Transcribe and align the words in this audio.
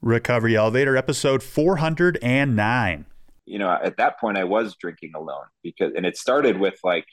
Recovery 0.00 0.56
Elevator, 0.56 0.96
episode 0.96 1.42
409. 1.42 3.06
You 3.46 3.58
know, 3.58 3.70
at 3.70 3.96
that 3.96 4.20
point, 4.20 4.38
I 4.38 4.44
was 4.44 4.76
drinking 4.76 5.12
alone 5.16 5.46
because, 5.62 5.92
and 5.96 6.06
it 6.06 6.16
started 6.16 6.58
with 6.58 6.78
like, 6.84 7.06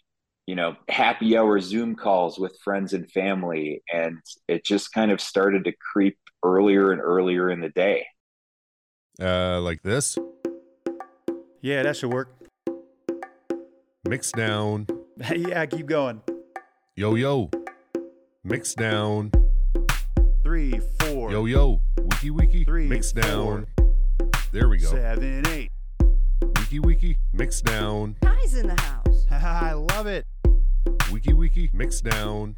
you 0.46 0.56
know, 0.56 0.76
happy 0.90 1.36
hour 1.38 1.60
Zoom 1.60 1.96
calls 1.96 2.38
with 2.38 2.58
friends 2.64 2.94
and 2.94 3.10
family. 3.10 3.82
And 3.92 4.20
it 4.48 4.64
just 4.64 4.94
kind 4.94 5.12
of 5.12 5.20
started 5.20 5.64
to 5.64 5.74
creep 5.94 6.18
earlier 6.44 6.92
and 6.92 7.02
earlier 7.02 7.50
in 7.50 7.62
the 7.62 7.70
day. 7.70 8.06
Uh, 9.20 9.62
like 9.62 9.82
this? 9.82 10.18
Yeah, 11.62 11.84
that 11.84 11.96
should 11.96 12.14
work. 12.14 12.36
Mix 14.08 14.32
down. 14.32 14.86
yeah, 15.36 15.66
keep 15.66 15.88
going. 15.88 16.22
Yo, 16.96 17.16
yo. 17.16 17.50
Mix 18.44 18.76
down. 18.76 19.32
Three, 20.44 20.80
four. 21.00 21.32
Yo, 21.32 21.46
yo. 21.46 21.82
Wiki, 22.26 22.32
wiki. 22.32 22.64
Three, 22.64 22.88
Mix 22.88 23.12
down. 23.12 23.68
four. 23.78 23.86
There 24.52 24.68
we 24.68 24.80
go. 24.80 24.88
Seven, 24.90 25.46
eight. 25.50 25.70
Wiki, 26.58 26.80
wiki. 26.80 27.18
Mix 27.34 27.62
down. 27.62 28.16
Guys 28.22 28.56
in 28.56 28.66
the 28.66 28.82
house. 28.82 29.28
I 29.32 29.74
love 29.74 30.08
it. 30.08 30.26
Wiki, 31.12 31.34
wiki. 31.34 31.70
Mix 31.72 32.02
down. 32.02 32.56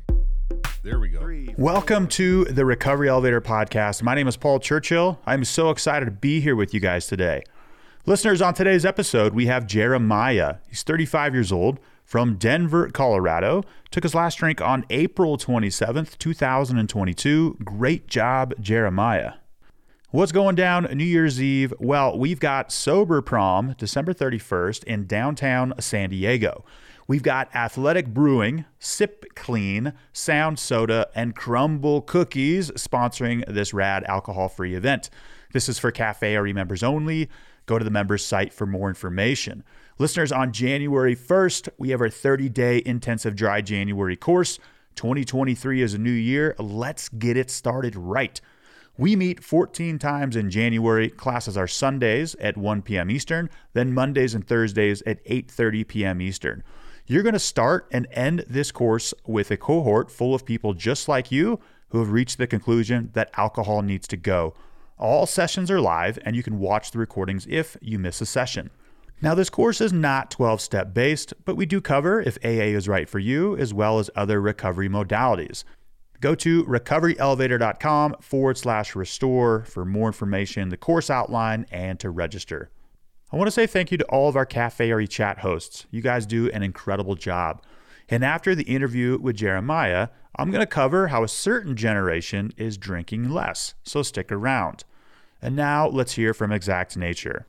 There 0.84 1.02
we 1.02 1.10
go. 1.10 1.20
Three, 1.20 1.54
Welcome 1.58 2.08
to 2.10 2.46
the 2.46 2.64
Recovery 2.64 3.10
Elevator 3.10 3.42
Podcast. 3.42 4.02
My 4.04 4.16
name 4.16 4.30
is 4.30 4.38
Paul 4.38 4.60
Churchill. 4.62 5.20
I'm 5.26 5.44
so 5.44 5.70
excited 5.70 6.06
to 6.06 6.12
be 6.12 6.40
here 6.40 6.56
with 6.56 6.74
you 6.74 6.80
guys 6.80 7.06
today. 7.08 7.44
Listeners, 8.06 8.42
on 8.42 8.54
today's 8.54 8.86
episode, 8.86 9.34
we 9.34 9.48
have 9.48 9.68
Jeremiah. 9.68 10.56
He's 10.70 10.84
35 10.84 11.34
years 11.34 11.52
old 11.52 11.82
from 12.06 12.36
Denver, 12.38 12.88
Colorado. 12.88 13.64
Took 13.92 14.04
his 14.04 14.16
last 14.16 14.36
drink 14.38 14.62
on 14.62 14.86
April 14.90 15.38
27th, 15.38 16.18
2022. 16.18 17.58
Great 17.66 18.08
job, 18.08 18.54
Jeremiah. 18.62 19.34
What's 20.12 20.32
going 20.32 20.56
down 20.56 20.88
New 20.94 21.04
Year's 21.04 21.42
Eve? 21.42 21.74
Well, 21.80 22.18
we've 22.18 22.40
got 22.40 22.72
Sober 22.72 23.22
Prom 23.22 23.76
December 23.78 24.14
31st 24.14 24.86
in 24.86 25.06
downtown 25.06 25.74
San 25.82 26.12
Diego. 26.12 26.64
We've 27.10 27.22
got 27.22 27.54
Athletic 27.54 28.14
Brewing, 28.14 28.64
Sip 28.80 29.26
Clean, 29.36 29.92
Sound 30.14 30.60
Soda, 30.60 31.10
and 31.14 31.36
Crumbl 31.36 32.06
Cookies 32.06 32.72
sponsoring 32.72 33.46
this 33.54 33.74
rad 33.74 34.06
alcohol 34.06 34.48
free 34.48 34.76
event. 34.76 35.10
This 35.52 35.68
is 35.68 35.78
for 35.78 35.92
Cafe 35.92 36.38
RE 36.38 36.54
members 36.54 36.84
only. 36.84 37.28
Go 37.66 37.78
to 37.78 37.84
the 37.84 37.92
members 37.92 38.24
site 38.24 38.54
for 38.54 38.66
more 38.66 38.88
information. 38.88 39.62
Listeners, 40.00 40.32
on 40.32 40.54
January 40.54 41.18
1st, 41.18 41.68
we 41.78 41.90
have 41.90 42.00
our 42.00 42.10
30 42.10 42.48
day 42.48 42.82
intensive 42.86 43.36
dry 43.36 43.60
January 43.60 44.16
course. 44.16 44.58
2023 44.96 45.82
is 45.82 45.94
a 45.94 45.98
new 45.98 46.10
year. 46.10 46.56
Let's 46.58 47.10
get 47.10 47.36
it 47.36 47.52
started 47.52 47.98
right. 47.98 48.40
We 49.00 49.16
meet 49.16 49.44
14 49.44 50.00
times 50.00 50.36
in 50.36 50.50
January. 50.50 51.10
Classes 51.10 51.56
are 51.56 51.68
Sundays 51.68 52.34
at 52.36 52.58
1 52.58 52.82
p.m. 52.82 53.12
Eastern, 53.12 53.48
then 53.74 53.94
Mondays 53.94 54.34
and 54.34 54.46
Thursdays 54.46 55.04
at 55.04 55.24
8:30 55.26 55.88
p.m. 55.88 56.20
Eastern. 56.20 56.64
You're 57.06 57.22
going 57.22 57.34
to 57.34 57.40
start 57.40 57.88
and 57.92 58.08
end 58.12 58.44
this 58.50 58.72
course 58.72 59.14
with 59.26 59.52
a 59.52 59.58
cohort 59.58 60.10
full 60.10 60.34
of 60.34 60.46
people 60.46 60.74
just 60.74 61.08
like 61.08 61.32
you 61.32 61.60
who 61.90 62.00
have 62.00 62.12
reached 62.12 62.40
the 62.40 62.48
conclusion 62.48 63.12
that 63.14 63.30
alcohol 63.38 63.84
needs 63.84 64.08
to 64.08 64.18
go. 64.18 64.56
All 64.98 65.28
sessions 65.28 65.70
are 65.70 65.80
live 65.80 66.18
and 66.26 66.36
you 66.36 66.42
can 66.42 66.58
watch 66.58 66.90
the 66.90 66.98
recordings 66.98 67.46
if 67.48 67.78
you 67.80 68.00
miss 68.00 68.20
a 68.20 68.26
session. 68.26 68.72
Now, 69.22 69.34
this 69.36 69.50
course 69.50 69.80
is 69.80 69.94
not 69.94 70.30
12 70.32 70.60
step 70.60 70.94
based, 70.94 71.34
but 71.46 71.56
we 71.56 71.66
do 71.66 71.82
cover 71.82 72.22
if 72.22 72.38
AA 72.44 72.76
is 72.76 72.88
right 72.88 73.10
for 73.10 73.20
you, 73.20 73.58
as 73.58 73.74
well 73.74 73.98
as 73.98 74.12
other 74.16 74.40
recovery 74.40 74.90
modalities. 74.90 75.64
Go 76.20 76.34
to 76.36 76.64
recoveryelevator.com 76.64 78.16
forward 78.22 78.58
slash 78.58 78.96
restore 78.96 79.64
for 79.66 79.86
more 79.86 80.08
information, 80.08 80.70
the 80.70 80.78
course 80.78 81.10
outline, 81.10 81.66
and 81.72 82.00
to 82.00 82.10
register. 82.10 82.72
I 83.32 83.36
want 83.36 83.48
to 83.48 83.52
say 83.52 83.68
thank 83.68 83.92
you 83.92 83.98
to 83.98 84.06
all 84.06 84.30
of 84.30 84.36
our 84.36 84.46
Cafe 84.46 84.92
RE 84.92 85.08
chat 85.08 85.40
hosts. 85.40 85.86
You 85.92 86.02
guys 86.02 86.26
do 86.26 86.50
an 86.52 86.64
incredible 86.64 87.16
job. 87.16 87.62
And 88.10 88.24
after 88.24 88.56
the 88.56 88.64
interview 88.64 89.20
with 89.20 89.36
Jeremiah, 89.36 90.08
I'm 90.38 90.50
going 90.50 90.62
to 90.62 90.68
cover 90.68 91.08
how 91.08 91.24
a 91.24 91.28
certain 91.28 91.76
generation 91.76 92.54
is 92.58 92.78
drinking 92.78 93.30
less, 93.30 93.74
so 93.84 94.02
stick 94.02 94.32
around. 94.32 94.86
And 95.42 95.56
now 95.56 95.88
let's 95.88 96.14
hear 96.14 96.34
from 96.34 96.52
Exact 96.52 96.96
Nature. 96.96 97.48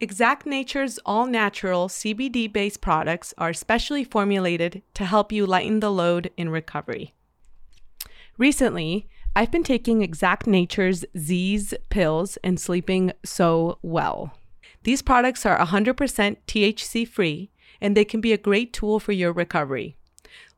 Exact 0.00 0.46
Nature's 0.46 0.98
all 1.06 1.26
natural 1.26 1.88
CBD 1.88 2.52
based 2.52 2.80
products 2.80 3.34
are 3.38 3.52
specially 3.52 4.04
formulated 4.04 4.82
to 4.94 5.04
help 5.04 5.32
you 5.32 5.46
lighten 5.46 5.80
the 5.80 5.90
load 5.90 6.30
in 6.36 6.48
recovery. 6.48 7.14
Recently, 8.36 9.08
I've 9.36 9.50
been 9.50 9.62
taking 9.62 10.02
Exact 10.02 10.46
Nature's 10.46 11.04
Z's 11.16 11.74
pills 11.88 12.36
and 12.42 12.58
sleeping 12.58 13.12
so 13.24 13.78
well. 13.82 14.38
These 14.82 15.02
products 15.02 15.46
are 15.46 15.58
100% 15.58 16.36
THC 16.46 17.06
free 17.08 17.50
and 17.80 17.96
they 17.96 18.04
can 18.04 18.20
be 18.20 18.32
a 18.32 18.38
great 18.38 18.72
tool 18.72 18.98
for 18.98 19.12
your 19.12 19.32
recovery. 19.32 19.96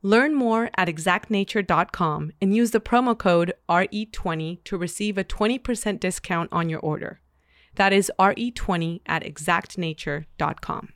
Learn 0.01 0.33
more 0.33 0.69
at 0.75 0.87
exactnature.com 0.87 2.31
and 2.41 2.55
use 2.55 2.71
the 2.71 2.79
promo 2.79 3.17
code 3.17 3.53
RE20 3.69 4.63
to 4.63 4.77
receive 4.77 5.17
a 5.17 5.23
20% 5.23 5.99
discount 5.99 6.49
on 6.51 6.69
your 6.69 6.79
order. 6.79 7.19
That 7.75 7.93
is 7.93 8.11
RE20 8.19 9.01
at 9.05 9.23
exactnature.com. 9.23 10.89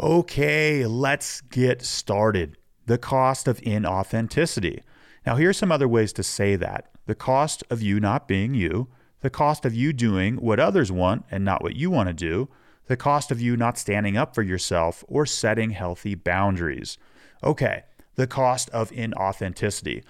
Okay, 0.00 0.86
let's 0.86 1.40
get 1.42 1.82
started. 1.82 2.56
The 2.86 2.98
cost 2.98 3.46
of 3.46 3.60
inauthenticity. 3.60 4.80
Now, 5.26 5.36
here's 5.36 5.56
some 5.56 5.72
other 5.72 5.88
ways 5.88 6.12
to 6.14 6.22
say 6.22 6.56
that 6.56 6.90
the 7.06 7.14
cost 7.14 7.64
of 7.70 7.82
you 7.82 8.00
not 8.00 8.28
being 8.28 8.54
you, 8.54 8.88
the 9.20 9.30
cost 9.30 9.64
of 9.64 9.74
you 9.74 9.92
doing 9.92 10.36
what 10.36 10.60
others 10.60 10.92
want 10.92 11.24
and 11.30 11.44
not 11.44 11.62
what 11.62 11.76
you 11.76 11.90
want 11.90 12.08
to 12.08 12.14
do, 12.14 12.48
the 12.86 12.96
cost 12.96 13.30
of 13.30 13.40
you 13.40 13.56
not 13.56 13.78
standing 13.78 14.16
up 14.16 14.34
for 14.34 14.42
yourself 14.42 15.02
or 15.08 15.24
setting 15.24 15.70
healthy 15.70 16.14
boundaries. 16.14 16.98
Okay, 17.42 17.84
the 18.16 18.26
cost 18.26 18.68
of 18.70 18.90
inauthenticity. 18.90 20.04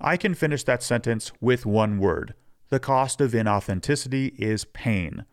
I 0.00 0.16
can 0.16 0.34
finish 0.34 0.64
that 0.64 0.82
sentence 0.82 1.30
with 1.40 1.64
one 1.64 1.98
word. 1.98 2.34
The 2.70 2.80
cost 2.80 3.20
of 3.20 3.32
inauthenticity 3.32 4.34
is 4.38 4.64
pain. 4.64 5.24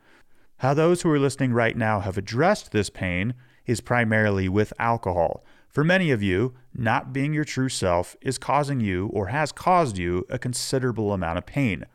How 0.57 0.75
those 0.75 1.01
who 1.01 1.11
are 1.11 1.19
listening 1.19 1.53
right 1.53 1.75
now 1.75 2.01
have 2.01 2.17
addressed 2.17 2.71
this 2.71 2.89
pain 2.89 3.33
is 3.65 3.81
primarily 3.81 4.47
with 4.47 4.73
alcohol. 4.77 5.43
For 5.69 5.83
many 5.83 6.09
of 6.09 6.23
you, 6.23 6.55
not 6.73 7.13
being 7.13 7.31
your 7.31 7.45
true 7.45 7.69
self 7.69 8.15
is 8.21 8.39
causing 8.39 8.81
you 8.81 9.07
or 9.13 9.27
has 9.27 9.51
caused 9.51 9.99
you 9.99 10.25
a 10.27 10.39
considerable 10.39 11.13
amount 11.13 11.37
of 11.37 11.45
pain. 11.45 11.85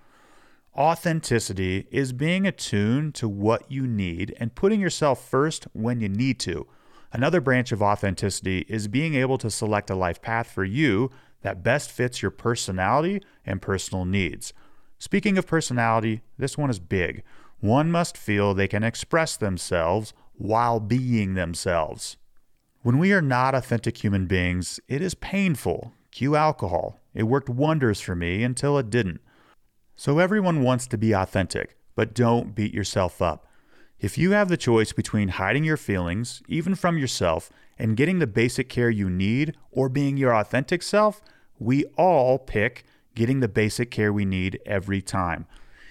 Authenticity 0.76 1.88
is 1.90 2.12
being 2.12 2.46
attuned 2.46 3.14
to 3.16 3.28
what 3.28 3.70
you 3.70 3.86
need 3.86 4.34
and 4.38 4.54
putting 4.54 4.80
yourself 4.80 5.28
first 5.28 5.66
when 5.72 6.00
you 6.00 6.08
need 6.08 6.38
to. 6.40 6.68
Another 7.12 7.40
branch 7.40 7.72
of 7.72 7.82
authenticity 7.82 8.64
is 8.68 8.88
being 8.88 9.14
able 9.14 9.38
to 9.38 9.50
select 9.50 9.90
a 9.90 9.94
life 9.94 10.22
path 10.22 10.50
for 10.50 10.64
you 10.64 11.10
that 11.42 11.62
best 11.62 11.90
fits 11.90 12.22
your 12.22 12.30
personality 12.30 13.22
and 13.44 13.60
personal 13.60 14.04
needs. 14.04 14.52
Speaking 14.98 15.36
of 15.36 15.46
personality, 15.46 16.22
this 16.38 16.56
one 16.56 16.70
is 16.70 16.78
big. 16.78 17.22
One 17.60 17.90
must 17.90 18.16
feel 18.16 18.54
they 18.54 18.68
can 18.68 18.84
express 18.84 19.36
themselves 19.36 20.12
while 20.36 20.80
being 20.80 21.34
themselves. 21.34 22.16
When 22.84 22.98
we 22.98 23.14
are 23.14 23.22
not 23.22 23.54
authentic 23.54 24.04
human 24.04 24.26
beings, 24.26 24.78
it 24.88 25.00
is 25.00 25.14
painful. 25.14 25.94
Cue 26.10 26.36
alcohol. 26.36 27.00
It 27.14 27.22
worked 27.22 27.48
wonders 27.48 27.98
for 28.02 28.14
me 28.14 28.42
until 28.42 28.76
it 28.76 28.90
didn't. 28.90 29.22
So 29.96 30.18
everyone 30.18 30.62
wants 30.62 30.86
to 30.88 30.98
be 30.98 31.14
authentic, 31.14 31.78
but 31.94 32.12
don't 32.12 32.54
beat 32.54 32.74
yourself 32.74 33.22
up. 33.22 33.46
If 33.98 34.18
you 34.18 34.32
have 34.32 34.50
the 34.50 34.58
choice 34.58 34.92
between 34.92 35.28
hiding 35.28 35.64
your 35.64 35.78
feelings, 35.78 36.42
even 36.46 36.74
from 36.74 36.98
yourself, 36.98 37.50
and 37.78 37.96
getting 37.96 38.18
the 38.18 38.26
basic 38.26 38.68
care 38.68 38.90
you 38.90 39.08
need, 39.08 39.56
or 39.70 39.88
being 39.88 40.18
your 40.18 40.34
authentic 40.34 40.82
self, 40.82 41.22
we 41.58 41.86
all 41.96 42.38
pick 42.38 42.84
getting 43.14 43.40
the 43.40 43.48
basic 43.48 43.90
care 43.90 44.12
we 44.12 44.26
need 44.26 44.60
every 44.66 45.00
time. 45.00 45.46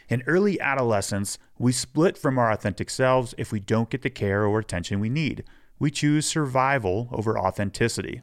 In 0.09 0.21
early 0.27 0.61
adolescence, 0.61 1.39
we 1.57 1.71
split 1.71 2.19
from 2.19 2.37
our 2.37 2.51
authentic 2.51 2.91
selves 2.91 3.33
if 3.35 3.51
we 3.51 3.59
don't 3.59 3.89
get 3.89 4.03
the 4.03 4.11
care 4.11 4.45
or 4.45 4.59
attention 4.59 4.99
we 4.99 5.09
need. 5.09 5.43
We 5.83 5.91
choose 5.91 6.25
survival 6.25 7.09
over 7.11 7.37
authenticity. 7.37 8.21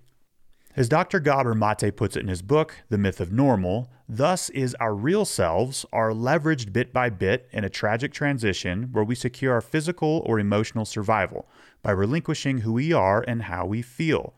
As 0.76 0.88
Dr. 0.88 1.20
Gabor 1.20 1.54
Mate 1.54 1.94
puts 1.94 2.16
it 2.16 2.20
in 2.20 2.28
his 2.28 2.40
book, 2.40 2.76
The 2.88 2.96
Myth 2.96 3.20
of 3.20 3.32
Normal, 3.32 3.90
thus 4.08 4.48
is 4.48 4.74
our 4.76 4.94
real 4.94 5.26
selves 5.26 5.84
are 5.92 6.12
leveraged 6.12 6.72
bit 6.72 6.90
by 6.90 7.10
bit 7.10 7.50
in 7.52 7.62
a 7.62 7.68
tragic 7.68 8.14
transition 8.14 8.88
where 8.92 9.04
we 9.04 9.14
secure 9.14 9.52
our 9.52 9.60
physical 9.60 10.22
or 10.24 10.38
emotional 10.38 10.86
survival 10.86 11.46
by 11.82 11.90
relinquishing 11.90 12.60
who 12.60 12.72
we 12.72 12.94
are 12.94 13.22
and 13.28 13.42
how 13.42 13.66
we 13.66 13.82
feel. 13.82 14.32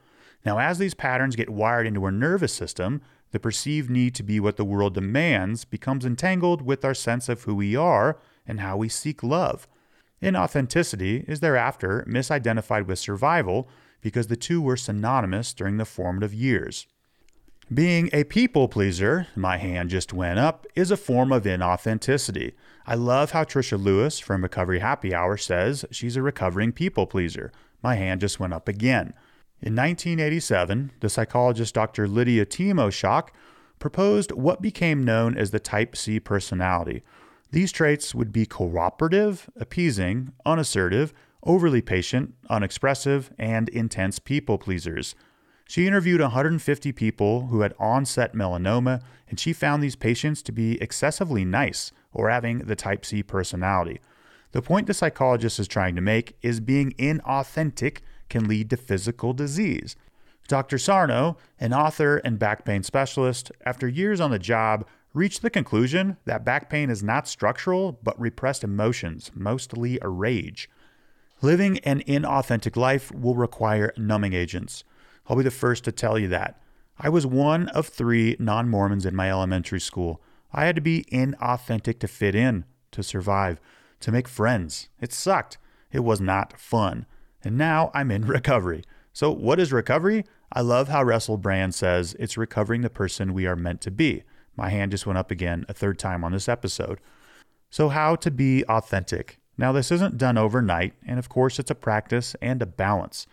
Now, 0.44 0.58
as 0.58 0.78
these 0.78 0.94
patterns 0.94 1.36
get 1.36 1.48
wired 1.48 1.86
into 1.86 2.02
our 2.02 2.10
nervous 2.10 2.52
system, 2.52 3.02
the 3.30 3.38
perceived 3.38 3.88
need 3.88 4.16
to 4.16 4.24
be 4.24 4.40
what 4.40 4.56
the 4.56 4.64
world 4.64 4.94
demands 4.94 5.64
becomes 5.64 6.04
entangled 6.04 6.62
with 6.62 6.84
our 6.84 6.92
sense 6.92 7.28
of 7.28 7.44
who 7.44 7.54
we 7.54 7.76
are 7.76 8.18
and 8.48 8.58
how 8.58 8.76
we 8.76 8.88
seek 8.88 9.22
love. 9.22 9.68
Inauthenticity 10.22 11.28
is 11.28 11.40
thereafter 11.40 12.06
misidentified 12.08 12.86
with 12.86 12.98
survival 12.98 13.68
because 14.00 14.28
the 14.28 14.36
two 14.36 14.60
were 14.60 14.76
synonymous 14.76 15.52
during 15.52 15.76
the 15.76 15.84
formative 15.84 16.32
years. 16.32 16.86
Being 17.72 18.10
a 18.12 18.24
people 18.24 18.68
pleaser, 18.68 19.28
my 19.34 19.56
hand 19.56 19.90
just 19.90 20.12
went 20.12 20.38
up, 20.38 20.66
is 20.74 20.90
a 20.90 20.96
form 20.96 21.32
of 21.32 21.44
inauthenticity. 21.44 22.52
I 22.86 22.96
love 22.96 23.30
how 23.30 23.44
Trisha 23.44 23.82
Lewis 23.82 24.18
from 24.18 24.42
Recovery 24.42 24.80
Happy 24.80 25.14
Hour 25.14 25.36
says 25.36 25.84
she's 25.90 26.16
a 26.16 26.22
recovering 26.22 26.72
people 26.72 27.06
pleaser. 27.06 27.50
My 27.82 27.94
hand 27.94 28.20
just 28.20 28.38
went 28.38 28.52
up 28.52 28.68
again. 28.68 29.14
In 29.62 29.74
1987, 29.76 30.92
the 31.00 31.08
psychologist 31.08 31.74
Dr. 31.74 32.06
Lydia 32.06 32.44
Temoshok 32.44 33.28
proposed 33.78 34.32
what 34.32 34.60
became 34.60 35.04
known 35.04 35.36
as 35.36 35.50
the 35.50 35.60
Type 35.60 35.96
C 35.96 36.20
personality. 36.20 37.02
These 37.52 37.70
traits 37.70 38.14
would 38.14 38.32
be 38.32 38.46
cooperative, 38.46 39.50
appeasing, 39.56 40.32
unassertive, 40.46 41.12
overly 41.44 41.82
patient, 41.82 42.34
unexpressive, 42.48 43.30
and 43.38 43.68
intense 43.68 44.18
people 44.18 44.56
pleasers. 44.56 45.14
She 45.68 45.86
interviewed 45.86 46.22
150 46.22 46.92
people 46.92 47.46
who 47.48 47.60
had 47.60 47.74
onset 47.78 48.34
melanoma, 48.34 49.02
and 49.28 49.38
she 49.38 49.52
found 49.52 49.82
these 49.82 49.96
patients 49.96 50.42
to 50.42 50.52
be 50.52 50.80
excessively 50.80 51.44
nice 51.44 51.92
or 52.12 52.30
having 52.30 52.60
the 52.60 52.76
type 52.76 53.04
C 53.04 53.22
personality. 53.22 54.00
The 54.52 54.62
point 54.62 54.86
the 54.86 54.94
psychologist 54.94 55.58
is 55.58 55.68
trying 55.68 55.94
to 55.94 56.02
make 56.02 56.36
is 56.40 56.60
being 56.60 56.92
inauthentic 56.92 57.98
can 58.30 58.48
lead 58.48 58.70
to 58.70 58.76
physical 58.78 59.34
disease. 59.34 59.94
Dr. 60.48 60.78
Sarno, 60.78 61.36
an 61.60 61.72
author 61.72 62.16
and 62.18 62.38
back 62.38 62.64
pain 62.64 62.82
specialist, 62.82 63.52
after 63.64 63.88
years 63.88 64.20
on 64.20 64.30
the 64.30 64.38
job, 64.38 64.86
reached 65.14 65.42
the 65.42 65.50
conclusion 65.50 66.16
that 66.24 66.44
back 66.44 66.70
pain 66.70 66.90
is 66.90 67.02
not 67.02 67.28
structural 67.28 67.98
but 68.02 68.20
repressed 68.20 68.64
emotions, 68.64 69.30
mostly 69.34 69.98
a 70.00 70.08
rage. 70.08 70.68
Living 71.40 71.78
an 71.80 72.00
inauthentic 72.06 72.76
life 72.76 73.12
will 73.12 73.34
require 73.34 73.92
numbing 73.96 74.32
agents. 74.32 74.84
I'll 75.26 75.36
be 75.36 75.42
the 75.42 75.50
first 75.50 75.84
to 75.84 75.92
tell 75.92 76.18
you 76.18 76.28
that. 76.28 76.60
I 76.98 77.08
was 77.08 77.26
one 77.26 77.68
of 77.70 77.88
three 77.88 78.36
non 78.38 78.68
Mormons 78.68 79.06
in 79.06 79.16
my 79.16 79.30
elementary 79.30 79.80
school. 79.80 80.22
I 80.52 80.66
had 80.66 80.76
to 80.76 80.82
be 80.82 81.04
inauthentic 81.10 81.98
to 82.00 82.08
fit 82.08 82.34
in, 82.34 82.64
to 82.92 83.02
survive, 83.02 83.60
to 84.00 84.12
make 84.12 84.28
friends. 84.28 84.88
It 85.00 85.12
sucked. 85.12 85.58
It 85.90 86.00
was 86.00 86.20
not 86.20 86.58
fun. 86.58 87.06
And 87.42 87.56
now 87.56 87.90
I'm 87.94 88.10
in 88.10 88.24
recovery. 88.26 88.84
So, 89.12 89.30
what 89.30 89.58
is 89.58 89.72
recovery? 89.72 90.24
I 90.52 90.60
love 90.60 90.88
how 90.88 91.02
Russell 91.02 91.38
Brand 91.38 91.74
says 91.74 92.14
it's 92.18 92.36
recovering 92.36 92.82
the 92.82 92.90
person 92.90 93.34
we 93.34 93.46
are 93.46 93.56
meant 93.56 93.80
to 93.82 93.90
be. 93.90 94.22
My 94.56 94.68
hand 94.70 94.90
just 94.90 95.06
went 95.06 95.18
up 95.18 95.30
again 95.30 95.64
a 95.68 95.74
third 95.74 95.98
time 95.98 96.24
on 96.24 96.32
this 96.32 96.48
episode. 96.48 97.00
So, 97.70 97.88
how 97.88 98.16
to 98.16 98.30
be 98.30 98.64
authentic? 98.66 99.38
Now, 99.56 99.72
this 99.72 99.90
isn't 99.90 100.18
done 100.18 100.36
overnight, 100.38 100.94
and 101.06 101.18
of 101.18 101.28
course, 101.28 101.58
it's 101.58 101.70
a 101.70 101.74
practice 101.74 102.34
and 102.42 102.60
a 102.60 102.66
balance. 102.66 103.26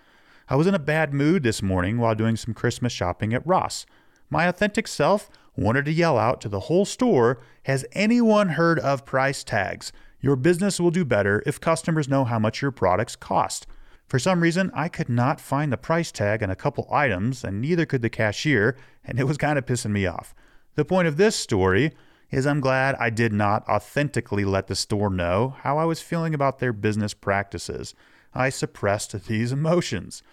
I 0.47 0.55
was 0.55 0.67
in 0.67 0.75
a 0.75 0.79
bad 0.79 1.13
mood 1.13 1.43
this 1.43 1.61
morning 1.61 1.97
while 1.97 2.15
doing 2.15 2.35
some 2.35 2.53
Christmas 2.53 2.93
shopping 2.93 3.33
at 3.33 3.45
Ross. 3.45 3.85
My 4.29 4.45
authentic 4.45 4.87
self 4.87 5.29
wanted 5.55 5.85
to 5.85 5.91
yell 5.91 6.17
out 6.17 6.41
to 6.41 6.49
the 6.49 6.61
whole 6.61 6.85
store 6.85 7.39
Has 7.63 7.85
anyone 7.91 8.49
heard 8.49 8.79
of 8.79 9.05
price 9.05 9.43
tags? 9.43 9.91
Your 10.21 10.35
business 10.35 10.79
will 10.79 10.91
do 10.91 11.05
better 11.05 11.43
if 11.45 11.61
customers 11.61 12.09
know 12.09 12.25
how 12.25 12.39
much 12.39 12.61
your 12.61 12.71
products 12.71 13.15
cost. 13.15 13.67
For 14.07 14.19
some 14.19 14.41
reason, 14.41 14.71
I 14.73 14.87
could 14.87 15.07
not 15.07 15.39
find 15.39 15.71
the 15.71 15.77
price 15.77 16.11
tag 16.11 16.41
on 16.41 16.49
a 16.49 16.55
couple 16.55 16.87
items, 16.91 17.43
and 17.43 17.61
neither 17.61 17.85
could 17.85 18.01
the 18.01 18.09
cashier, 18.09 18.75
and 19.05 19.19
it 19.19 19.25
was 19.25 19.37
kind 19.37 19.59
of 19.59 19.65
pissing 19.65 19.91
me 19.91 20.07
off. 20.07 20.33
The 20.79 20.85
point 20.85 21.09
of 21.09 21.17
this 21.17 21.35
story 21.35 21.91
is 22.31 22.47
I'm 22.47 22.61
glad 22.61 22.95
I 22.95 23.09
did 23.09 23.33
not 23.33 23.67
authentically 23.67 24.45
let 24.45 24.67
the 24.67 24.75
store 24.75 25.09
know 25.09 25.55
how 25.59 25.77
I 25.77 25.83
was 25.83 26.01
feeling 26.01 26.33
about 26.33 26.59
their 26.59 26.71
business 26.71 27.13
practices. 27.13 27.93
I 28.33 28.47
suppressed 28.47 29.11
these 29.27 29.51
emotions. 29.51 30.23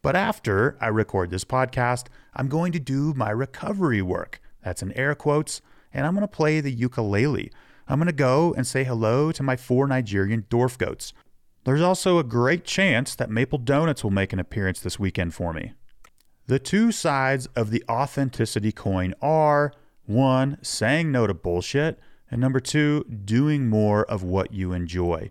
But 0.00 0.14
after 0.14 0.78
I 0.80 0.86
record 0.86 1.30
this 1.30 1.44
podcast, 1.44 2.06
I'm 2.32 2.46
going 2.46 2.70
to 2.74 2.78
do 2.78 3.12
my 3.12 3.30
recovery 3.30 4.00
work. 4.00 4.40
That's 4.62 4.82
in 4.82 4.92
air 4.92 5.16
quotes. 5.16 5.62
And 5.92 6.06
I'm 6.06 6.14
going 6.14 6.20
to 6.20 6.28
play 6.28 6.60
the 6.60 6.70
ukulele. 6.70 7.50
I'm 7.88 7.98
going 7.98 8.06
to 8.06 8.12
go 8.12 8.54
and 8.56 8.64
say 8.64 8.84
hello 8.84 9.32
to 9.32 9.42
my 9.42 9.56
four 9.56 9.88
Nigerian 9.88 10.42
dwarf 10.48 10.78
goats. 10.78 11.12
There's 11.64 11.82
also 11.82 12.20
a 12.20 12.22
great 12.22 12.64
chance 12.64 13.16
that 13.16 13.30
Maple 13.30 13.58
Donuts 13.58 14.04
will 14.04 14.12
make 14.12 14.32
an 14.32 14.38
appearance 14.38 14.78
this 14.78 15.00
weekend 15.00 15.34
for 15.34 15.52
me. 15.52 15.72
The 16.46 16.60
two 16.60 16.92
sides 16.92 17.46
of 17.56 17.70
the 17.70 17.82
authenticity 17.90 18.70
coin 18.70 19.12
are 19.20 19.72
one, 20.08 20.58
saying 20.62 21.12
no 21.12 21.26
to 21.26 21.34
bullshit, 21.34 21.98
and 22.30 22.40
number 22.40 22.60
two, 22.60 23.04
doing 23.04 23.68
more 23.68 24.04
of 24.04 24.22
what 24.22 24.52
you 24.52 24.72
enjoy. 24.72 25.30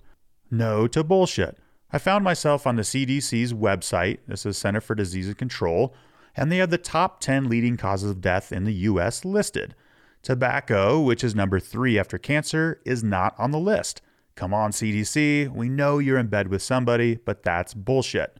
No 0.50 0.88
to 0.88 1.04
bullshit. 1.04 1.58
I 1.92 1.98
found 1.98 2.24
myself 2.24 2.68
on 2.68 2.76
the 2.76 2.82
CDC's 2.82 3.54
website, 3.54 4.20
this 4.28 4.46
is 4.46 4.58
Center 4.58 4.82
for 4.82 4.96
Disease 4.96 5.34
Control, 5.36 5.94
and 6.36 6.52
they 6.52 6.58
have 6.58 6.70
the 6.70 6.78
top 6.78 7.20
10 7.22 7.50
leading 7.50 7.78
causes 7.78 8.12
of 8.12 8.22
death 8.22 8.52
in 8.52 8.66
the 8.66 8.74
US 8.74 9.26
listed. 9.26 9.74
Tobacco, 10.22 11.00
which 11.00 11.24
is 11.24 11.34
number 11.34 11.60
three 11.60 11.98
after 11.98 12.18
cancer, 12.18 12.82
is 12.86 13.04
not 13.04 13.34
on 13.40 13.52
the 13.52 13.60
list. 13.60 14.02
Come 14.36 14.54
on, 14.54 14.72
CDC, 14.72 15.52
we 15.54 15.70
know 15.70 15.98
you're 15.98 16.20
in 16.20 16.28
bed 16.28 16.50
with 16.50 16.62
somebody, 16.62 17.16
but 17.16 17.44
that's 17.44 17.74
bullshit. 17.74 18.38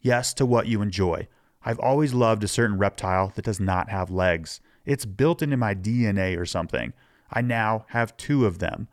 Yes 0.00 0.34
to 0.34 0.46
what 0.46 0.66
you 0.66 0.82
enjoy. 0.82 1.28
I've 1.64 1.80
always 1.80 2.12
loved 2.12 2.44
a 2.44 2.48
certain 2.48 2.78
reptile 2.78 3.32
that 3.34 3.44
does 3.44 3.58
not 3.58 3.88
have 3.88 4.10
legs. 4.10 4.60
It's 4.84 5.04
built 5.04 5.42
into 5.42 5.56
my 5.56 5.74
DNA 5.74 6.38
or 6.38 6.46
something. 6.46 6.92
I 7.30 7.40
now 7.40 7.86
have 7.88 8.16
two 8.16 8.46
of 8.46 8.58
them. 8.58 8.88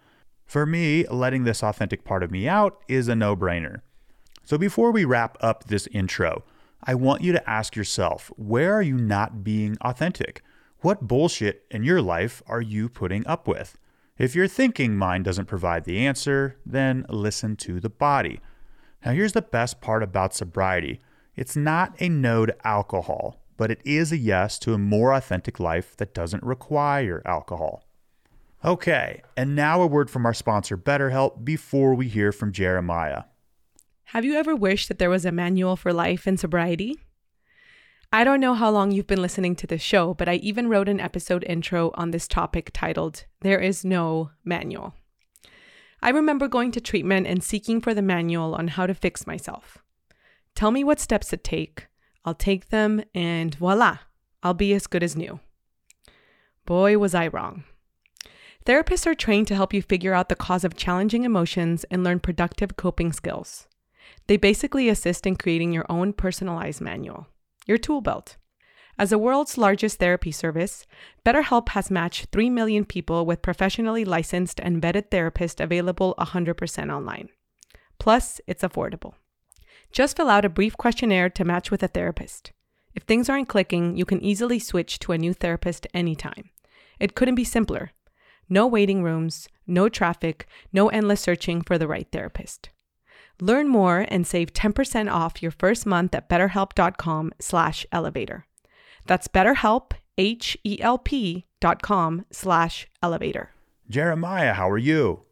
For 0.46 0.66
me, 0.66 1.06
letting 1.08 1.44
this 1.44 1.64
authentic 1.64 2.04
part 2.04 2.24
of 2.24 2.32
me 2.32 2.48
out 2.48 2.82
is 2.88 3.08
a 3.08 3.16
no 3.16 3.36
brainer. 3.36 3.82
So 4.44 4.58
before 4.58 4.92
we 4.92 5.06
wrap 5.06 5.38
up 5.42 5.66
this 5.66 5.88
intro, 5.88 6.44
I 6.84 6.96
want 6.96 7.22
you 7.22 7.32
to 7.34 7.50
ask 7.50 7.76
yourself 7.76 8.32
where 8.36 8.74
are 8.74 8.82
you 8.82 8.98
not 8.98 9.44
being 9.44 9.78
authentic? 9.82 10.42
What 10.82 11.08
bullshit 11.08 11.66
in 11.70 11.84
your 11.84 12.02
life 12.02 12.42
are 12.48 12.62
you 12.62 12.90
putting 12.90 13.28
up 13.28 13.48
with? 13.48 13.78
If 14.18 14.36
your 14.36 14.48
thinking 14.48 14.98
mind 14.98 15.26
doesn't 15.26 15.46
provide 15.46 15.84
the 15.84 16.00
answer, 16.00 16.58
then 16.66 17.06
listen 17.10 17.56
to 17.58 17.80
the 17.80 17.90
body. 17.90 18.40
Now, 19.06 19.12
here's 19.12 19.34
the 19.34 19.42
best 19.42 19.82
part 19.82 20.04
about 20.04 20.34
sobriety 20.34 21.00
it's 21.36 21.56
not 21.56 21.96
a 22.02 22.10
no 22.10 22.46
to 22.46 22.68
alcohol, 22.68 23.39
but 23.60 23.70
it 23.70 23.82
is 23.84 24.14
a 24.14 24.18
yes 24.18 24.58
to 24.58 24.74
a 24.74 24.78
more 24.78 25.12
authentic 25.12 25.60
life 25.60 25.94
that 25.98 26.14
doesn't 26.14 26.42
require 26.44 27.22
alcohol. 27.26 27.84
Okay, 28.64 29.22
and 29.36 29.54
now 29.54 29.82
a 29.82 29.86
word 29.86 30.10
from 30.10 30.26
our 30.26 30.34
sponsor, 30.34 30.78
BetterHelp, 30.78 31.44
before 31.44 31.94
we 31.94 32.08
hear 32.08 32.32
from 32.32 32.54
Jeremiah. 32.54 33.24
Have 34.06 34.24
you 34.24 34.36
ever 34.36 34.56
wished 34.56 34.88
that 34.88 34.98
there 34.98 35.10
was 35.10 35.26
a 35.26 35.34
manual 35.34 35.76
for 35.76 35.92
life 35.92 36.26
and 36.26 36.40
sobriety? 36.40 36.98
I 38.14 38.24
don't 38.24 38.40
know 38.40 38.54
how 38.54 38.70
long 38.70 38.92
you've 38.92 39.08
been 39.08 39.22
listening 39.22 39.58
to 39.58 39.68
this 39.68 39.82
show, 39.82 40.14
but 40.14 40.30
I 40.30 40.36
even 40.36 40.70
wrote 40.70 40.88
an 40.88 41.02
episode 41.02 41.44
intro 41.44 41.92
on 41.96 42.12
this 42.12 42.30
topic 42.30 42.72
titled, 42.74 43.26
There 43.42 43.60
is 43.60 43.84
No 43.84 44.32
Manual. 44.46 44.96
I 46.02 46.12
remember 46.12 46.48
going 46.48 46.72
to 46.72 46.80
treatment 46.80 47.28
and 47.28 47.44
seeking 47.44 47.82
for 47.82 47.94
the 47.94 48.02
manual 48.02 48.56
on 48.56 48.70
how 48.70 48.88
to 48.88 48.94
fix 48.94 49.28
myself. 49.28 49.80
Tell 50.56 50.72
me 50.72 50.86
what 50.86 51.02
steps 51.02 51.28
to 51.28 51.38
take, 51.38 51.88
I'll 52.30 52.36
take 52.36 52.70
them, 52.70 53.02
and 53.16 53.56
voila, 53.56 53.98
I'll 54.44 54.54
be 54.54 54.72
as 54.76 54.86
good 54.86 55.02
as 55.02 55.16
new. 55.16 55.40
Boy, 56.64 56.96
was 56.96 57.16
I 57.16 57.26
wrong. 57.26 57.64
Therapists 58.68 59.08
are 59.08 59.16
trained 59.16 59.48
to 59.48 59.56
help 59.56 59.74
you 59.74 59.82
figure 59.82 60.14
out 60.14 60.30
the 60.30 60.36
cause 60.36 60.64
of 60.64 60.76
challenging 60.76 61.24
emotions 61.24 61.86
and 61.90 62.04
learn 62.04 62.20
productive 62.20 62.78
coping 62.78 63.12
skills. 63.14 63.68
They 64.28 64.38
basically 64.38 64.90
assist 64.90 65.26
in 65.26 65.38
creating 65.38 65.74
your 65.74 65.88
own 65.90 66.14
personalized 66.14 66.82
manual, 66.82 67.26
your 67.66 67.80
tool 67.80 68.00
belt. 68.00 68.38
As 69.00 69.10
the 69.10 69.18
world's 69.18 69.58
largest 69.58 69.98
therapy 69.98 70.32
service, 70.32 70.86
BetterHelp 71.26 71.70
has 71.70 71.90
matched 71.90 72.28
3 72.32 72.52
million 72.52 72.86
people 72.86 73.26
with 73.26 73.42
professionally 73.42 74.06
licensed 74.06 74.60
and 74.60 74.80
vetted 74.80 75.10
therapists 75.10 75.60
available 75.60 76.14
100% 76.20 76.94
online. 76.96 77.30
Plus, 77.98 78.40
it's 78.46 78.62
affordable. 78.62 79.16
Just 79.92 80.16
fill 80.16 80.30
out 80.30 80.46
a 80.46 80.50
brief 80.50 80.78
questionnaire 80.78 81.30
to 81.32 81.46
match 81.46 81.72
with 81.72 81.84
a 81.84 81.88
therapist. 81.88 82.52
If 82.94 83.04
things 83.04 83.30
aren't 83.30 83.50
clicking, 83.50 83.98
you 83.98 84.06
can 84.06 84.22
easily 84.24 84.60
switch 84.60 85.00
to 85.00 85.12
a 85.12 85.18
new 85.18 85.34
therapist 85.34 85.88
anytime. 85.94 86.50
It 87.00 87.16
couldn't 87.16 87.36
be 87.36 87.44
simpler. 87.44 87.92
No 88.50 88.68
waiting 88.68 89.04
rooms, 89.04 89.48
no 89.68 89.90
traffic, 89.90 90.48
no 90.74 90.90
endless 90.90 91.22
searching 91.22 91.62
for 91.62 91.78
the 91.78 91.88
right 91.88 92.08
therapist. 92.12 92.70
Learn 93.40 93.68
more 93.68 94.06
and 94.10 94.28
save 94.28 94.54
10% 94.54 95.12
off 95.12 95.42
your 95.42 95.52
first 95.52 95.86
month 95.86 96.14
at 96.14 96.30
betterhelp.com 96.30 97.32
slash 97.40 97.86
elevator. 97.92 98.46
That's 99.06 99.28
betterhelp, 99.28 99.92
H-E-L-P 100.18 101.46
dot 101.62 101.82
com 101.82 102.26
slash 102.32 102.88
elevator. 103.02 103.52
Jeremiah, 103.90 104.54
how 104.54 104.70
are 104.70 104.78
you? 104.78 105.24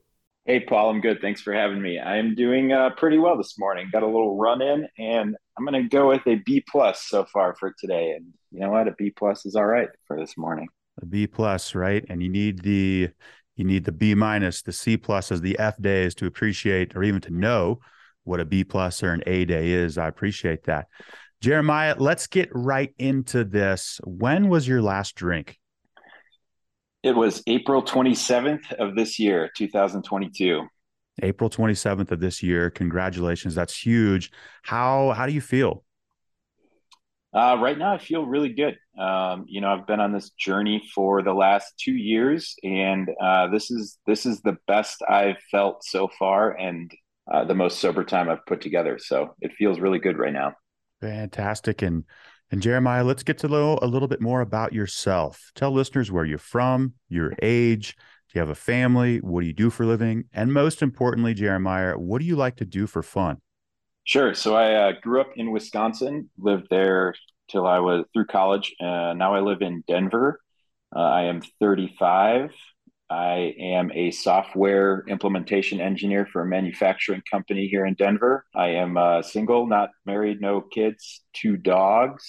Hey, 0.47 0.61
Paul, 0.61 0.91
I'm 0.91 1.01
good. 1.01 1.19
Thanks 1.19 1.41
for 1.41 1.51
having 1.51 1.81
me. 1.81 1.99
I'm 1.99 2.33
doing 2.33 2.71
uh, 2.71 2.91
pretty 2.91 3.17
well 3.17 3.35
this 3.35 3.59
morning. 3.59 3.89
Got 3.91 4.03
a 4.03 4.05
little 4.05 4.37
run 4.37 4.61
in, 4.61 4.87
and 4.97 5.35
I'm 5.57 5.65
going 5.65 5.83
to 5.83 5.89
go 5.89 6.07
with 6.07 6.25
a 6.25 6.35
B 6.35 6.63
plus 6.71 7.03
so 7.05 7.25
far 7.25 7.53
for 7.59 7.75
today. 7.77 8.11
And 8.11 8.27
you 8.51 8.61
know 8.61 8.69
what? 8.69 8.87
A 8.87 8.95
B 8.97 9.11
plus 9.13 9.45
is 9.45 9.57
all 9.57 9.65
right 9.65 9.89
for 10.07 10.17
this 10.17 10.37
morning. 10.37 10.69
A 11.01 11.05
B 11.05 11.27
plus, 11.27 11.75
right? 11.75 12.05
And 12.07 12.23
you 12.23 12.29
need 12.29 12.61
the 12.61 13.09
you 13.57 13.65
need 13.65 13.83
the 13.83 13.91
B 13.91 14.15
minus, 14.15 14.61
the 14.61 14.71
C 14.71 14.95
plus 14.95 15.33
as 15.33 15.41
the 15.41 15.59
F 15.59 15.75
days 15.81 16.15
to 16.15 16.27
appreciate 16.27 16.95
or 16.95 17.03
even 17.03 17.19
to 17.21 17.33
know 17.33 17.81
what 18.23 18.39
a 18.39 18.45
B 18.45 18.63
plus 18.63 19.03
or 19.03 19.11
an 19.11 19.23
A 19.27 19.43
day 19.43 19.71
is. 19.71 19.97
I 19.97 20.07
appreciate 20.07 20.63
that. 20.63 20.87
Jeremiah, 21.41 21.95
let's 21.97 22.25
get 22.25 22.47
right 22.53 22.93
into 22.97 23.43
this. 23.43 23.99
When 24.05 24.47
was 24.47 24.65
your 24.65 24.81
last 24.81 25.13
drink? 25.15 25.59
It 27.03 27.15
was 27.15 27.43
April 27.47 27.83
27th 27.83 28.73
of 28.73 28.95
this 28.95 29.19
year, 29.19 29.49
2022. 29.55 30.67
April 31.21 31.49
27th 31.49 32.11
of 32.11 32.19
this 32.19 32.43
year. 32.43 32.69
Congratulations. 32.69 33.55
That's 33.55 33.75
huge. 33.75 34.31
How 34.63 35.11
how 35.11 35.25
do 35.25 35.33
you 35.33 35.41
feel? 35.41 35.83
Uh, 37.33 37.57
right 37.59 37.77
now, 37.77 37.93
I 37.93 37.97
feel 37.97 38.25
really 38.25 38.49
good. 38.49 38.77
Um, 38.97 39.45
you 39.47 39.61
know, 39.61 39.69
I've 39.69 39.85
been 39.85 39.99
on 39.99 40.11
this 40.11 40.31
journey 40.31 40.83
for 40.95 41.21
the 41.21 41.33
last 41.33 41.73
two 41.77 41.93
years, 41.93 42.55
and 42.63 43.09
uh, 43.21 43.47
this 43.47 43.69
is 43.69 43.99
this 44.07 44.25
is 44.25 44.41
the 44.41 44.57
best 44.67 45.03
I've 45.07 45.37
felt 45.51 45.83
so 45.83 46.09
far, 46.19 46.51
and 46.51 46.91
uh, 47.31 47.45
the 47.45 47.53
most 47.53 47.79
sober 47.79 48.03
time 48.03 48.29
I've 48.29 48.45
put 48.45 48.61
together. 48.61 48.97
So 48.97 49.35
it 49.41 49.53
feels 49.53 49.79
really 49.79 49.99
good 49.99 50.17
right 50.17 50.33
now. 50.33 50.53
Fantastic. 51.01 51.81
And 51.81 52.05
and 52.51 52.61
Jeremiah, 52.61 53.03
let's 53.03 53.23
get 53.23 53.37
to 53.39 53.47
know 53.47 53.77
a 53.81 53.87
little 53.87 54.07
bit 54.07 54.21
more 54.21 54.41
about 54.41 54.73
yourself. 54.73 55.51
Tell 55.55 55.71
listeners 55.71 56.11
where 56.11 56.25
you're 56.25 56.37
from, 56.37 56.93
your 57.09 57.33
age. 57.41 57.95
Do 58.29 58.39
you 58.39 58.39
have 58.39 58.49
a 58.49 58.55
family? 58.55 59.17
What 59.17 59.41
do 59.41 59.47
you 59.47 59.53
do 59.53 59.69
for 59.69 59.85
living? 59.85 60.25
And 60.33 60.53
most 60.53 60.81
importantly, 60.81 61.33
Jeremiah, 61.33 61.97
what 61.97 62.19
do 62.19 62.25
you 62.25 62.35
like 62.35 62.55
to 62.57 62.65
do 62.65 62.87
for 62.87 63.03
fun? 63.03 63.37
Sure. 64.05 64.33
So 64.33 64.55
I 64.55 64.73
uh, 64.73 64.91
grew 65.01 65.19
up 65.19 65.31
in 65.35 65.51
Wisconsin, 65.51 66.29
lived 66.37 66.67
there 66.69 67.13
till 67.49 67.67
I 67.67 67.79
was 67.79 68.05
through 68.13 68.25
college. 68.27 68.73
Uh, 68.79 69.13
now 69.13 69.33
I 69.33 69.41
live 69.41 69.61
in 69.61 69.83
Denver. 69.87 70.39
Uh, 70.95 70.99
I 70.99 71.23
am 71.23 71.41
35. 71.59 72.51
I 73.09 73.55
am 73.59 73.91
a 73.93 74.11
software 74.11 75.03
implementation 75.07 75.79
engineer 75.79 76.27
for 76.31 76.41
a 76.41 76.45
manufacturing 76.45 77.21
company 77.29 77.67
here 77.67 77.85
in 77.85 77.93
Denver. 77.93 78.45
I 78.53 78.69
am 78.69 78.97
uh, 78.97 79.21
single, 79.21 79.65
not 79.65 79.91
married, 80.05 80.41
no 80.41 80.61
kids, 80.61 81.21
two 81.33 81.57
dogs. 81.57 82.23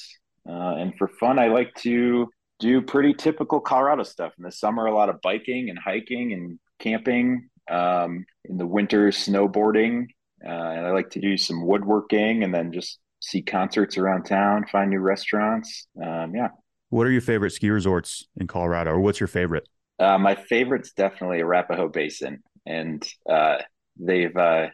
Uh, 0.49 0.77
and 0.77 0.97
for 0.97 1.09
fun, 1.09 1.39
I 1.39 1.49
like 1.49 1.75
to 1.77 2.29
do 2.61 2.81
pretty 2.81 3.15
typical 3.15 3.61
Colorado 3.61 4.05
stuff. 4.05 4.33
In 4.39 4.45
the 4.45 4.53
summer, 4.53 4.87
a 4.87 4.95
lot 4.95 5.09
of 5.09 5.21
biking 5.21 5.69
and 5.69 5.79
hiking 5.79 6.33
and 6.33 6.59
camping. 6.79 7.49
Um, 7.71 8.25
in 8.47 8.57
the 8.57 8.67
winter, 8.67 9.09
snowboarding 9.09 10.07
uh, 10.45 10.51
and 10.51 10.87
I 10.87 10.91
like 10.91 11.11
to 11.11 11.21
do 11.21 11.37
some 11.37 11.67
woodworking 11.67 12.45
and 12.45 12.55
then 12.55 12.73
just 12.73 12.99
see 13.21 13.43
concerts 13.43 13.99
around 13.99 14.25
town, 14.25 14.67
find 14.71 14.91
new 14.91 15.01
restaurants. 15.01 15.87
Um, 16.03 16.35
yeah. 16.35 16.49
What 16.91 17.07
are 17.07 17.11
your 17.11 17.21
favorite 17.21 17.51
ski 17.51 17.71
resorts 17.71 18.27
in 18.37 18.47
Colorado, 18.47 18.93
or 18.93 19.01
what's 19.01 19.21
your 19.21 19.27
favorite? 19.27 19.69
Uh, 19.99 20.19
my 20.19 20.35
favorite's 20.35 20.93
definitely 20.93 21.41
Arapahoe 21.41 21.89
Basin, 21.89 22.43
and 22.67 23.07
uh, 23.29 23.59
they've 23.99 24.37
uh, 24.37 24.69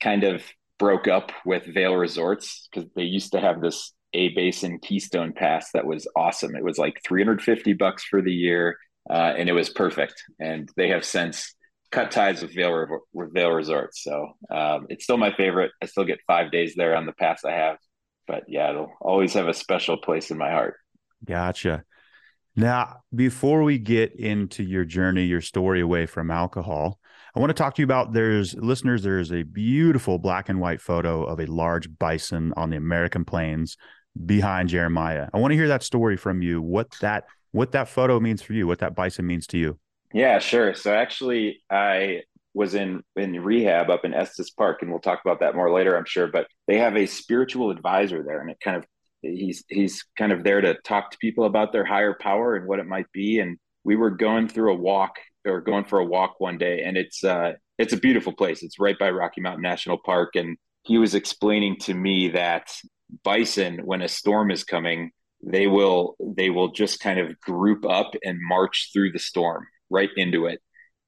kind 0.00 0.24
of 0.24 0.42
broke 0.78 1.08
up 1.08 1.32
with 1.44 1.64
Vail 1.66 1.96
Resorts 1.96 2.68
because 2.70 2.88
they 2.94 3.02
used 3.02 3.32
to 3.32 3.40
have 3.40 3.60
this 3.60 3.92
A 4.14 4.28
Basin 4.30 4.78
Keystone 4.78 5.32
Pass 5.32 5.72
that 5.72 5.86
was 5.86 6.06
awesome. 6.16 6.54
It 6.54 6.62
was 6.62 6.78
like 6.78 7.00
350 7.04 7.72
bucks 7.74 8.04
for 8.04 8.22
the 8.22 8.32
year, 8.32 8.78
uh, 9.10 9.34
and 9.36 9.48
it 9.48 9.52
was 9.52 9.68
perfect. 9.68 10.22
And 10.38 10.70
they 10.76 10.88
have 10.90 11.04
since 11.04 11.54
cut 11.90 12.10
ties 12.10 12.42
with 12.42 12.54
Vail, 12.54 12.86
with 13.12 13.32
Vail 13.32 13.50
Resorts. 13.50 14.02
So 14.02 14.34
um, 14.50 14.86
it's 14.88 15.04
still 15.04 15.16
my 15.16 15.34
favorite. 15.34 15.72
I 15.82 15.86
still 15.86 16.04
get 16.04 16.20
five 16.26 16.52
days 16.52 16.74
there 16.76 16.96
on 16.96 17.06
the 17.06 17.12
pass 17.12 17.44
I 17.44 17.52
have. 17.52 17.78
But 18.26 18.44
yeah, 18.46 18.70
it'll 18.70 18.92
always 19.00 19.32
have 19.34 19.48
a 19.48 19.54
special 19.54 19.96
place 19.96 20.30
in 20.30 20.38
my 20.38 20.50
heart. 20.50 20.76
Gotcha. 21.24 21.84
Now, 22.58 23.02
before 23.14 23.62
we 23.62 23.78
get 23.78 24.16
into 24.16 24.64
your 24.64 24.84
journey, 24.84 25.24
your 25.26 25.40
story 25.40 25.80
away 25.80 26.06
from 26.06 26.28
alcohol, 26.28 26.98
I 27.36 27.38
want 27.38 27.50
to 27.50 27.54
talk 27.54 27.76
to 27.76 27.82
you 27.82 27.84
about 27.84 28.14
there's 28.14 28.52
listeners, 28.56 29.04
there's 29.04 29.30
a 29.30 29.44
beautiful 29.44 30.18
black 30.18 30.48
and 30.48 30.60
white 30.60 30.80
photo 30.80 31.22
of 31.22 31.38
a 31.38 31.46
large 31.46 31.88
bison 32.00 32.52
on 32.56 32.70
the 32.70 32.76
American 32.76 33.24
plains 33.24 33.76
behind 34.26 34.70
Jeremiah. 34.70 35.28
I 35.32 35.38
want 35.38 35.52
to 35.52 35.56
hear 35.56 35.68
that 35.68 35.84
story 35.84 36.16
from 36.16 36.42
you. 36.42 36.60
What 36.60 36.90
that 37.00 37.26
what 37.52 37.70
that 37.72 37.88
photo 37.88 38.18
means 38.18 38.42
for 38.42 38.54
you, 38.54 38.66
what 38.66 38.80
that 38.80 38.96
bison 38.96 39.24
means 39.24 39.46
to 39.48 39.56
you. 39.56 39.78
Yeah, 40.12 40.40
sure. 40.40 40.74
So 40.74 40.92
actually, 40.92 41.62
I 41.70 42.22
was 42.54 42.74
in 42.74 43.04
in 43.14 43.40
rehab 43.40 43.88
up 43.88 44.04
in 44.04 44.14
Estes 44.14 44.50
Park, 44.50 44.82
and 44.82 44.90
we'll 44.90 44.98
talk 44.98 45.20
about 45.24 45.38
that 45.40 45.54
more 45.54 45.72
later, 45.72 45.96
I'm 45.96 46.06
sure. 46.06 46.26
But 46.26 46.48
they 46.66 46.78
have 46.78 46.96
a 46.96 47.06
spiritual 47.06 47.70
advisor 47.70 48.24
there, 48.24 48.40
and 48.40 48.50
it 48.50 48.58
kind 48.58 48.76
of 48.76 48.84
he's 49.22 49.64
he's 49.68 50.04
kind 50.16 50.32
of 50.32 50.44
there 50.44 50.60
to 50.60 50.74
talk 50.84 51.10
to 51.10 51.18
people 51.18 51.44
about 51.44 51.72
their 51.72 51.84
higher 51.84 52.16
power 52.20 52.56
and 52.56 52.66
what 52.66 52.78
it 52.78 52.86
might 52.86 53.10
be. 53.12 53.38
And 53.38 53.58
we 53.84 53.96
were 53.96 54.10
going 54.10 54.48
through 54.48 54.72
a 54.72 54.76
walk 54.76 55.16
or 55.46 55.60
going 55.60 55.84
for 55.84 55.98
a 55.98 56.04
walk 56.04 56.40
one 56.40 56.58
day, 56.58 56.82
and 56.82 56.96
it's 56.96 57.24
uh 57.24 57.52
it's 57.78 57.92
a 57.92 57.98
beautiful 57.98 58.32
place. 58.32 58.62
It's 58.62 58.80
right 58.80 58.98
by 58.98 59.10
Rocky 59.10 59.40
Mountain 59.40 59.62
National 59.62 59.98
Park, 60.04 60.36
and 60.36 60.56
he 60.82 60.98
was 60.98 61.14
explaining 61.14 61.76
to 61.82 61.94
me 61.94 62.28
that 62.30 62.70
bison, 63.24 63.80
when 63.84 64.02
a 64.02 64.08
storm 64.08 64.50
is 64.50 64.64
coming, 64.64 65.10
they 65.42 65.66
will 65.66 66.16
they 66.20 66.50
will 66.50 66.72
just 66.72 67.00
kind 67.00 67.18
of 67.18 67.40
group 67.40 67.84
up 67.88 68.12
and 68.24 68.38
march 68.40 68.90
through 68.92 69.12
the 69.12 69.18
storm 69.18 69.66
right 69.90 70.10
into 70.16 70.46
it 70.46 70.60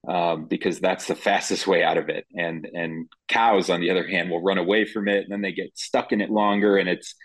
um, 0.07 0.45
because 0.45 0.79
that's 0.79 1.05
the 1.07 1.15
fastest 1.15 1.67
way 1.67 1.83
out 1.83 1.97
of 1.97 2.09
it. 2.09 2.25
And 2.33 2.67
and 2.73 3.07
cows, 3.27 3.69
on 3.69 3.81
the 3.81 3.91
other 3.91 4.07
hand, 4.07 4.29
will 4.29 4.41
run 4.41 4.57
away 4.57 4.85
from 4.85 5.07
it, 5.07 5.23
and 5.23 5.31
then 5.31 5.41
they 5.41 5.51
get 5.51 5.77
stuck 5.77 6.11
in 6.11 6.21
it 6.21 6.29
longer, 6.29 6.77
and 6.77 6.89
it's 6.89 7.15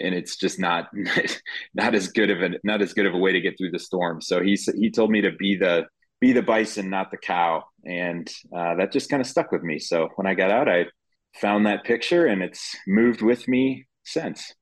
and 0.00 0.14
it's 0.14 0.36
just 0.36 0.58
not 0.58 0.88
not 1.74 1.94
as 1.94 2.08
good 2.08 2.30
of 2.30 2.42
a 2.42 2.50
not 2.64 2.82
as 2.82 2.92
good 2.92 3.06
of 3.06 3.14
a 3.14 3.18
way 3.18 3.32
to 3.32 3.40
get 3.40 3.56
through 3.58 3.70
the 3.70 3.78
storm. 3.78 4.20
So 4.20 4.42
he 4.42 4.58
he 4.76 4.90
told 4.90 5.10
me 5.10 5.20
to 5.22 5.32
be 5.32 5.56
the 5.56 5.86
be 6.20 6.32
the 6.32 6.42
bison, 6.42 6.90
not 6.90 7.10
the 7.10 7.16
cow, 7.16 7.64
and 7.84 8.28
uh, 8.54 8.74
that 8.76 8.92
just 8.92 9.10
kind 9.10 9.20
of 9.20 9.26
stuck 9.26 9.52
with 9.52 9.62
me. 9.62 9.78
So 9.78 10.08
when 10.16 10.26
I 10.26 10.34
got 10.34 10.50
out, 10.50 10.68
I 10.68 10.86
found 11.34 11.66
that 11.66 11.84
picture, 11.84 12.26
and 12.26 12.42
it's 12.42 12.76
moved 12.86 13.22
with 13.22 13.46
me 13.46 13.86
since. 14.04 14.54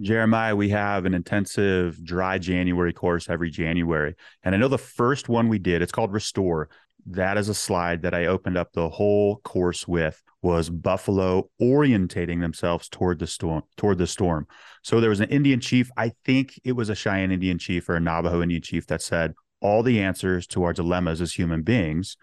Jeremiah, 0.00 0.56
we 0.56 0.70
have 0.70 1.04
an 1.04 1.12
intensive 1.12 2.02
dry 2.02 2.38
January 2.38 2.92
course 2.92 3.28
every 3.28 3.50
January. 3.50 4.14
And 4.42 4.54
I 4.54 4.58
know 4.58 4.68
the 4.68 4.78
first 4.78 5.28
one 5.28 5.48
we 5.48 5.58
did, 5.58 5.82
it's 5.82 5.92
called 5.92 6.12
Restore. 6.12 6.70
That 7.06 7.36
is 7.36 7.48
a 7.48 7.54
slide 7.54 8.02
that 8.02 8.14
I 8.14 8.26
opened 8.26 8.56
up 8.56 8.72
the 8.72 8.88
whole 8.88 9.36
course 9.36 9.86
with 9.86 10.22
was 10.42 10.70
buffalo 10.70 11.50
orientating 11.60 12.40
themselves 12.40 12.88
toward 12.88 13.18
the 13.18 13.26
storm 13.26 13.62
toward 13.76 13.98
the 13.98 14.06
storm. 14.06 14.46
So 14.82 15.00
there 15.00 15.10
was 15.10 15.20
an 15.20 15.28
Indian 15.28 15.60
chief, 15.60 15.90
I 15.96 16.12
think 16.24 16.58
it 16.64 16.72
was 16.72 16.88
a 16.88 16.94
Cheyenne 16.94 17.30
Indian 17.30 17.58
chief 17.58 17.88
or 17.88 17.96
a 17.96 18.00
Navajo 18.00 18.42
Indian 18.42 18.62
chief 18.62 18.86
that 18.86 19.02
said 19.02 19.34
all 19.60 19.82
the 19.82 20.00
answers 20.00 20.46
to 20.48 20.62
our 20.64 20.72
dilemmas 20.72 21.20
as 21.20 21.34
human 21.34 21.62
beings 21.62 22.16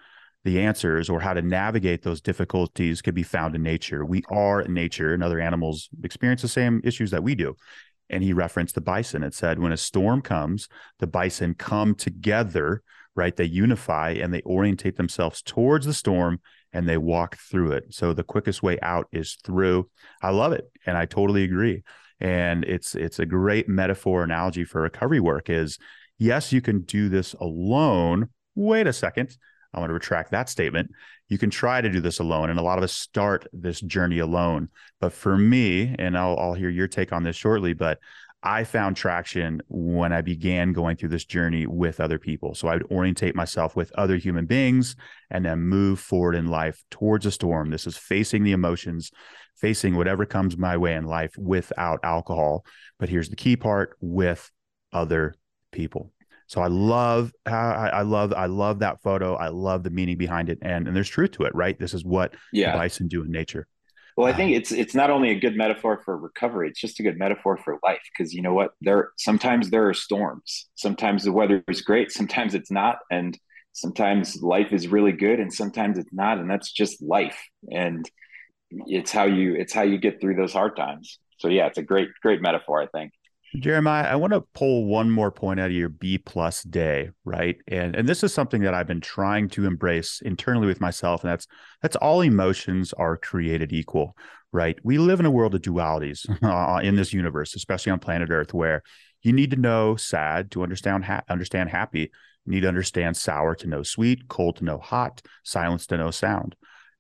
the 0.47 0.62
answers 0.62 1.09
or 1.09 1.19
how 1.19 1.33
to 1.33 1.41
navigate 1.41 2.03
those 2.03 2.21
difficulties 2.21 3.01
could 3.01 3.13
be 3.13 3.24
found 3.24 3.53
in 3.53 3.62
nature. 3.62 4.05
We 4.05 4.24
are 4.29 4.62
in 4.62 4.74
nature, 4.74 5.13
and 5.13 5.21
other 5.21 5.39
animals 5.39 5.89
experience 6.03 6.41
the 6.41 6.47
same 6.47 6.81
issues 6.83 7.12
that 7.12 7.24
we 7.24 7.36
do. 7.36 7.55
And 8.09 8.24
he 8.24 8.31
referenced 8.31 8.75
the 8.75 8.81
bison. 8.81 9.24
It 9.24 9.33
said, 9.33 9.59
when 9.59 9.74
a 9.74 9.77
storm 9.77 10.21
comes, 10.21 10.69
the 11.00 11.07
bison 11.07 11.53
come 11.53 11.95
together, 11.95 12.81
right? 13.15 13.36
They 13.36 13.43
unify 13.43 14.12
and 14.12 14.33
they 14.33 14.41
orientate 14.43 14.95
themselves 14.95 15.41
towards 15.41 15.86
the 15.86 15.93
storm 15.93 16.39
and 16.77 16.88
they 16.88 16.98
walk 16.98 17.38
through 17.38 17.72
it. 17.72 17.86
So 17.89 18.13
the 18.13 18.24
quickest 18.24 18.62
way 18.62 18.77
out 18.81 19.07
is 19.12 19.36
through. 19.43 19.89
I 20.22 20.29
love 20.29 20.53
it. 20.53 20.65
And 20.86 20.96
I 20.96 21.07
totally 21.07 21.43
agree. 21.43 21.84
And 22.19 22.63
it's 22.65 22.93
it's 22.93 23.17
a 23.17 23.25
great 23.25 23.67
metaphor 23.67 24.24
analogy 24.24 24.63
for 24.63 24.81
recovery 24.81 25.19
work 25.19 25.50
is 25.50 25.79
yes, 26.19 26.53
you 26.53 26.62
can 26.62 26.81
do 26.84 27.10
this 27.10 27.34
alone. 27.34 28.29
Wait 28.55 28.86
a 28.86 28.93
second 28.93 29.36
I 29.74 29.79
want 29.79 29.89
to 29.89 29.93
retract 29.96 30.31
that 30.31 30.50
statement. 30.50 30.91
You 31.29 31.38
can 31.38 31.50
try 31.50 31.81
to 31.81 31.89
do 31.89 32.00
this 32.00 32.19
alone, 32.19 32.50
and 32.50 32.60
a 32.60 32.63
lot 32.63 32.77
of 32.77 32.84
us 32.84 32.93
start 32.93 33.48
this 33.51 33.81
journey 33.81 34.19
alone. 34.19 34.69
But 35.00 35.13
for 35.13 35.38
me, 35.38 35.96
and 36.00 36.17
I'll, 36.17 36.38
I'll 36.39 36.53
hear 36.53 36.69
your 36.69 36.88
take 36.88 37.12
on 37.12 37.24
this 37.24 37.36
shortly, 37.36 37.74
but 37.74 38.00
I 38.44 38.63
found 38.63 38.96
traction 38.96 39.62
when 39.67 40.13
I 40.13 40.22
began 40.22 40.72
going 40.72 40.96
through 40.96 41.10
this 41.10 41.25
journey 41.25 41.65
with 41.65 42.00
other 42.00 42.20
people. 42.20 42.53
So 42.53 42.67
I 42.67 42.75
would 42.75 42.91
orientate 42.91 43.36
myself 43.36 43.75
with 43.75 43.91
other 43.96 44.17
human 44.17 44.46
beings 44.46 44.96
and 45.29 45.44
then 45.44 45.60
move 45.60 46.00
forward 46.00 46.36
in 46.36 46.48
life 46.48 46.84
towards 46.91 47.25
a 47.25 47.32
storm. 47.32 47.72
This 47.72 47.88
is 47.88 47.98
facing 47.98 48.44
the 48.44 48.51
emotions, 48.51 49.12
facing 49.56 49.96
whatever 49.96 50.25
comes 50.25 50.58
my 50.58 50.77
way 50.77 50.94
in 50.94 51.06
life 51.06 51.36
without 51.38 52.00
alcohol. 52.03 52.63
But 53.00 53.10
here's 53.10 53.29
the 53.29 53.36
key 53.36 53.56
part 53.56 53.98
with 54.01 54.51
other 54.94 55.34
people. 55.72 56.12
So 56.48 56.62
I 56.62 56.67
love 56.67 57.34
I, 57.46 58.03
love 58.03 58.34
I 58.34 58.46
love 58.46 58.79
that 58.79 59.01
photo. 59.01 59.36
I 59.36 59.50
love 59.50 59.84
the 59.84 59.89
meaning 59.89 60.17
behind 60.17 60.50
it, 60.50 60.60
and 60.62 60.88
and 60.88 60.96
there's 60.96 61.10
truth 61.10 61.32
to 61.32 61.44
it, 61.44 61.53
right? 61.53 61.77
This 61.77 61.94
is 61.94 62.06
what 62.06 62.36
yeah. 62.53 62.74
bison 62.74 63.10
do 63.10 63.24
in 63.24 63.32
nature. 63.32 63.67
Well, 64.17 64.27
I 64.27 64.33
think 64.36 64.53
it's 64.55 64.71
it's 64.71 64.95
not 64.95 65.12
only 65.12 65.31
a 65.31 65.39
good 65.39 65.55
metaphor 65.55 66.01
for 66.03 66.17
recovery; 66.17 66.69
it's 66.69 66.81
just 66.81 67.00
a 67.00 67.03
good 67.03 67.19
metaphor 67.19 67.57
for 67.57 67.79
life. 67.83 68.01
Because 68.17 68.33
you 68.33 68.41
know 68.41 68.53
what, 68.53 68.71
there 68.81 69.12
sometimes 69.17 69.69
there 69.69 69.88
are 69.88 69.93
storms. 69.93 70.67
Sometimes 70.75 71.24
the 71.24 71.31
weather 71.31 71.63
is 71.69 71.81
great, 71.81 72.12
sometimes 72.12 72.55
it's 72.55 72.71
not, 72.71 72.97
and 73.12 73.38
sometimes 73.74 74.41
life 74.41 74.74
is 74.74 74.88
really 74.88 75.12
good, 75.12 75.39
and 75.39 75.53
sometimes 75.53 76.00
it's 76.00 76.13
not, 76.13 76.39
and 76.39 76.50
that's 76.50 76.71
just 76.74 77.01
life. 77.01 77.38
And 77.71 78.09
it's 78.71 79.12
how 79.12 79.25
you 79.25 79.55
it's 79.55 79.74
how 79.74 79.83
you 79.83 80.00
get 80.00 80.21
through 80.21 80.36
those 80.36 80.53
hard 80.53 80.75
times. 80.77 81.19
So 81.39 81.50
yeah, 81.50 81.67
it's 81.67 81.77
a 81.79 81.83
great 81.83 82.09
great 82.24 82.41
metaphor, 82.41 82.81
I 82.81 82.88
think. 82.88 83.13
Jeremiah, 83.56 84.04
I 84.04 84.16
want 84.16 84.34
to 84.34 84.42
pull 84.54 84.86
one 84.86 85.10
more 85.10 85.32
point 85.32 85.60
out 85.60 85.68
of 85.68 85.72
your 85.72 85.89
B 85.89 86.18
plus 86.18 86.63
day, 86.63 87.12
right? 87.24 87.58
And 87.68 87.96
and 87.96 88.08
this 88.08 88.24
is 88.24 88.34
something 88.34 88.62
that 88.62 88.74
I've 88.74 88.88
been 88.88 89.01
trying 89.01 89.50
to 89.50 89.66
embrace 89.66 90.22
internally 90.22 90.68
with 90.68 90.82
myself, 90.82 91.24
and 91.24 91.32
that's 91.32 91.48
that's 91.82 91.96
all 91.96 92.22
emotions 92.22 92.94
are 92.94 93.18
created 93.18 93.72
equal, 93.72 94.16
right? 94.51 94.77
We 94.84 94.98
live 94.98 95.20
in 95.20 95.25
a 95.25 95.32
world 95.32 95.56
of 95.56 95.62
dualities 95.62 96.25
uh, 96.44 96.82
in 96.82 96.96
this 96.96 97.13
universe, 97.13 97.56
especially 97.56 97.92
on 97.92 98.00
planet 98.00 98.30
Earth, 98.30 98.54
where 98.54 98.84
you 99.24 99.34
need 99.34 99.51
to 99.51 99.58
know 99.58 99.96
sad 99.96 100.51
to 100.51 100.63
understand 100.63 101.06
ha- 101.06 101.24
understand 101.30 101.70
happy. 101.70 102.12
You 102.46 102.51
need 102.51 102.62
to 102.62 102.68
understand 102.68 103.18
sour 103.18 103.56
to 103.56 103.68
know 103.68 103.82
sweet, 103.82 104.27
cold 104.27 104.58
to 104.58 104.66
know 104.66 104.77
hot, 104.77 105.22
silence 105.44 105.88
to 105.88 105.98
know 105.98 106.12
sound. 106.12 106.56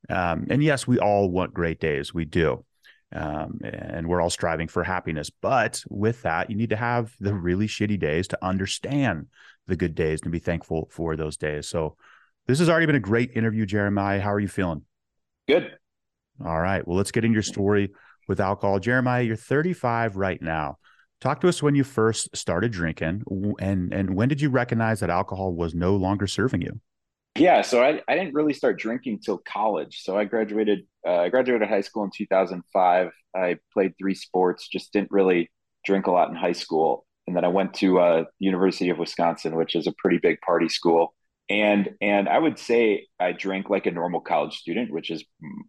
Um, 0.09 0.47
and 0.49 0.63
yes, 0.63 0.87
we 0.87 0.99
all 0.99 1.29
want 1.29 1.53
great 1.53 1.79
days. 1.79 2.13
We 2.13 2.25
do. 2.25 2.63
Um, 3.13 3.59
and 3.63 4.07
we're 4.07 4.21
all 4.21 4.29
striving 4.29 4.67
for 4.67 4.83
happiness. 4.83 5.29
But 5.29 5.81
with 5.89 6.21
that, 6.23 6.49
you 6.49 6.57
need 6.57 6.71
to 6.71 6.75
have 6.75 7.13
the 7.19 7.33
really 7.33 7.67
shitty 7.67 7.99
days 7.99 8.27
to 8.29 8.45
understand 8.45 9.27
the 9.65 9.77
good 9.77 9.95
days 9.95 10.21
and 10.23 10.31
be 10.31 10.39
thankful 10.39 10.89
for 10.91 11.15
those 11.15 11.37
days. 11.37 11.67
So, 11.67 11.95
this 12.47 12.59
has 12.59 12.69
already 12.69 12.85
been 12.85 12.95
a 12.95 13.01
great 13.01 13.31
interview, 13.35 13.65
Jeremiah. 13.65 14.21
How 14.21 14.31
are 14.31 14.39
you 14.39 14.47
feeling? 14.47 14.83
Good. 15.49 15.77
All 16.45 16.59
right. 16.59 16.87
Well, 16.87 16.95
let's 16.95 17.11
get 17.11 17.25
into 17.25 17.35
your 17.35 17.43
story 17.43 17.89
with 18.27 18.39
alcohol. 18.39 18.79
Jeremiah, 18.79 19.23
you're 19.23 19.35
35 19.35 20.15
right 20.15 20.41
now. 20.41 20.77
Talk 21.19 21.41
to 21.41 21.49
us 21.49 21.63
when 21.63 21.75
you 21.75 21.83
first 21.83 22.35
started 22.35 22.71
drinking 22.71 23.23
and 23.59 23.91
and 23.91 24.15
when 24.15 24.29
did 24.29 24.39
you 24.39 24.49
recognize 24.49 24.99
that 24.99 25.09
alcohol 25.09 25.53
was 25.53 25.73
no 25.73 25.95
longer 25.95 26.27
serving 26.27 26.61
you? 26.61 26.79
Yeah, 27.37 27.61
so 27.61 27.83
I, 27.83 28.01
I 28.07 28.15
didn't 28.15 28.33
really 28.33 28.53
start 28.53 28.79
drinking 28.79 29.19
till 29.19 29.37
college. 29.37 30.01
So 30.03 30.17
I 30.17 30.25
graduated 30.25 30.85
uh, 31.05 31.17
I 31.17 31.29
graduated 31.29 31.67
high 31.67 31.81
school 31.81 32.03
in 32.03 32.11
2005. 32.15 33.11
I 33.35 33.57
played 33.73 33.93
three 33.97 34.15
sports, 34.15 34.67
just 34.67 34.91
didn't 34.93 35.11
really 35.11 35.51
drink 35.85 36.07
a 36.07 36.11
lot 36.11 36.29
in 36.29 36.35
high 36.35 36.53
school. 36.53 37.05
And 37.27 37.35
then 37.35 37.43
I 37.45 37.49
went 37.49 37.73
to 37.75 37.99
uh, 37.99 38.23
University 38.39 38.89
of 38.89 38.97
Wisconsin, 38.97 39.55
which 39.55 39.75
is 39.75 39.85
a 39.85 39.93
pretty 39.99 40.17
big 40.17 40.39
party 40.41 40.69
school 40.69 41.13
and 41.49 41.89
and 42.01 42.27
i 42.27 42.37
would 42.37 42.59
say 42.59 43.07
i 43.19 43.31
drank 43.31 43.69
like 43.69 43.85
a 43.85 43.91
normal 43.91 44.19
college 44.19 44.57
student 44.57 44.91
which 44.91 45.09
is 45.09 45.23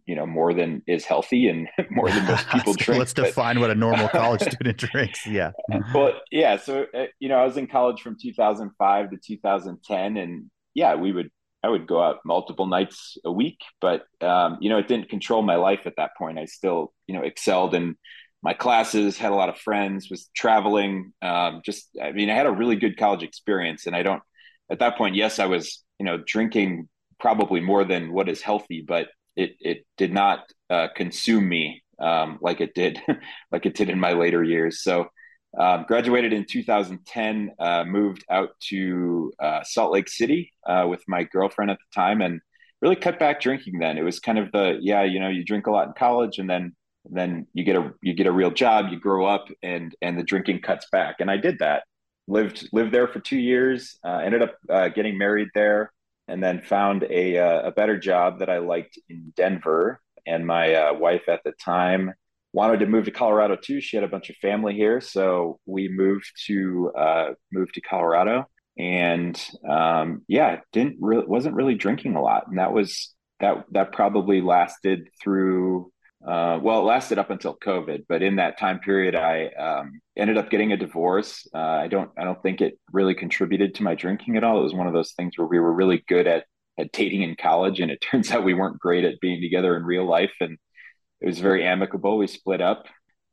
you 0.05 0.15
know 0.15 0.25
more 0.25 0.53
than 0.53 0.81
is 0.87 1.05
healthy 1.05 1.47
and 1.47 1.67
more 1.89 2.09
than 2.09 2.25
most 2.25 2.47
people 2.53 2.73
drink 2.73 2.99
let's 2.99 3.13
but, 3.13 3.27
define 3.27 3.59
what 3.59 3.69
a 3.69 3.75
normal 3.75 4.09
college 4.09 4.41
student 4.41 4.77
drinks 4.77 5.25
yeah 5.25 5.51
well 5.93 6.13
yeah 6.31 6.57
so 6.57 6.85
uh, 6.93 7.05
you 7.19 7.29
know 7.29 7.37
i 7.37 7.45
was 7.45 7.55
in 7.57 7.67
college 7.67 8.01
from 8.01 8.17
2005 8.21 9.09
to 9.11 9.17
2010 9.17 10.17
and 10.17 10.49
yeah 10.73 10.95
we 10.95 11.11
would 11.11 11.29
i 11.63 11.69
would 11.69 11.87
go 11.87 12.01
out 12.01 12.19
multiple 12.25 12.67
nights 12.67 13.17
a 13.25 13.31
week 13.31 13.59
but 13.81 14.03
um, 14.21 14.57
you 14.61 14.69
know 14.69 14.77
it 14.77 14.87
didn't 14.87 15.09
control 15.09 15.41
my 15.41 15.55
life 15.55 15.81
at 15.85 15.93
that 15.97 16.11
point 16.17 16.39
i 16.39 16.45
still 16.45 16.93
you 17.07 17.13
know 17.15 17.21
excelled 17.21 17.73
in 17.73 17.95
my 18.41 18.53
classes 18.53 19.17
had 19.17 19.33
a 19.33 19.35
lot 19.35 19.49
of 19.49 19.57
friends 19.57 20.09
was 20.09 20.29
traveling 20.35 21.11
um, 21.21 21.61
just 21.65 21.89
i 22.01 22.11
mean 22.11 22.29
i 22.29 22.35
had 22.35 22.45
a 22.45 22.51
really 22.51 22.75
good 22.75 22.97
college 22.97 23.23
experience 23.23 23.85
and 23.85 23.95
i 23.95 24.03
don't 24.03 24.21
at 24.69 24.79
that 24.79 24.97
point, 24.97 25.15
yes, 25.15 25.39
I 25.39 25.45
was, 25.45 25.83
you 25.99 26.05
know, 26.05 26.21
drinking 26.25 26.87
probably 27.19 27.59
more 27.59 27.83
than 27.83 28.13
what 28.13 28.29
is 28.29 28.41
healthy, 28.41 28.83
but 28.87 29.07
it 29.35 29.55
it 29.59 29.85
did 29.97 30.13
not 30.13 30.43
uh, 30.69 30.87
consume 30.95 31.47
me 31.47 31.83
um, 31.99 32.37
like 32.41 32.61
it 32.61 32.73
did, 32.73 33.01
like 33.51 33.65
it 33.65 33.75
did 33.75 33.89
in 33.89 33.99
my 33.99 34.13
later 34.13 34.43
years. 34.43 34.81
So, 34.83 35.07
um, 35.57 35.85
graduated 35.87 36.31
in 36.33 36.45
2010, 36.45 37.51
uh, 37.59 37.83
moved 37.83 38.23
out 38.29 38.51
to 38.69 39.31
uh, 39.39 39.63
Salt 39.63 39.91
Lake 39.91 40.09
City 40.09 40.53
uh, 40.67 40.85
with 40.87 41.03
my 41.07 41.23
girlfriend 41.23 41.71
at 41.71 41.77
the 41.77 41.99
time, 41.99 42.21
and 42.21 42.39
really 42.81 42.95
cut 42.95 43.19
back 43.19 43.41
drinking. 43.41 43.79
Then 43.79 43.97
it 43.97 44.03
was 44.03 44.19
kind 44.19 44.37
of 44.37 44.51
the 44.51 44.77
yeah, 44.81 45.03
you 45.03 45.19
know, 45.19 45.29
you 45.29 45.43
drink 45.43 45.67
a 45.67 45.71
lot 45.71 45.87
in 45.87 45.93
college, 45.93 46.37
and 46.37 46.49
then 46.49 46.75
then 47.05 47.47
you 47.53 47.63
get 47.63 47.75
a 47.75 47.91
you 48.01 48.13
get 48.13 48.27
a 48.27 48.31
real 48.31 48.51
job, 48.51 48.87
you 48.91 48.99
grow 48.99 49.25
up, 49.25 49.47
and 49.63 49.95
and 50.01 50.19
the 50.19 50.23
drinking 50.23 50.61
cuts 50.61 50.85
back. 50.91 51.15
And 51.19 51.31
I 51.31 51.37
did 51.37 51.59
that 51.59 51.83
lived 52.27 52.69
lived 52.71 52.93
there 52.93 53.07
for 53.07 53.19
two 53.19 53.39
years. 53.39 53.97
Uh, 54.05 54.21
ended 54.23 54.43
up 54.43 54.55
uh, 54.69 54.89
getting 54.89 55.17
married 55.17 55.49
there, 55.55 55.91
and 56.27 56.43
then 56.43 56.61
found 56.61 57.03
a 57.09 57.35
a 57.37 57.71
better 57.71 57.97
job 57.97 58.39
that 58.39 58.49
I 58.49 58.59
liked 58.59 58.99
in 59.09 59.33
Denver. 59.35 59.99
And 60.27 60.45
my 60.45 60.91
wife 60.91 61.27
at 61.27 61.41
the 61.43 61.53
time 61.53 62.13
wanted 62.53 62.79
to 62.79 62.87
move 62.87 63.05
to 63.05 63.11
Colorado 63.11 63.55
too. 63.55 63.81
She 63.81 63.97
had 63.97 64.03
a 64.03 64.09
bunch 64.09 64.29
of 64.29 64.35
family 64.37 64.73
here, 64.75 65.01
so 65.01 65.59
we 65.65 65.87
moved 65.89 66.31
to 66.47 66.91
uh, 66.97 67.29
moved 67.51 67.75
to 67.75 67.81
Colorado. 67.81 68.45
And 68.77 69.39
um, 69.69 70.23
yeah, 70.27 70.61
didn't 70.71 70.97
really 70.99 71.25
wasn't 71.25 71.55
really 71.55 71.75
drinking 71.75 72.15
a 72.15 72.21
lot, 72.21 72.47
and 72.47 72.57
that 72.59 72.73
was 72.73 73.13
that 73.39 73.65
that 73.71 73.91
probably 73.91 74.41
lasted 74.41 75.09
through 75.21 75.91
uh, 76.25 76.59
well, 76.61 76.79
it 76.79 76.83
lasted 76.83 77.17
up 77.17 77.29
until 77.29 77.55
COVID, 77.55 78.03
but 78.09 78.21
in 78.21 78.35
that 78.35 78.59
time 78.59 78.79
period, 78.79 79.15
I 79.15 79.47
um, 79.47 80.01
ended 80.17 80.37
up 80.37 80.49
getting 80.49 80.73
a 80.73 80.77
divorce. 80.77 81.47
Uh, 81.53 81.57
I 81.57 81.87
don't, 81.87 82.11
I 82.17 82.25
don't 82.25 82.41
think 82.43 82.59
it 82.59 82.77
really 82.91 83.15
contributed 83.15 83.75
to 83.75 83.83
my 83.83 83.95
drinking 83.95 84.35
at 84.35 84.43
all. 84.43 84.59
It 84.59 84.63
was 84.63 84.73
one 84.73 84.87
of 84.87 84.93
those 84.93 85.13
things 85.13 85.37
where 85.37 85.47
we 85.47 85.59
were 85.59 85.71
really 85.73 86.03
good 86.07 86.27
at 86.27 86.43
at 86.77 86.91
dating 86.91 87.23
in 87.23 87.35
college, 87.35 87.79
and 87.79 87.89
it 87.89 88.01
turns 88.11 88.31
out 88.31 88.43
we 88.43 88.53
weren't 88.53 88.79
great 88.79 89.05
at 89.05 89.19
being 89.21 89.41
together 89.41 89.77
in 89.77 89.83
real 89.83 90.05
life. 90.05 90.33
And 90.41 90.57
it 91.21 91.25
was 91.25 91.39
very 91.39 91.65
amicable. 91.65 92.17
We 92.17 92.27
split 92.27 92.61
up. 92.61 92.85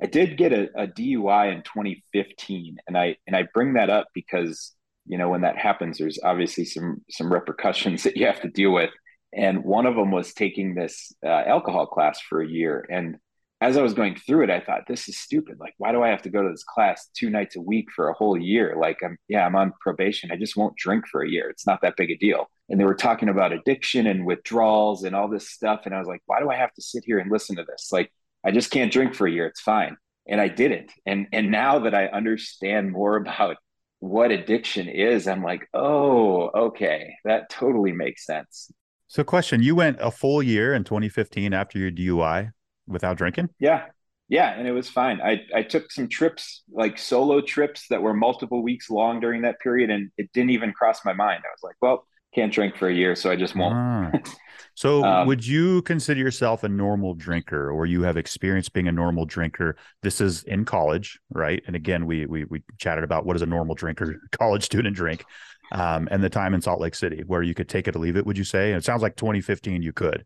I 0.03 0.07
did 0.07 0.37
get 0.37 0.53
a, 0.53 0.68
a 0.77 0.87
DUI 0.87 1.53
in 1.55 1.62
2015, 1.62 2.79
and 2.87 2.99
I 2.99 3.16
and 3.27 3.35
I 3.35 3.49
bring 3.55 3.75
that 3.75 3.90
up 3.90 4.09
because 4.14 4.75
you 5.07 5.18
know 5.18 5.29
when 5.29 5.42
that 5.42 5.57
happens, 5.57 5.99
there's 5.99 6.18
obviously 6.22 6.64
some 6.64 7.03
some 7.11 7.33
repercussions 7.33 8.03
that 8.05 8.16
you 8.16 8.27
have 8.27 8.40
to 8.42 8.49
deal 8.49 8.72
with. 8.72 8.90
And 9.33 9.64
one 9.64 9.87
of 9.87 9.96
them 9.96 10.11
was 10.12 10.33
taking 10.33 10.75
this 10.75 11.12
uh, 11.25 11.29
alcohol 11.29 11.87
class 11.87 12.20
for 12.20 12.40
a 12.40 12.49
year. 12.49 12.87
And 12.90 13.16
as 13.62 13.79
i 13.79 13.83
was 13.83 13.94
going 13.94 14.14
through 14.14 14.44
it 14.44 14.51
i 14.51 14.61
thought 14.61 14.83
this 14.87 15.09
is 15.09 15.18
stupid. 15.18 15.57
Like 15.59 15.75
why 15.79 15.90
do 15.92 16.03
i 16.03 16.09
have 16.09 16.22
to 16.22 16.31
go 16.31 16.42
to 16.42 16.51
this 16.51 16.64
class 16.64 17.09
two 17.16 17.31
nights 17.31 17.57
a 17.57 17.61
week 17.61 17.87
for 17.94 18.09
a 18.11 18.14
whole 18.14 18.37
year? 18.38 18.77
Like 18.79 18.99
i'm 19.03 19.16
yeah 19.29 19.46
i'm 19.46 19.57
on 19.57 19.72
probation. 19.81 20.31
I 20.31 20.37
just 20.37 20.57
won't 20.57 20.77
drink 20.77 21.07
for 21.09 21.22
a 21.22 21.31
year. 21.31 21.49
It's 21.49 21.66
not 21.66 21.81
that 21.83 21.96
big 21.96 22.11
a 22.11 22.16
deal 22.16 22.49
and 22.69 22.81
they 22.81 22.85
were 22.85 22.95
talking 22.95 23.29
about 23.29 23.53
addiction 23.53 24.07
and 24.07 24.27
withdrawals 24.27 25.05
and 25.05 25.15
all 25.15 25.29
this 25.29 25.49
stuff. 25.49 25.83
And 25.85 25.95
i 25.95 25.99
was 25.99 26.09
like 26.09 26.23
why 26.27 26.41
do 26.41 26.51
i 26.51 26.57
have 26.57 26.73
to 26.75 26.83
sit 26.83 27.05
here 27.07 27.19
and 27.19 27.31
listen 27.31 27.57
to 27.57 27.65
this? 27.65 27.91
Like 27.93 28.13
i 28.45 28.51
just 28.51 28.71
can't 28.71 28.93
drink 28.93 29.15
for 29.15 29.27
a 29.27 29.31
year. 29.31 29.47
It's 29.47 29.61
fine. 29.61 29.97
And 30.29 30.41
i 30.41 30.49
didn't. 30.49 30.93
And 31.05 31.27
and 31.33 31.51
now 31.51 31.81
that 31.81 31.95
i 31.95 32.07
understand 32.07 32.93
more 32.93 33.17
about 33.23 33.57
what 34.01 34.31
addiction 34.31 34.89
is 34.89 35.27
i'm 35.27 35.43
like 35.43 35.69
oh 35.75 36.51
okay. 36.55 37.15
That 37.25 37.51
totally 37.51 37.93
makes 37.93 38.27
sense. 38.27 38.71
So, 39.09 39.23
question: 39.23 39.63
You 39.63 39.77
went 39.77 39.99
a 40.01 40.11
full 40.11 40.43
year 40.43 40.75
in 40.75 40.85
2015 40.85 41.55
after 41.55 41.79
your 41.79 41.91
DUI 41.91 42.51
without 42.89 43.17
drinking? 43.17 43.51
Yeah, 43.61 43.85
yeah, 44.29 44.59
and 44.59 44.67
it 44.67 44.73
was 44.73 44.89
fine. 44.89 45.21
I 45.21 45.43
I 45.55 45.63
took 45.63 45.93
some 45.93 46.09
trips, 46.09 46.63
like 46.71 46.99
solo 46.99 47.41
trips, 47.41 47.87
that 47.91 48.03
were 48.03 48.15
multiple 48.15 48.63
weeks 48.63 48.91
long 48.91 49.21
during 49.21 49.43
that 49.43 49.61
period, 49.61 49.91
and 49.91 50.11
it 50.19 50.33
didn't 50.33 50.51
even 50.51 50.73
cross 50.73 51.05
my 51.05 51.13
mind. 51.13 51.43
I 51.45 51.53
was 51.53 51.63
like, 51.63 51.77
well, 51.81 52.07
can't 52.37 52.53
drink 52.53 52.77
for 52.77 52.88
a 52.88 52.94
year, 52.94 53.16
so 53.16 53.31
I 53.31 53.37
just 53.37 53.57
won't. 53.57 53.75
Ah. 53.75 54.12
So, 54.79 55.03
um, 55.05 55.27
would 55.27 55.46
you 55.46 55.81
consider 55.81 56.20
yourself 56.20 56.62
a 56.62 56.68
normal 56.68 57.14
drinker, 57.14 57.70
or 57.70 57.87
you 57.87 58.03
have 58.03 58.18
experience 58.18 58.68
being 58.68 58.88
a 58.88 58.92
normal 58.92 59.25
drinker? 59.25 59.75
This 60.03 60.20
is 60.20 60.42
in 60.42 60.66
college, 60.66 61.18
right? 61.31 61.62
And 61.66 61.75
again, 61.75 62.05
we 62.05 62.27
we 62.27 62.44
we 62.44 62.62
chatted 62.77 63.03
about 63.03 63.25
what 63.25 63.33
does 63.33 63.42
a 63.42 63.46
normal 63.46 63.75
drinker, 63.75 64.20
college 64.33 64.64
student 64.64 64.94
drink 64.94 65.25
um, 65.72 66.09
and 66.11 66.22
the 66.22 66.31
time 66.31 66.55
in 66.55 66.61
Salt 66.61 66.81
Lake 66.81 66.94
City 66.94 67.22
where 67.27 67.42
you 67.42 67.55
could 67.55 67.68
take 67.68 67.88
it 67.88 67.96
or 67.96 67.99
leave 67.99 68.16
it, 68.16 68.27
would 68.27 68.38
you 68.38 68.44
say? 68.44 68.70
And 68.70 68.79
it 68.79 68.85
sounds 68.85 69.03
like 69.03 69.16
2015 69.16 69.83
you 69.83 69.92
could. 69.92 70.25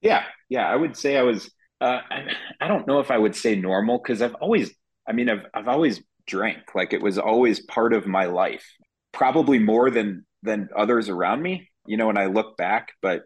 Yeah. 0.00 0.24
Yeah. 0.48 0.68
I 0.68 0.76
would 0.76 0.96
say 0.96 1.16
I 1.16 1.22
was, 1.22 1.50
uh, 1.80 2.00
I, 2.10 2.32
I 2.60 2.68
don't 2.68 2.86
know 2.86 3.00
if 3.00 3.10
I 3.10 3.18
would 3.18 3.36
say 3.36 3.54
normal 3.56 3.98
because 3.98 4.22
I've 4.22 4.34
always, 4.36 4.72
I 5.06 5.12
mean, 5.12 5.28
I've, 5.28 5.46
I've 5.52 5.68
always 5.68 6.02
drank 6.26 6.74
like 6.74 6.92
it 6.92 7.02
was 7.02 7.18
always 7.18 7.60
part 7.60 7.92
of 7.92 8.06
my 8.06 8.26
life, 8.26 8.64
probably 9.12 9.58
more 9.58 9.90
than, 9.90 10.24
than 10.48 10.68
others 10.76 11.08
around 11.08 11.42
me, 11.42 11.70
you 11.86 11.96
know, 11.96 12.06
when 12.08 12.18
I 12.18 12.26
look 12.26 12.56
back, 12.56 12.92
but 13.00 13.22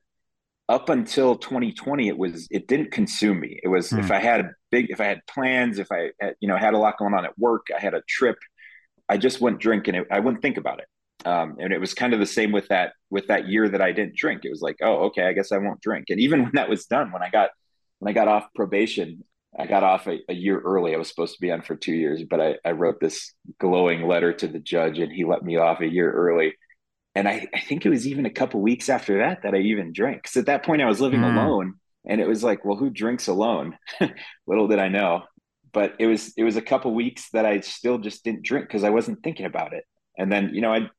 up 0.68 0.88
until 0.88 1.37
2020, 1.37 2.08
it 2.08 2.16
was, 2.16 2.46
it 2.50 2.68
didn't 2.68 2.92
consume 2.92 3.40
me. 3.40 3.58
It 3.62 3.68
was, 3.68 3.90
hmm. 3.90 3.98
if 3.98 4.11
I 4.11 4.18
had 4.18 4.40
a 4.40 4.50
big, 4.70 4.90
if 4.90 5.00
I 5.00 5.06
had 5.06 5.20
plans, 5.26 5.78
if 5.78 5.90
I, 5.90 6.11
had, 6.20 6.35
you 6.40 6.48
know, 6.48 6.56
had 6.56 6.74
a 6.74 6.78
lot 6.78 6.98
going 6.98 7.14
on 7.14 7.24
at 7.24 7.38
work, 7.38 7.66
I 7.76 7.80
had 7.80 7.94
a 7.94 8.02
trip, 8.08 8.37
I 9.08 9.16
just 9.16 9.40
wouldn't 9.40 9.61
drink 9.61 9.88
and 9.88 9.96
it, 9.96 10.06
I 10.11 10.20
wouldn't 10.20 10.42
think 10.42 10.56
about 10.56 10.78
it 10.78 10.87
um, 11.24 11.56
and 11.58 11.72
it 11.72 11.80
was 11.80 11.94
kind 11.94 12.14
of 12.14 12.20
the 12.20 12.26
same 12.26 12.52
with 12.52 12.68
that 12.68 12.92
with 13.11 13.28
that 13.28 13.48
year 13.48 13.68
that 13.68 13.82
I 13.82 13.92
didn't 13.92 14.16
drink. 14.16 14.44
It 14.44 14.50
was 14.50 14.62
like, 14.62 14.76
oh, 14.82 15.06
okay, 15.06 15.26
I 15.26 15.32
guess 15.32 15.52
I 15.52 15.58
won't 15.58 15.80
drink. 15.80 16.06
And 16.08 16.20
even 16.20 16.42
when 16.44 16.52
that 16.54 16.68
was 16.68 16.87
done, 16.87 17.12
when 17.12 17.22
I 17.22 17.30
got 17.30 17.50
when 17.98 18.11
I 18.11 18.14
got 18.14 18.28
off 18.28 18.48
probation, 18.54 19.24
I 19.58 19.66
got 19.66 19.82
off 19.82 20.06
a, 20.06 20.18
a 20.28 20.35
year 20.35 20.58
early. 20.61 20.94
I 20.94 20.98
was 20.98 21.08
supposed 21.08 21.35
to 21.35 21.40
be 21.40 21.50
on 21.50 21.62
for 21.62 21.76
two 21.76 21.94
years, 21.94 22.22
but 22.28 22.40
I, 22.40 22.56
I 22.64 22.72
wrote 22.72 23.00
this 23.00 23.32
glowing 23.58 24.06
letter 24.06 24.32
to 24.32 24.48
the 24.48 24.58
judge, 24.58 24.98
and 24.98 25.12
he 25.12 25.24
let 25.24 25.42
me 25.42 25.56
off 25.56 25.80
a 25.80 25.87
year 25.87 26.11
early. 26.11 26.54
And 27.14 27.29
I, 27.29 27.46
I 27.55 27.61
think 27.61 27.85
it 27.85 27.90
was 27.90 28.07
even 28.07 28.25
a 28.25 28.31
couple 28.31 28.61
weeks 28.61 28.88
after 28.88 29.18
that 29.18 29.42
that 29.42 29.55
I 29.55 29.59
even 29.59 29.92
drank. 29.92 30.22
Because 30.22 30.37
at 30.37 30.46
that 30.46 30.64
point, 30.64 30.83
I 30.83 30.87
was 30.87 31.01
living 31.01 31.20
mm. 31.20 31.33
alone, 31.33 31.75
and 32.07 32.20
it 32.20 32.27
was 32.27 32.42
like, 32.42 32.64
well, 32.64 32.77
who 32.77 32.90
drinks 32.90 33.29
alone? 33.29 33.77
Little 34.46 34.68
did 34.68 34.79
I 34.79 34.88
know. 34.88 35.25
But 35.72 35.94
it 35.98 36.07
was 36.07 36.33
it 36.37 36.44
was 36.44 36.57
a 36.57 36.62
couple 36.62 36.94
weeks 36.94 37.31
that 37.33 37.46
I 37.46 37.61
still 37.61 37.98
just 37.98 38.25
didn't 38.25 38.44
drink 38.44 38.66
because 38.66 38.85
I 38.85 38.90
wasn't 38.90 39.22
thinking 39.22 39.46
about 39.46 39.72
it. 39.72 39.85
And 40.18 40.31
then 40.31 40.51
you 40.53 40.61
know 40.61 40.72
I 40.72 40.90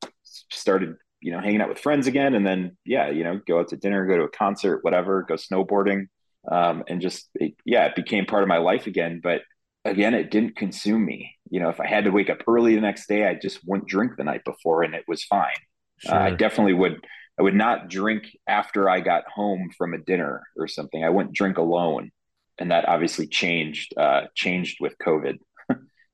started 0.50 0.96
you 1.24 1.32
know 1.32 1.40
hanging 1.40 1.62
out 1.62 1.70
with 1.70 1.80
friends 1.80 2.06
again 2.06 2.36
and 2.36 2.46
then 2.46 2.78
yeah 2.86 3.10
you 3.10 3.24
know 3.24 3.40
go 3.48 3.60
out 3.60 3.70
to 3.70 3.78
dinner 3.78 4.06
go 4.06 4.18
to 4.18 4.24
a 4.24 4.30
concert 4.30 4.84
whatever 4.84 5.24
go 5.24 5.36
snowboarding 5.36 6.08
um, 6.52 6.84
and 6.88 7.02
just 7.02 7.30
it, 7.36 7.54
yeah 7.66 7.86
it 7.86 7.96
became 7.96 8.26
part 8.26 8.44
of 8.44 8.50
my 8.50 8.58
life 8.58 8.86
again 8.86 9.22
but 9.24 9.42
again 9.86 10.14
it 10.14 10.30
didn't 10.30 10.58
consume 10.58 11.04
me 11.04 11.34
you 11.50 11.60
know 11.60 11.70
if 11.70 11.80
i 11.80 11.88
had 11.88 12.04
to 12.04 12.12
wake 12.12 12.30
up 12.30 12.40
early 12.48 12.76
the 12.76 12.82
next 12.82 13.08
day 13.08 13.26
i 13.26 13.34
just 13.34 13.60
wouldn't 13.66 13.88
drink 13.88 14.12
the 14.18 14.24
night 14.24 14.44
before 14.44 14.84
and 14.84 14.94
it 14.94 15.06
was 15.08 15.24
fine 15.24 15.56
sure. 16.06 16.16
uh, 16.16 16.26
i 16.26 16.32
definitely 16.32 16.74
would 16.74 17.06
i 17.40 17.42
would 17.42 17.56
not 17.56 17.90
drink 17.90 18.26
after 18.48 18.90
i 18.90 19.00
got 19.00 19.24
home 19.34 19.70
from 19.78 19.94
a 19.94 19.98
dinner 19.98 20.44
or 20.58 20.68
something 20.68 21.04
i 21.04 21.10
wouldn't 21.10 21.36
drink 21.36 21.58
alone 21.58 22.12
and 22.60 22.72
that 22.72 22.88
obviously 22.88 23.28
changed 23.28 23.94
uh, 23.98 24.24
changed 24.36 24.78
with 24.80 24.96
COVID. 25.06 25.38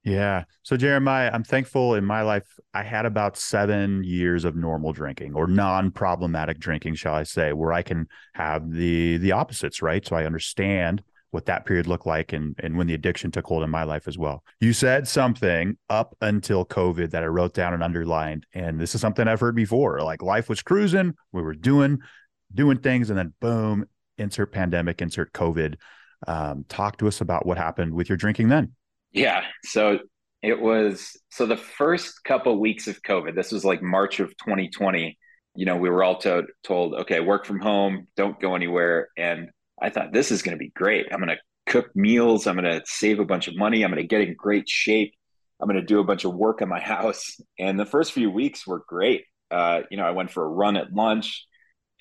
Yeah. 0.06 0.46
So 0.64 0.78
Jeremiah, 0.78 1.30
I'm 1.32 1.44
thankful 1.44 1.94
in 1.96 2.06
my 2.06 2.22
life 2.22 2.48
I 2.74 2.84
had 2.84 3.06
about 3.06 3.36
7 3.36 4.02
years 4.06 4.46
of 4.46 4.56
normal 4.56 4.94
drinking 4.94 5.36
or 5.36 5.46
non-problematic 5.46 6.58
drinking, 6.58 6.96
shall 6.96 7.14
I 7.14 7.24
say, 7.24 7.52
where 7.52 7.74
I 7.74 7.82
can 7.82 8.08
have 8.34 8.72
the 8.72 9.18
the 9.18 9.34
opposites, 9.34 9.82
right? 9.82 10.06
So 10.06 10.16
I 10.16 10.26
understand 10.26 11.04
what 11.32 11.46
that 11.46 11.66
period 11.66 11.88
looked 11.88 12.06
like 12.06 12.34
and 12.34 12.56
and 12.60 12.78
when 12.78 12.88
the 12.88 12.94
addiction 12.94 13.32
took 13.32 13.46
hold 13.46 13.64
in 13.64 13.70
my 13.70 13.84
life 13.84 14.08
as 14.08 14.18
well. 14.18 14.44
You 14.60 14.74
said 14.74 15.08
something 15.08 15.78
up 15.90 16.16
until 16.22 16.66
COVID 16.66 17.12
that 17.12 17.24
I 17.24 17.28
wrote 17.28 17.54
down 17.54 17.74
and 17.74 17.84
underlined 17.84 18.46
and 18.54 18.80
this 18.80 18.96
is 18.96 19.02
something 19.02 19.28
I've 19.28 19.40
heard 19.40 19.56
before. 19.56 20.02
Like 20.02 20.22
life 20.22 20.50
was 20.50 20.62
cruising, 20.62 21.16
we 21.32 21.42
were 21.42 21.54
doing 21.54 22.00
doing 22.54 22.80
things 22.80 23.10
and 23.10 23.20
then 23.20 23.34
boom, 23.40 23.86
insert 24.18 24.52
pandemic, 24.52 25.02
insert 25.02 25.32
COVID. 25.34 25.76
Um, 26.28 26.66
talk 26.68 26.98
to 26.98 27.08
us 27.08 27.22
about 27.22 27.46
what 27.46 27.58
happened 27.58 27.94
with 27.94 28.10
your 28.10 28.18
drinking 28.18 28.50
then. 28.50 28.74
Yeah. 29.12 29.44
So 29.64 30.00
it 30.42 30.60
was 30.60 31.18
so 31.30 31.46
the 31.46 31.58
first 31.58 32.24
couple 32.24 32.60
weeks 32.60 32.88
of 32.88 33.02
COVID, 33.02 33.36
this 33.36 33.52
was 33.52 33.66
like 33.66 33.82
March 33.82 34.20
of 34.20 34.30
2020. 34.38 35.18
You 35.56 35.66
know, 35.66 35.78
we 35.78 35.90
were 35.90 36.04
all 36.04 36.18
to- 36.20 36.48
told, 36.64 36.94
okay, 36.94 37.20
work 37.20 37.46
from 37.46 37.60
home, 37.60 38.08
don't 38.16 38.40
go 38.40 38.56
anywhere. 38.56 39.10
And 39.18 39.50
I 39.82 39.90
thought 39.90 40.14
this 40.14 40.32
is 40.32 40.42
going 40.42 40.58
to 40.58 40.60
be 40.60 40.72
great. 40.76 41.08
I'm 41.12 41.20
going 41.20 41.30
to 41.30 41.72
cook 41.72 41.96
meals. 41.96 42.48
I'm 42.48 42.56
going 42.56 42.72
to 42.72 42.82
save 42.86 43.20
a 43.20 43.26
bunch 43.26 43.48
of 43.48 43.56
money. 43.56 43.84
I'm 43.84 43.92
going 43.92 44.02
to 44.02 44.08
get 44.08 44.22
in 44.22 44.36
great 44.36 44.68
shape. 44.68 45.14
I'm 45.60 45.68
going 45.68 45.80
to 45.80 45.86
do 45.86 46.00
a 46.00 46.04
bunch 46.04 46.26
of 46.26 46.34
work 46.34 46.62
in 46.62 46.70
my 46.70 46.80
house. 46.96 47.40
And 47.58 47.80
the 47.80 47.86
first 47.86 48.12
few 48.12 48.30
weeks 48.32 48.66
were 48.66 48.84
great. 48.88 49.26
Uh, 49.52 49.82
you 49.90 49.98
know, 49.98 50.06
I 50.06 50.12
went 50.12 50.32
for 50.32 50.44
a 50.44 50.50
run 50.50 50.78
at 50.78 50.94
lunch 50.94 51.46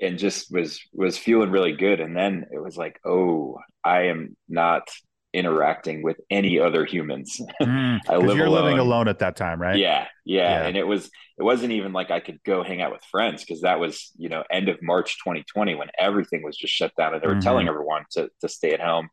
and 0.01 0.19
just 0.19 0.53
was 0.53 0.81
was 0.93 1.19
feeling 1.19 1.51
really 1.51 1.73
good. 1.73 2.01
And 2.01 2.17
then 2.17 2.47
it 2.53 2.63
was 2.63 2.77
like, 2.77 3.01
oh, 3.05 3.59
I 3.83 4.05
am 4.09 4.37
not 4.49 4.89
interacting 5.33 6.03
with 6.03 6.19
any 6.31 6.59
other 6.59 6.85
humans. 6.85 7.41
Mm, 7.61 7.99
I 8.09 8.17
live 8.17 8.37
you're 8.37 8.47
alone. 8.47 8.65
living 8.65 8.79
alone 8.79 9.09
at 9.09 9.19
that 9.19 9.37
time, 9.37 9.61
right? 9.61 9.77
Yeah, 9.77 10.07
yeah, 10.25 10.61
yeah. 10.61 10.67
And 10.67 10.77
it 10.77 10.87
was 10.87 11.11
it 11.39 11.43
wasn't 11.43 11.73
even 11.73 11.93
like 11.93 12.11
I 12.11 12.21
could 12.21 12.43
go 12.45 12.63
hang 12.63 12.81
out 12.81 12.93
with 12.93 13.03
friends 13.11 13.45
because 13.45 13.63
that 13.63 13.79
was, 13.79 14.11
you 14.17 14.29
know, 14.29 14.45
end 14.51 14.69
of 14.69 14.79
March 14.81 15.19
2020 15.19 15.75
when 15.75 15.89
everything 15.99 16.43
was 16.43 16.57
just 16.57 16.73
shut 16.73 16.93
down 16.97 17.15
and 17.15 17.23
they 17.23 17.27
were 17.27 17.35
mm-hmm. 17.35 17.41
telling 17.41 17.69
everyone 17.69 18.05
to 18.13 18.31
to 18.41 18.49
stay 18.49 18.73
at 18.73 18.81
home. 18.81 19.09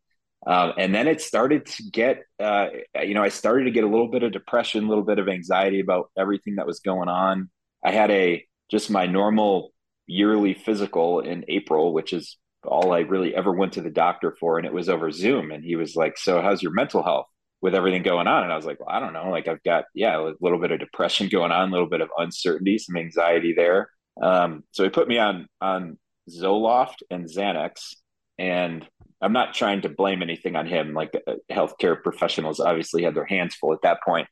Um, 0.48 0.74
and 0.78 0.94
then 0.94 1.08
it 1.08 1.22
started 1.22 1.66
to 1.66 1.84
get, 1.92 2.24
uh, 2.40 2.68
you 3.02 3.16
know, 3.16 3.24
I 3.24 3.30
started 3.30 3.66
to 3.66 3.72
get 3.72 3.84
a 3.84 3.88
little 3.88 4.10
bit 4.10 4.22
of 4.24 4.32
depression, 4.32 4.86
a 4.86 4.88
little 4.88 5.04
bit 5.04 5.18
of 5.18 5.28
anxiety 5.28 5.80
about 5.80 6.12
everything 6.18 6.56
that 6.56 6.68
was 6.68 6.80
going 6.80 7.10
on. 7.10 7.50
I 7.84 7.92
had 7.92 8.12
a 8.12 8.46
just 8.70 8.92
my 8.92 9.08
normal 9.08 9.72
yearly 10.08 10.54
physical 10.54 11.20
in 11.20 11.46
April, 11.48 11.94
which 11.94 12.14
is 12.14 12.38
all 12.66 12.94
I 12.94 13.00
really 13.00 13.36
ever 13.36 13.52
went 13.52 13.74
to 13.74 13.82
the 13.82 13.90
doctor 13.90 14.36
for, 14.40 14.58
and 14.58 14.66
it 14.66 14.74
was 14.74 14.90
over 14.90 15.12
Zoom. 15.12 15.52
And 15.52 15.64
he 15.64 15.76
was 15.76 15.96
like, 15.96 16.18
"So, 16.18 16.42
how's 16.42 16.64
your 16.64 16.74
mental 16.74 17.04
health 17.04 17.28
with 17.62 17.76
everything 17.76 18.04
going 18.04 18.28
on?" 18.28 18.44
And 18.44 18.52
I 18.52 18.56
was 18.56 18.66
like, 18.66 18.80
"Well, 18.80 18.90
I 18.90 19.00
don't 19.00 19.14
know. 19.14 19.30
Like, 19.30 19.48
I've 19.48 19.64
got 19.64 19.86
yeah, 19.94 20.20
a 20.20 20.34
little 20.42 20.60
bit 20.60 20.72
of 20.72 20.80
depression 20.80 21.30
going 21.30 21.52
on, 21.52 21.70
a 21.70 21.72
little 21.72 21.90
bit 21.90 22.02
of 22.02 22.10
uncertainty, 22.18 22.78
some 22.78 22.98
anxiety 22.98 23.54
there." 23.54 23.90
Um, 24.22 24.64
so 24.72 24.84
he 24.84 24.90
put 24.90 25.08
me 25.08 25.18
on 25.18 25.48
on 25.62 25.98
Zoloft 26.30 27.04
and 27.10 27.26
Xanax, 27.26 27.96
and 28.38 28.88
I'm 29.22 29.34
not 29.34 29.54
trying 29.54 29.82
to 29.82 29.90
blame 29.90 30.22
anything 30.22 30.56
on 30.56 30.68
him. 30.68 30.94
Like 30.94 31.16
uh, 31.28 31.36
healthcare 31.52 32.02
professionals 32.02 32.60
obviously 32.60 33.04
had 33.04 33.16
their 33.16 33.26
hands 33.26 33.56
full 33.56 33.74
at 33.74 33.82
that 33.84 34.04
point. 34.04 34.28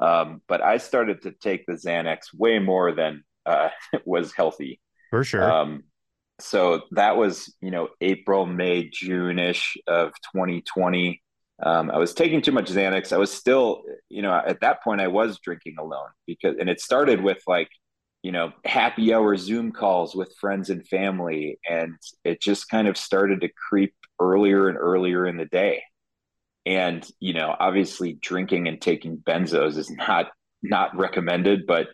Um, 0.00 0.40
but 0.48 0.62
I 0.62 0.78
started 0.78 1.22
to 1.22 1.32
take 1.32 1.66
the 1.66 1.74
Xanax 1.74 2.34
way 2.34 2.58
more 2.58 2.92
than 2.92 3.24
uh, 3.44 3.68
was 4.04 4.32
healthy. 4.32 4.80
For 5.10 5.24
sure. 5.24 5.50
Um, 5.50 5.84
so 6.42 6.82
that 6.92 7.16
was 7.16 7.54
you 7.60 7.70
know 7.70 7.88
April, 8.00 8.46
May, 8.46 8.88
June 8.88 9.38
ish 9.38 9.76
of 9.86 10.12
2020. 10.34 11.22
Um, 11.62 11.90
I 11.90 11.98
was 11.98 12.12
taking 12.12 12.42
too 12.42 12.52
much 12.52 12.70
Xanax. 12.70 13.12
I 13.12 13.18
was 13.18 13.32
still, 13.32 13.82
you 14.08 14.22
know, 14.22 14.32
at 14.34 14.60
that 14.62 14.82
point 14.82 15.00
I 15.00 15.06
was 15.06 15.38
drinking 15.38 15.76
alone 15.78 16.08
because, 16.26 16.56
and 16.58 16.68
it 16.68 16.80
started 16.80 17.22
with 17.22 17.40
like, 17.46 17.68
you 18.24 18.32
know, 18.32 18.52
happy 18.64 19.14
hour 19.14 19.36
Zoom 19.36 19.70
calls 19.70 20.14
with 20.14 20.34
friends 20.40 20.70
and 20.70 20.86
family, 20.86 21.58
and 21.68 21.94
it 22.24 22.40
just 22.40 22.68
kind 22.68 22.88
of 22.88 22.96
started 22.96 23.42
to 23.42 23.48
creep 23.48 23.94
earlier 24.20 24.68
and 24.68 24.76
earlier 24.76 25.26
in 25.26 25.36
the 25.36 25.46
day. 25.46 25.82
And 26.66 27.08
you 27.20 27.32
know, 27.32 27.54
obviously, 27.58 28.14
drinking 28.14 28.68
and 28.68 28.80
taking 28.80 29.18
benzos 29.18 29.76
is 29.76 29.90
not 29.90 30.30
not 30.62 30.96
recommended, 30.96 31.66
but 31.66 31.88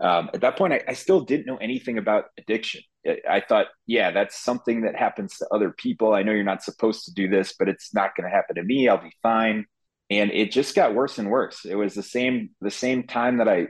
um, 0.00 0.30
at 0.34 0.40
that 0.40 0.56
point, 0.56 0.72
I, 0.72 0.82
I, 0.88 0.92
still 0.94 1.20
didn't 1.20 1.46
know 1.46 1.58
anything 1.58 1.96
about 1.98 2.24
addiction. 2.38 2.82
I, 3.28 3.40
thought, 3.40 3.66
yeah, 3.86 4.10
that's 4.12 4.38
something 4.38 4.82
that 4.82 4.96
happens 4.96 5.36
to 5.38 5.48
other 5.52 5.70
people. 5.70 6.14
I 6.14 6.22
know 6.22 6.32
you're 6.32 6.44
not 6.44 6.62
supposed 6.62 7.04
to 7.06 7.12
do 7.12 7.28
this, 7.28 7.54
but 7.58 7.68
it's 7.68 7.92
not 7.92 8.14
going 8.16 8.28
to 8.28 8.34
happen 8.34 8.56
to 8.56 8.62
me. 8.62 8.88
I'll 8.88 9.02
be 9.02 9.12
fine. 9.22 9.66
And 10.10 10.30
it 10.30 10.52
just 10.52 10.74
got 10.74 10.94
worse 10.94 11.18
and 11.18 11.30
worse. 11.30 11.64
It 11.64 11.74
was 11.74 11.94
the 11.94 12.02
same 12.02 12.50
the 12.60 12.70
same 12.70 13.06
time 13.06 13.38
that 13.38 13.48
I 13.48 13.68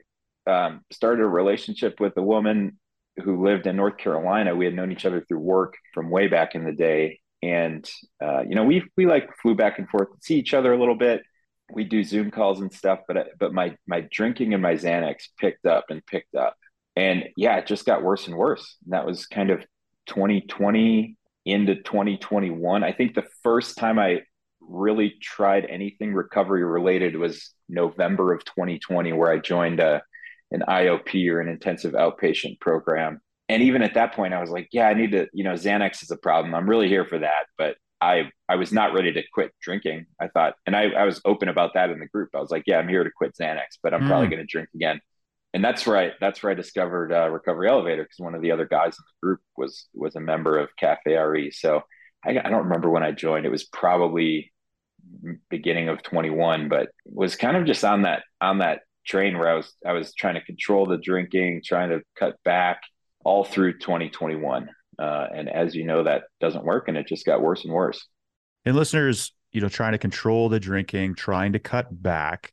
um, 0.51 0.81
started 0.90 1.23
a 1.23 1.29
relationship 1.29 2.01
with 2.01 2.16
a 2.16 2.23
woman 2.23 2.79
who 3.23 3.47
lived 3.47 3.66
in 3.66 3.77
North 3.77 3.97
Carolina. 3.97 4.57
We 4.57 4.64
had 4.64 4.75
known 4.75 4.90
each 4.90 5.07
other 5.07 5.21
through 5.21 5.38
work 5.38 5.75
from 5.95 6.11
way 6.11 6.27
back 6.27 6.55
in 6.55 6.64
the 6.64 6.73
day, 6.73 7.21
and 7.42 7.88
uh, 8.21 8.42
you 8.42 8.57
know, 8.57 8.64
we 8.64 8.83
we 8.97 9.07
like 9.07 9.31
flew 9.40 9.55
back 9.55 9.79
and 9.79 9.88
forth 9.88 10.09
to 10.11 10.18
see 10.21 10.37
each 10.37 10.53
other 10.53 10.73
a 10.73 10.79
little 10.79 10.97
bit 10.97 11.23
we 11.73 11.85
do 11.85 12.05
Zoom 12.05 12.31
calls 12.31 12.61
and 12.61 12.73
stuff, 12.73 13.01
but 13.09 13.29
but 13.38 13.53
my 13.53 13.77
my 13.87 14.07
drinking 14.11 14.55
and 14.55 14.62
my 14.62 14.75
Xanax 14.75 15.29
picked 15.38 15.66
up 15.66 15.87
and 15.90 16.05
picked 16.07 16.35
up, 16.35 16.57
and 16.96 17.24
yeah, 17.37 17.57
it 17.57 17.66
just 17.66 17.87
got 17.87 18.02
worse 18.02 18.26
and 18.26 18.37
worse. 18.37 18.76
And 18.85 18.92
that 18.92 19.07
was 19.07 19.26
kind 19.26 19.50
of 19.50 19.64
2020 20.07 21.16
into 21.44 21.76
2021. 21.76 22.85
I 22.85 22.92
think 22.92 23.14
the 23.14 23.26
first 23.42 23.76
time 23.76 23.98
I 23.98 24.22
really 24.61 25.14
tried 25.20 25.66
anything 25.66 26.14
recovery 26.14 26.64
related 26.64 27.16
was 27.16 27.50
November 27.68 28.33
of 28.33 28.44
2020, 28.44 29.12
where 29.12 29.31
I 29.31 29.38
joined 29.38 29.81
a 29.81 30.02
an 30.50 30.62
IOP 30.68 31.31
or 31.31 31.40
an 31.40 31.48
intensive 31.48 31.94
outpatient 31.94 32.61
program. 32.61 33.20
And 33.48 33.62
even 33.62 33.83
at 33.83 33.94
that 33.94 34.14
point, 34.14 34.35
I 34.35 34.40
was 34.40 34.50
like, 34.50 34.68
yeah, 34.70 34.87
I 34.87 34.94
need 34.94 35.12
to, 35.12 35.26
you 35.33 35.44
know, 35.44 35.55
Xanax 35.55 36.02
is 36.02 36.11
a 36.11 36.16
problem. 36.16 36.55
I'm 36.55 36.68
really 36.68 36.88
here 36.88 37.07
for 37.07 37.18
that, 37.18 37.46
but 37.57 37.76
I 38.00 38.31
I 38.48 38.57
was 38.57 38.72
not 38.72 38.92
ready 38.92 39.12
to 39.12 39.22
quit 39.33 39.52
drinking. 39.62 40.07
I 40.20 40.28
thought, 40.28 40.55
and 40.66 40.76
I, 40.76 40.90
I 40.90 41.05
was 41.05 41.20
open 41.24 41.48
about 41.48 41.74
that 41.74 41.90
in 41.90 42.00
the 42.00 42.07
group. 42.07 42.31
I 42.35 42.40
was 42.40 42.50
like, 42.50 42.64
yeah, 42.66 42.78
I'm 42.78 42.88
here 42.88 43.05
to 43.05 43.11
quit 43.11 43.35
Xanax, 43.40 43.78
but 43.83 43.94
I'm 43.94 44.02
mm. 44.02 44.09
probably 44.09 44.28
going 44.28 44.40
to 44.40 44.46
drink 44.46 44.68
again. 44.74 45.00
And 45.54 45.62
that's 45.64 45.86
I 45.86 46.12
that's 46.20 46.42
where 46.42 46.52
I 46.52 46.54
discovered 46.54 47.12
uh, 47.12 47.28
Recovery 47.28 47.68
Elevator 47.68 48.04
because 48.04 48.18
one 48.18 48.34
of 48.34 48.42
the 48.42 48.52
other 48.52 48.66
guys 48.66 48.96
in 48.98 49.04
the 49.06 49.26
group 49.26 49.40
was 49.56 49.86
was 49.94 50.16
a 50.16 50.20
member 50.20 50.58
of 50.58 50.70
Cafe 50.78 51.14
RE. 51.14 51.50
So 51.50 51.82
I, 52.24 52.30
I 52.30 52.48
don't 52.48 52.64
remember 52.64 52.88
when 52.90 53.02
I 53.02 53.12
joined. 53.12 53.44
It 53.44 53.50
was 53.50 53.64
probably 53.64 54.52
beginning 55.50 55.88
of 55.88 56.02
21, 56.02 56.68
but 56.68 56.88
was 57.04 57.36
kind 57.36 57.56
of 57.56 57.66
just 57.66 57.84
on 57.84 58.02
that 58.02 58.22
on 58.40 58.58
that 58.58 58.80
train 59.04 59.36
where 59.36 59.48
I 59.48 59.54
was 59.54 59.72
I 59.86 59.92
was 59.92 60.14
trying 60.14 60.34
to 60.34 60.44
control 60.44 60.86
the 60.86 60.96
drinking, 60.96 61.62
trying 61.64 61.90
to 61.90 62.00
cut 62.18 62.36
back 62.44 62.82
all 63.24 63.44
through 63.44 63.78
2021. 63.78 64.68
Uh, 64.98 65.26
and 65.34 65.48
as 65.48 65.74
you 65.74 65.84
know, 65.84 66.04
that 66.04 66.24
doesn't 66.40 66.64
work, 66.64 66.88
and 66.88 66.96
it 66.96 67.06
just 67.06 67.26
got 67.26 67.42
worse 67.42 67.64
and 67.64 67.72
worse. 67.72 68.06
And 68.64 68.76
listeners, 68.76 69.32
you 69.50 69.60
know, 69.60 69.68
trying 69.68 69.92
to 69.92 69.98
control 69.98 70.48
the 70.48 70.60
drinking, 70.60 71.14
trying 71.14 71.54
to 71.54 71.58
cut 71.58 71.86
back, 71.90 72.52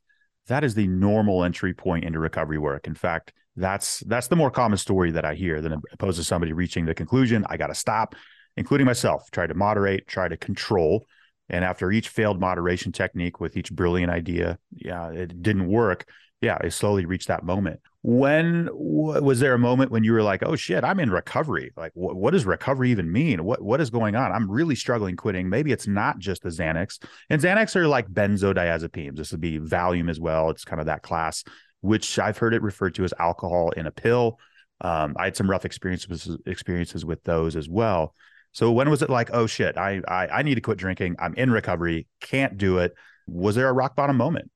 that 0.50 0.64
is 0.64 0.74
the 0.74 0.86
normal 0.86 1.42
entry 1.42 1.72
point 1.72 2.04
into 2.04 2.18
recovery 2.18 2.58
work. 2.58 2.86
In 2.86 2.94
fact, 2.94 3.32
that's 3.56 4.00
that's 4.00 4.28
the 4.28 4.36
more 4.36 4.50
common 4.50 4.78
story 4.78 5.10
that 5.12 5.24
I 5.24 5.34
hear 5.34 5.60
than 5.60 5.80
opposed 5.92 6.18
to 6.18 6.24
somebody 6.24 6.52
reaching 6.52 6.84
the 6.84 6.94
conclusion, 6.94 7.44
I 7.48 7.56
got 7.56 7.68
to 7.68 7.74
stop, 7.74 8.14
including 8.56 8.86
myself, 8.86 9.30
try 9.30 9.46
to 9.46 9.54
moderate, 9.54 10.06
try 10.06 10.28
to 10.28 10.36
control. 10.36 11.06
And 11.48 11.64
after 11.64 11.90
each 11.90 12.08
failed 12.08 12.38
moderation 12.38 12.92
technique 12.92 13.40
with 13.40 13.56
each 13.56 13.72
brilliant 13.72 14.12
idea, 14.12 14.58
yeah, 14.72 15.10
it 15.10 15.42
didn't 15.42 15.66
work 15.66 16.06
yeah, 16.40 16.58
I 16.60 16.68
slowly 16.68 17.04
reached 17.04 17.28
that 17.28 17.44
moment. 17.44 17.80
When 18.02 18.70
was 18.72 19.40
there 19.40 19.52
a 19.52 19.58
moment 19.58 19.90
when 19.90 20.04
you 20.04 20.12
were 20.14 20.22
like, 20.22 20.42
"Oh 20.42 20.56
shit, 20.56 20.84
I'm 20.84 21.00
in 21.00 21.10
recovery"? 21.10 21.70
Like, 21.76 21.92
wh- 21.92 22.16
what 22.16 22.30
does 22.30 22.46
recovery 22.46 22.90
even 22.90 23.12
mean? 23.12 23.44
What 23.44 23.60
what 23.60 23.80
is 23.80 23.90
going 23.90 24.16
on? 24.16 24.32
I'm 24.32 24.50
really 24.50 24.74
struggling 24.74 25.16
quitting. 25.16 25.50
Maybe 25.50 25.70
it's 25.70 25.86
not 25.86 26.18
just 26.18 26.42
the 26.42 26.48
Xanax, 26.48 26.98
and 27.28 27.42
Xanax 27.42 27.76
are 27.76 27.86
like 27.86 28.08
benzodiazepines. 28.08 29.16
This 29.16 29.32
would 29.32 29.42
be 29.42 29.58
Valium 29.58 30.08
as 30.08 30.18
well. 30.18 30.48
It's 30.48 30.64
kind 30.64 30.80
of 30.80 30.86
that 30.86 31.02
class, 31.02 31.44
which 31.82 32.18
I've 32.18 32.38
heard 32.38 32.54
it 32.54 32.62
referred 32.62 32.94
to 32.94 33.04
as 33.04 33.12
alcohol 33.18 33.70
in 33.72 33.86
a 33.86 33.90
pill. 33.90 34.38
Um, 34.80 35.14
I 35.18 35.24
had 35.24 35.36
some 35.36 35.50
rough 35.50 35.66
experiences 35.66 36.38
experiences 36.46 37.04
with 37.04 37.22
those 37.24 37.54
as 37.54 37.68
well. 37.68 38.14
So 38.52 38.72
when 38.72 38.88
was 38.88 39.02
it 39.02 39.10
like, 39.10 39.28
"Oh 39.34 39.46
shit, 39.46 39.76
I 39.76 40.00
I, 40.08 40.26
I 40.28 40.42
need 40.42 40.54
to 40.54 40.62
quit 40.62 40.78
drinking. 40.78 41.16
I'm 41.18 41.34
in 41.34 41.50
recovery. 41.50 42.06
Can't 42.22 42.56
do 42.56 42.78
it." 42.78 42.94
Was 43.26 43.56
there 43.56 43.68
a 43.68 43.72
rock 43.74 43.94
bottom 43.94 44.16
moment? 44.16 44.50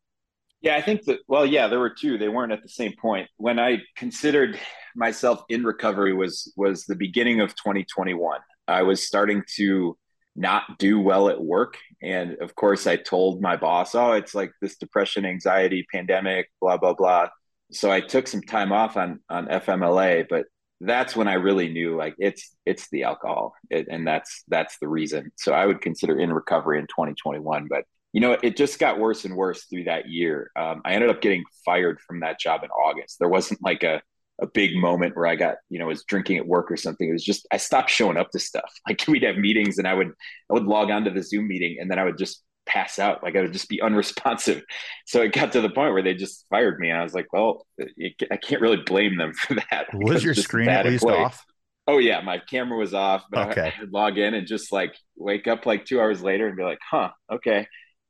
Yeah, 0.64 0.76
I 0.76 0.80
think 0.80 1.04
that, 1.04 1.18
well, 1.28 1.44
yeah, 1.44 1.68
there 1.68 1.78
were 1.78 1.90
two. 1.90 2.16
They 2.16 2.28
weren't 2.28 2.50
at 2.50 2.62
the 2.62 2.70
same 2.70 2.94
point. 2.98 3.28
When 3.36 3.58
I 3.58 3.82
considered 3.96 4.58
myself 4.96 5.44
in 5.50 5.62
recovery 5.62 6.14
was 6.14 6.50
was 6.56 6.86
the 6.86 6.96
beginning 6.96 7.40
of 7.40 7.50
2021. 7.50 8.40
I 8.66 8.82
was 8.82 9.06
starting 9.06 9.42
to 9.56 9.98
not 10.34 10.78
do 10.78 10.98
well 10.98 11.28
at 11.28 11.38
work. 11.38 11.76
And 12.02 12.38
of 12.40 12.54
course, 12.54 12.86
I 12.86 12.96
told 12.96 13.42
my 13.42 13.56
boss, 13.56 13.94
oh, 13.94 14.12
it's 14.12 14.34
like 14.34 14.52
this 14.62 14.76
depression, 14.78 15.26
anxiety, 15.26 15.86
pandemic, 15.92 16.50
blah, 16.62 16.78
blah, 16.78 16.94
blah. 16.94 17.28
So 17.70 17.90
I 17.92 18.00
took 18.00 18.26
some 18.26 18.40
time 18.40 18.72
off 18.72 18.96
on, 18.96 19.20
on 19.28 19.46
FMLA, 19.48 20.26
but 20.30 20.46
that's 20.80 21.14
when 21.14 21.28
I 21.28 21.34
really 21.34 21.68
knew 21.68 21.96
like 21.96 22.14
it's 22.18 22.56
it's 22.66 22.88
the 22.90 23.04
alcohol, 23.04 23.54
it, 23.70 23.86
and 23.90 24.06
that's 24.06 24.44
that's 24.48 24.78
the 24.78 24.88
reason. 24.88 25.30
So 25.36 25.52
I 25.52 25.66
would 25.66 25.82
consider 25.82 26.18
in 26.18 26.32
recovery 26.32 26.78
in 26.78 26.86
2021, 26.86 27.68
but 27.68 27.84
you 28.14 28.20
know 28.20 28.38
it 28.42 28.56
just 28.56 28.78
got 28.78 29.00
worse 29.00 29.24
and 29.24 29.36
worse 29.36 29.64
through 29.64 29.84
that 29.84 30.08
year. 30.08 30.52
Um, 30.56 30.82
I 30.84 30.92
ended 30.92 31.10
up 31.10 31.20
getting 31.20 31.42
fired 31.64 32.00
from 32.00 32.20
that 32.20 32.38
job 32.38 32.62
in 32.62 32.70
August. 32.70 33.16
There 33.18 33.28
wasn't 33.28 33.60
like 33.60 33.82
a 33.82 34.00
a 34.40 34.46
big 34.46 34.76
moment 34.76 35.16
where 35.16 35.26
I 35.26 35.36
got, 35.36 35.56
you 35.68 35.78
know, 35.78 35.86
was 35.86 36.04
drinking 36.04 36.38
at 36.38 36.46
work 36.46 36.70
or 36.70 36.76
something. 36.76 37.08
It 37.08 37.12
was 37.12 37.24
just 37.24 37.46
I 37.50 37.56
stopped 37.56 37.90
showing 37.90 38.16
up 38.16 38.30
to 38.30 38.38
stuff. 38.38 38.70
Like 38.88 39.02
we'd 39.08 39.24
have 39.24 39.36
meetings 39.36 39.78
and 39.78 39.88
I 39.88 39.94
would 39.94 40.08
I 40.08 40.54
would 40.54 40.64
log 40.64 40.90
on 40.90 41.04
to 41.04 41.10
the 41.10 41.22
Zoom 41.22 41.48
meeting 41.48 41.78
and 41.80 41.90
then 41.90 41.98
I 41.98 42.04
would 42.04 42.16
just 42.16 42.42
pass 42.66 43.00
out. 43.00 43.24
Like 43.24 43.34
I 43.34 43.40
would 43.40 43.52
just 43.52 43.68
be 43.68 43.82
unresponsive. 43.82 44.62
So 45.06 45.22
it 45.22 45.32
got 45.32 45.50
to 45.52 45.60
the 45.60 45.70
point 45.70 45.92
where 45.92 46.02
they 46.02 46.14
just 46.14 46.46
fired 46.50 46.78
me. 46.78 46.90
And 46.90 47.00
I 47.00 47.02
was 47.02 47.14
like, 47.14 47.32
well, 47.32 47.66
I 47.80 48.36
can't 48.36 48.62
really 48.62 48.82
blame 48.86 49.16
them 49.18 49.32
for 49.40 49.54
that. 49.54 49.88
Was 49.92 50.22
your 50.22 50.34
screen 50.34 50.68
at 50.68 50.86
least 50.86 51.04
off? 51.04 51.44
Oh 51.88 51.98
yeah, 51.98 52.20
my 52.20 52.38
camera 52.38 52.78
was 52.78 52.94
off, 52.94 53.24
but 53.30 53.50
okay. 53.50 53.72
I 53.76 53.80
would 53.80 53.92
log 53.92 54.18
in 54.18 54.34
and 54.34 54.46
just 54.46 54.72
like 54.72 54.94
wake 55.16 55.48
up 55.48 55.66
like 55.66 55.84
two 55.84 56.00
hours 56.00 56.22
later 56.22 56.46
and 56.46 56.56
be 56.56 56.62
like, 56.62 56.78
huh, 56.88 57.10
okay. 57.30 57.66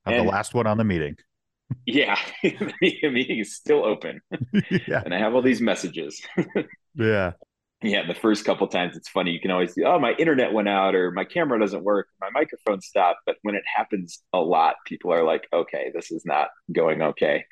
I'm 0.06 0.14
and, 0.14 0.26
the 0.26 0.30
last 0.30 0.54
one 0.54 0.66
on 0.66 0.78
the 0.78 0.84
meeting. 0.84 1.16
yeah, 1.86 2.18
the 2.42 3.10
meeting 3.10 3.38
is 3.38 3.54
still 3.54 3.84
open. 3.84 4.20
yeah. 4.86 5.02
And 5.04 5.14
I 5.14 5.18
have 5.18 5.34
all 5.34 5.42
these 5.42 5.60
messages. 5.60 6.20
yeah 6.94 7.32
yeah, 7.84 8.06
the 8.06 8.14
first 8.14 8.44
couple 8.44 8.66
times 8.66 8.96
it's 8.96 9.08
funny. 9.08 9.32
You 9.32 9.40
can 9.40 9.50
always 9.50 9.74
see, 9.74 9.84
oh, 9.84 9.98
my 9.98 10.14
internet 10.14 10.52
went 10.52 10.68
out 10.68 10.94
or 10.94 11.10
my 11.10 11.24
camera 11.24 11.60
doesn't 11.60 11.84
work, 11.84 12.08
my 12.20 12.30
microphone 12.30 12.80
stopped. 12.80 13.20
But 13.26 13.36
when 13.42 13.54
it 13.54 13.64
happens 13.72 14.22
a 14.32 14.38
lot, 14.38 14.76
people 14.86 15.12
are 15.12 15.22
like, 15.22 15.46
okay, 15.52 15.90
this 15.94 16.10
is 16.10 16.24
not 16.24 16.48
going 16.72 17.02
okay. 17.02 17.44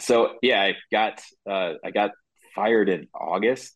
So 0.00 0.34
yeah, 0.42 0.60
I 0.60 0.74
got 0.90 1.20
uh, 1.48 1.74
I 1.84 1.92
got 1.92 2.10
fired 2.54 2.88
in 2.88 3.06
August, 3.14 3.74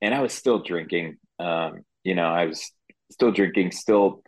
and 0.00 0.14
I 0.14 0.20
was 0.20 0.32
still 0.32 0.60
drinking. 0.62 1.18
Um, 1.38 1.80
you 2.04 2.14
know, 2.14 2.26
I 2.28 2.46
was 2.46 2.70
still 3.10 3.32
drinking, 3.32 3.72
still 3.72 4.22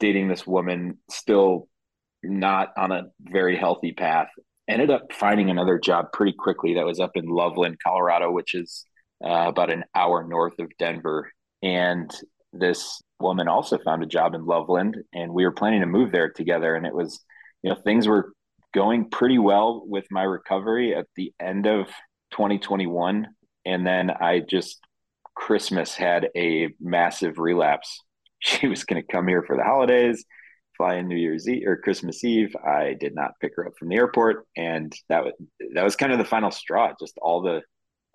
dating 0.00 0.28
this 0.28 0.46
woman, 0.46 0.98
still 1.10 1.68
not 2.28 2.72
on 2.76 2.92
a 2.92 3.04
very 3.20 3.56
healthy 3.56 3.92
path. 3.92 4.28
Ended 4.68 4.90
up 4.90 5.12
finding 5.12 5.50
another 5.50 5.78
job 5.78 6.06
pretty 6.12 6.32
quickly 6.32 6.74
that 6.74 6.86
was 6.86 7.00
up 7.00 7.12
in 7.14 7.26
Loveland, 7.26 7.78
Colorado, 7.82 8.32
which 8.32 8.54
is 8.54 8.84
uh, 9.24 9.48
about 9.48 9.72
an 9.72 9.84
hour 9.94 10.26
north 10.26 10.58
of 10.58 10.70
Denver. 10.78 11.30
And 11.62 12.10
this 12.52 13.00
woman 13.20 13.48
also 13.48 13.78
found 13.78 14.02
a 14.02 14.06
job 14.06 14.34
in 14.34 14.44
Loveland, 14.44 14.96
and 15.12 15.32
we 15.32 15.44
were 15.44 15.52
planning 15.52 15.80
to 15.80 15.86
move 15.86 16.12
there 16.12 16.30
together. 16.30 16.74
And 16.74 16.86
it 16.86 16.94
was, 16.94 17.24
you 17.62 17.70
know, 17.70 17.76
things 17.76 18.06
were 18.06 18.32
going 18.74 19.08
pretty 19.08 19.38
well 19.38 19.82
with 19.86 20.04
my 20.10 20.22
recovery 20.22 20.94
at 20.94 21.06
the 21.16 21.32
end 21.40 21.66
of 21.66 21.86
2021. 22.32 23.26
And 23.64 23.86
then 23.86 24.10
I 24.10 24.40
just, 24.40 24.80
Christmas 25.34 25.94
had 25.94 26.28
a 26.36 26.68
massive 26.80 27.38
relapse. 27.38 28.00
She 28.38 28.68
was 28.68 28.84
going 28.84 29.02
to 29.02 29.12
come 29.12 29.26
here 29.26 29.42
for 29.42 29.56
the 29.56 29.64
holidays, 29.64 30.24
fly 30.76 30.96
in 30.96 31.08
New 31.08 31.16
Year's 31.16 31.48
Eve 31.48 31.66
or 31.66 31.76
Christmas 31.76 32.22
Eve. 32.24 32.54
I 32.56 32.94
did 32.98 33.14
not 33.14 33.32
pick 33.40 33.52
her 33.56 33.66
up 33.66 33.74
from 33.78 33.88
the 33.88 33.96
airport, 33.96 34.46
and 34.56 34.92
that 35.08 35.24
was 35.24 35.32
that 35.74 35.84
was 35.84 35.96
kind 35.96 36.12
of 36.12 36.18
the 36.18 36.24
final 36.24 36.50
straw. 36.50 36.92
Just 37.00 37.18
all 37.20 37.42
the 37.42 37.62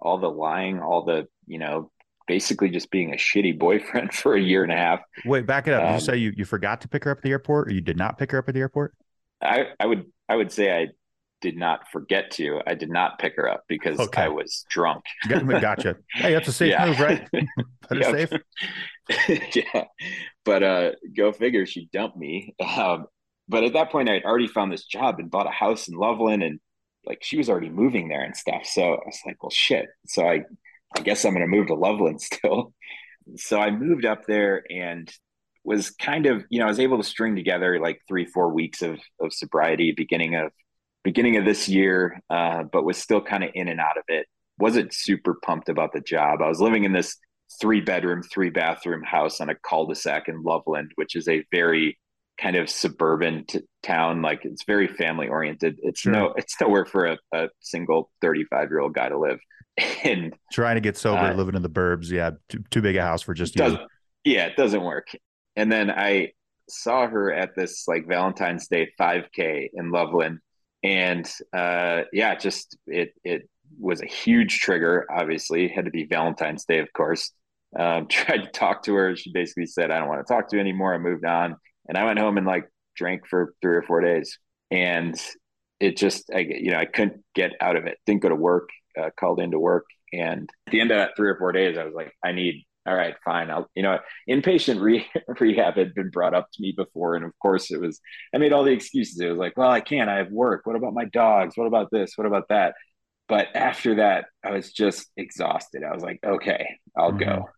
all 0.02 0.17
the 0.17 0.30
lying, 0.30 0.80
all 0.80 1.06
the, 1.06 1.28
you 1.45 1.60
know, 1.60 1.91
basically 2.28 2.69
just 2.69 2.89
being 2.91 3.13
a 3.13 3.17
shitty 3.17 3.58
boyfriend 3.58 4.13
for 4.13 4.36
a 4.36 4.41
year 4.41 4.63
and 4.63 4.71
a 4.71 4.76
half. 4.76 5.00
Wait, 5.26 5.45
back 5.45 5.67
it 5.67 5.74
up. 5.74 5.84
Um, 5.84 5.88
Did 5.89 5.93
you 5.93 6.06
say 6.06 6.17
you, 6.17 6.34
you 6.36 6.45
forgot 6.45 6.82
to 6.82 6.88
pick 6.88 7.04
her 7.04 7.12
up 7.12 7.19
at 7.19 7.24
the 7.24 7.32
airport 7.32 7.67
or 7.67 7.74
you 7.74 7.82
did 7.82 7.97
not 7.97 8.17
pick 8.17 8.32
her 8.32 8.39
up 8.39 8.47
at 8.47 8.54
the 8.54 8.62
airport? 8.62 8.93
I, 9.41 9.67
I 9.80 9.86
would 9.86 10.06
I 10.30 10.36
would 10.36 10.52
say 10.52 10.71
I 10.71 10.88
did 11.41 11.58
not 11.58 11.89
forget 11.91 12.32
to. 12.32 12.62
I 12.65 12.75
did 12.75 12.89
not 12.89 13.19
pick 13.19 13.36
her 13.36 13.49
up 13.49 13.63
because 13.67 13.99
okay. 13.99 14.23
I 14.23 14.27
was 14.30 14.65
drunk. 14.69 15.04
gotcha. 15.27 15.97
Hey, 16.13 16.34
that's 16.34 16.47
a 16.47 16.54
safe 16.54 16.71
yeah. 16.71 16.86
move, 16.86 16.99
right? 16.99 17.27
Better 17.89 18.27
safe. 18.27 19.56
yeah. 19.56 19.86
But 20.45 20.63
uh 20.63 20.91
go 21.15 21.32
figure 21.32 21.65
she 21.65 21.89
dumped 21.91 22.17
me. 22.17 22.56
Um, 22.60 23.06
but 23.47 23.63
at 23.63 23.73
that 23.73 23.91
point 23.91 24.10
I 24.10 24.13
had 24.13 24.23
already 24.23 24.47
found 24.47 24.71
this 24.71 24.86
job 24.86 25.19
and 25.19 25.30
bought 25.32 25.47
a 25.47 25.51
house 25.51 25.88
in 25.88 25.95
Loveland 25.95 26.43
and 26.43 26.60
like 27.06 27.19
she 27.21 27.38
was 27.38 27.49
already 27.49 27.69
moving 27.69 28.08
there 28.08 28.23
and 28.23 28.36
stuff. 28.36 28.65
So 28.65 28.84
I 28.84 29.06
was 29.06 29.19
like, 29.25 29.41
well, 29.41 29.49
shit. 29.49 29.88
So 30.08 30.27
I, 30.27 30.43
I 30.95 31.01
guess 31.01 31.25
I'm 31.25 31.34
going 31.34 31.45
to 31.45 31.56
move 31.56 31.67
to 31.67 31.75
Loveland 31.75 32.21
still. 32.21 32.73
So 33.38 33.60
I 33.60 33.71
moved 33.71 34.06
up 34.06 34.25
there 34.25 34.63
and 34.69 35.12
was 35.63 35.91
kind 35.91 36.25
of, 36.25 36.43
you 36.49 36.60
know, 36.60 36.65
I 36.65 36.69
was 36.69 36.80
able 36.80 36.97
to 36.97 37.04
string 37.04 37.36
together 37.36 37.80
like 37.80 38.01
three, 38.08 38.25
four 38.25 38.54
weeks 38.54 38.82
of, 38.82 38.99
of 39.19 39.34
sobriety 39.34 39.93
beginning 39.95 40.36
of 40.36 40.51
beginning 41.04 41.38
of 41.38 41.46
this 41.46 41.68
year, 41.68 42.22
uh, 42.30 42.64
but 42.64 42.86
was 42.86 42.98
still 42.98 43.22
kind 43.22 43.44
of 43.44 43.52
in 43.54 43.68
and 43.68 43.80
out 43.80 43.98
of 43.98 44.04
it. 44.08 44.28
Wasn't 44.60 44.94
super 44.94 45.38
pumped 45.44 45.70
about 45.70 45.94
the 45.94 46.02
job. 46.02 46.42
I 46.42 46.48
was 46.48 46.62
living 46.62 46.84
in 46.84 46.94
this 46.94 47.18
three 47.60 47.82
bedroom, 47.82 48.22
three 48.24 48.50
bathroom 48.50 49.04
house 49.04 49.42
on 49.42 49.50
a 49.50 49.56
cul-de-sac 49.56 50.28
in 50.28 50.44
Loveland, 50.44 50.92
which 50.96 51.16
is 51.16 51.28
a 51.28 51.44
very 51.52 51.98
kind 52.40 52.56
of 52.56 52.70
suburban 52.70 53.46
t- 53.46 53.62
town. 53.84 54.22
Like 54.22 54.46
it's 54.46 54.64
very 54.64 54.88
family 54.88 55.28
oriented 55.28 55.78
it's 55.82 56.02
sure. 56.02 56.12
no 56.12 56.34
it's 56.36 56.56
nowhere 56.60 56.86
for 56.86 57.06
a, 57.06 57.18
a 57.34 57.50
single 57.60 58.12
35 58.22 58.70
year 58.70 58.80
old 58.80 58.94
guy 58.94 59.10
to 59.10 59.18
live. 59.18 59.40
And 60.04 60.34
trying 60.52 60.76
to 60.76 60.82
get 60.82 60.98
sober 60.98 61.22
uh, 61.22 61.34
living 61.34 61.56
in 61.56 61.62
the 61.62 61.70
burbs. 61.70 62.10
Yeah 62.10 62.32
too, 62.50 62.64
too 62.72 62.82
big 62.82 62.96
a 62.96 63.02
house 63.04 63.22
for 63.22 63.34
just 63.34 63.56
you. 63.56 63.78
Yeah 64.24 64.48
it 64.48 64.56
doesn't 64.56 64.84
work. 64.84 65.08
And 65.56 65.72
then 65.72 65.92
i 65.92 66.32
saw 66.70 67.06
her 67.08 67.34
at 67.34 67.54
this 67.56 67.86
like 67.88 68.08
valentine's 68.08 68.68
day 68.68 68.90
5k 69.00 69.70
in 69.74 69.92
loveland 69.92 70.40
and 70.84 71.32
uh 71.54 72.02
yeah 72.12 72.36
just 72.36 72.78
it 72.88 73.13
it 73.24 73.50
was 73.80 74.02
a 74.02 74.06
huge 74.06 74.60
trigger 74.60 75.06
obviously 75.10 75.65
it 75.65 75.72
had 75.72 75.86
to 75.86 75.91
be 75.91 76.06
valentine's 76.06 76.65
day 76.65 76.80
of 76.80 76.91
course 76.94 77.32
um, 77.78 78.08
tried 78.10 78.44
to 78.44 78.50
talk 78.52 78.84
to 78.84 78.94
her 78.94 79.15
she 79.15 79.32
basically 79.32 79.65
said 79.65 79.91
i 79.91 80.00
don't 80.00 80.10
want 80.10 80.26
to 80.26 80.34
talk 80.34 80.50
to 80.50 80.56
you 80.56 80.62
anymore 80.62 80.94
i 80.94 80.98
moved 80.98 81.26
on 81.26 81.56
and 81.88 81.98
I 81.98 82.06
went 82.06 82.20
home 82.20 82.38
and 82.38 82.48
like 82.48 82.70
drank 82.96 83.28
for 83.28 83.54
three 83.62 83.76
or 83.76 83.82
four 83.82 84.02
days, 84.02 84.38
and 84.70 85.15
it 85.80 85.98
just 85.98 86.32
I 86.34 86.39
you 86.39 86.72
know 86.72 86.78
I 86.78 86.86
couldn't 86.86 87.24
get 87.36 87.52
out 87.60 87.76
of 87.76 87.86
it. 87.86 87.98
Didn't 88.06 88.22
go 88.22 88.30
to 88.30 88.36
work. 88.36 88.70
Uh, 89.00 89.10
called 89.17 89.39
into 89.39 89.58
work, 89.58 89.86
and 90.12 90.50
at 90.67 90.72
the 90.72 90.82
end 90.82 90.91
of 90.91 90.98
that 90.98 91.12
three 91.15 91.30
or 91.30 91.38
four 91.38 91.54
days, 91.54 91.78
I 91.78 91.86
was 91.86 91.94
like, 91.94 92.13
I 92.24 92.32
need. 92.34 92.65
All 92.86 92.96
right, 92.96 93.15
fine. 93.24 93.52
I'll, 93.52 93.70
you 93.76 93.84
know, 93.84 94.00
inpatient 94.30 94.82
re- 94.82 95.08
rehab 95.39 95.76
had 95.76 95.94
been 95.94 96.10
brought 96.10 96.34
up 96.34 96.50
to 96.54 96.62
me 96.62 96.74
before. 96.76 97.15
And 97.15 97.24
of 97.24 97.32
course, 97.39 97.70
it 97.72 97.80
was, 97.80 98.00
I 98.34 98.39
made 98.39 98.54
all 98.54 98.63
the 98.63 98.72
excuses. 98.72 99.20
It 99.20 99.30
was 99.30 99.38
like, 99.38 99.56
well, 99.56 99.70
I 99.70 99.82
can't. 99.82 100.10
I 100.10 100.17
have 100.17 100.32
work. 100.32 100.65
What 100.65 100.76
about 100.76 100.94
my 100.94 101.06
dogs? 101.06 101.56
What 101.56 101.67
about 101.67 101.89
this? 101.91 102.13
What 102.15 102.28
about 102.28 102.48
that? 102.50 102.74
But 103.28 103.48
after 103.56 103.96
that, 103.96 104.26
I 104.44 104.52
was 104.52 104.74
just 104.74 105.10
exhausted. 105.15 105.84
I 105.84 105.94
was 105.94 106.04
like, 106.04 106.20
okay, 106.26 106.67
I'll 106.98 107.12
mm-hmm. 107.12 107.24
go 107.24 107.50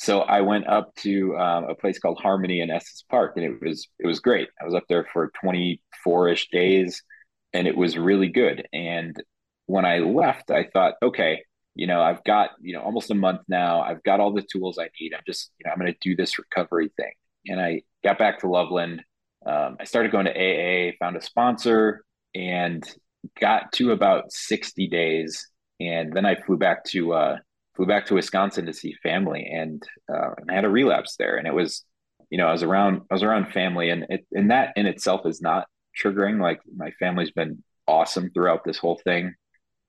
so 0.00 0.20
I 0.20 0.40
went 0.40 0.66
up 0.66 0.94
to 1.00 1.36
um, 1.36 1.64
a 1.64 1.74
place 1.74 1.98
called 1.98 2.18
Harmony 2.18 2.62
in 2.62 2.70
Estes 2.70 3.04
Park, 3.10 3.34
and 3.36 3.44
it 3.44 3.60
was 3.60 3.86
it 3.98 4.06
was 4.06 4.18
great. 4.18 4.48
I 4.58 4.64
was 4.64 4.74
up 4.74 4.84
there 4.88 5.06
for 5.12 5.30
24 5.42 6.28
ish 6.30 6.48
days, 6.48 7.02
and 7.52 7.68
it 7.68 7.76
was 7.76 7.98
really 7.98 8.28
good. 8.28 8.66
And 8.72 9.14
when 9.66 9.84
I 9.84 9.98
left, 9.98 10.50
I 10.50 10.68
thought, 10.72 10.94
okay, 11.02 11.42
you 11.74 11.86
know, 11.86 12.02
I've 12.02 12.22
got 12.24 12.50
you 12.60 12.74
know 12.74 12.82
almost 12.82 13.10
a 13.10 13.14
month 13.14 13.40
now. 13.48 13.80
I've 13.80 14.02
got 14.02 14.20
all 14.20 14.32
the 14.32 14.42
tools 14.42 14.78
I 14.78 14.88
need. 15.00 15.14
I'm 15.14 15.22
just 15.26 15.50
you 15.58 15.64
know 15.66 15.72
I'm 15.72 15.78
going 15.78 15.92
to 15.92 15.98
do 16.00 16.16
this 16.16 16.38
recovery 16.38 16.90
thing. 16.96 17.12
And 17.46 17.60
I 17.60 17.82
got 18.04 18.18
back 18.18 18.40
to 18.40 18.48
Loveland. 18.48 19.02
Um, 19.46 19.76
I 19.80 19.84
started 19.84 20.12
going 20.12 20.26
to 20.26 20.32
AA, 20.32 20.92
found 20.98 21.16
a 21.16 21.22
sponsor, 21.22 22.04
and 22.34 22.84
got 23.40 23.72
to 23.72 23.92
about 23.92 24.32
60 24.32 24.88
days. 24.88 25.46
And 25.80 26.12
then 26.12 26.26
I 26.26 26.36
flew 26.36 26.56
back 26.56 26.84
to 26.86 27.14
uh, 27.14 27.36
flew 27.76 27.86
back 27.86 28.06
to 28.06 28.14
Wisconsin 28.14 28.66
to 28.66 28.72
see 28.72 28.94
family 29.02 29.48
and, 29.50 29.82
uh, 30.12 30.32
and 30.36 30.50
I 30.50 30.54
had 30.54 30.64
a 30.64 30.68
relapse 30.68 31.16
there. 31.16 31.36
And 31.36 31.46
it 31.46 31.54
was, 31.54 31.84
you 32.28 32.38
know, 32.38 32.46
I 32.46 32.52
was 32.52 32.62
around, 32.62 33.02
I 33.10 33.14
was 33.14 33.22
around 33.22 33.52
family 33.52 33.90
and 33.90 34.04
it, 34.10 34.26
and 34.32 34.50
that 34.50 34.72
in 34.76 34.86
itself 34.86 35.22
is 35.24 35.40
not 35.40 35.66
triggering. 35.98 36.40
Like 36.40 36.60
my 36.76 36.90
family's 36.98 37.30
been 37.30 37.62
awesome 37.86 38.30
throughout 38.32 38.64
this 38.64 38.78
whole 38.78 39.00
thing. 39.02 39.34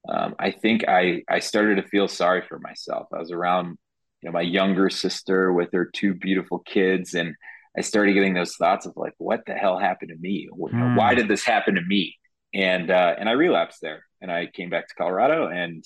Um, 0.07 0.35
I 0.39 0.51
think 0.51 0.87
I, 0.87 1.23
I 1.29 1.39
started 1.39 1.75
to 1.75 1.87
feel 1.87 2.07
sorry 2.07 2.43
for 2.47 2.59
myself. 2.59 3.07
I 3.13 3.19
was 3.19 3.31
around, 3.31 3.77
you 4.21 4.29
know, 4.29 4.31
my 4.31 4.41
younger 4.41 4.89
sister 4.89 5.53
with 5.53 5.69
her 5.73 5.85
two 5.85 6.13
beautiful 6.13 6.59
kids. 6.59 7.13
And 7.13 7.35
I 7.77 7.81
started 7.81 8.13
getting 8.13 8.33
those 8.33 8.55
thoughts 8.55 8.85
of 8.85 8.93
like, 8.95 9.13
what 9.17 9.45
the 9.45 9.53
hell 9.53 9.77
happened 9.77 10.09
to 10.09 10.17
me? 10.17 10.49
You 10.49 10.53
mm. 10.53 10.97
Why 10.97 11.13
did 11.13 11.27
this 11.27 11.45
happen 11.45 11.75
to 11.75 11.81
me? 11.81 12.15
And, 12.53 12.89
uh, 12.89 13.15
and 13.17 13.29
I 13.29 13.33
relapsed 13.33 13.79
there 13.81 14.03
and 14.19 14.31
I 14.31 14.47
came 14.47 14.69
back 14.69 14.87
to 14.87 14.95
Colorado 14.95 15.47
and 15.47 15.83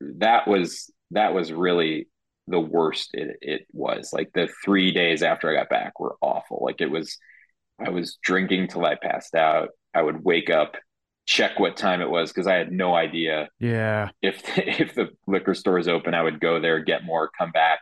that 0.00 0.46
was 0.46 0.92
that 1.10 1.34
was 1.34 1.52
really 1.52 2.08
the 2.46 2.60
worst 2.60 3.10
it, 3.14 3.36
it 3.40 3.66
was. 3.72 4.10
Like 4.12 4.30
the 4.32 4.48
three 4.64 4.92
days 4.92 5.22
after 5.22 5.50
I 5.50 5.54
got 5.54 5.68
back 5.68 6.00
were 6.00 6.16
awful. 6.20 6.60
Like 6.62 6.80
it 6.80 6.90
was, 6.90 7.18
I 7.78 7.90
was 7.90 8.18
drinking 8.22 8.68
till 8.68 8.84
I 8.84 8.96
passed 8.96 9.34
out. 9.34 9.70
I 9.94 10.02
would 10.02 10.24
wake 10.24 10.50
up, 10.50 10.76
check 11.28 11.60
what 11.60 11.76
time 11.76 12.00
it 12.00 12.08
was 12.08 12.30
because 12.32 12.46
I 12.46 12.54
had 12.54 12.72
no 12.72 12.94
idea. 12.94 13.50
Yeah. 13.60 14.08
If 14.22 14.42
if 14.58 14.94
the 14.94 15.10
liquor 15.26 15.54
store 15.54 15.78
is 15.78 15.86
open, 15.86 16.14
I 16.14 16.22
would 16.22 16.40
go 16.40 16.58
there, 16.60 16.80
get 16.82 17.04
more, 17.04 17.30
come 17.38 17.52
back, 17.52 17.80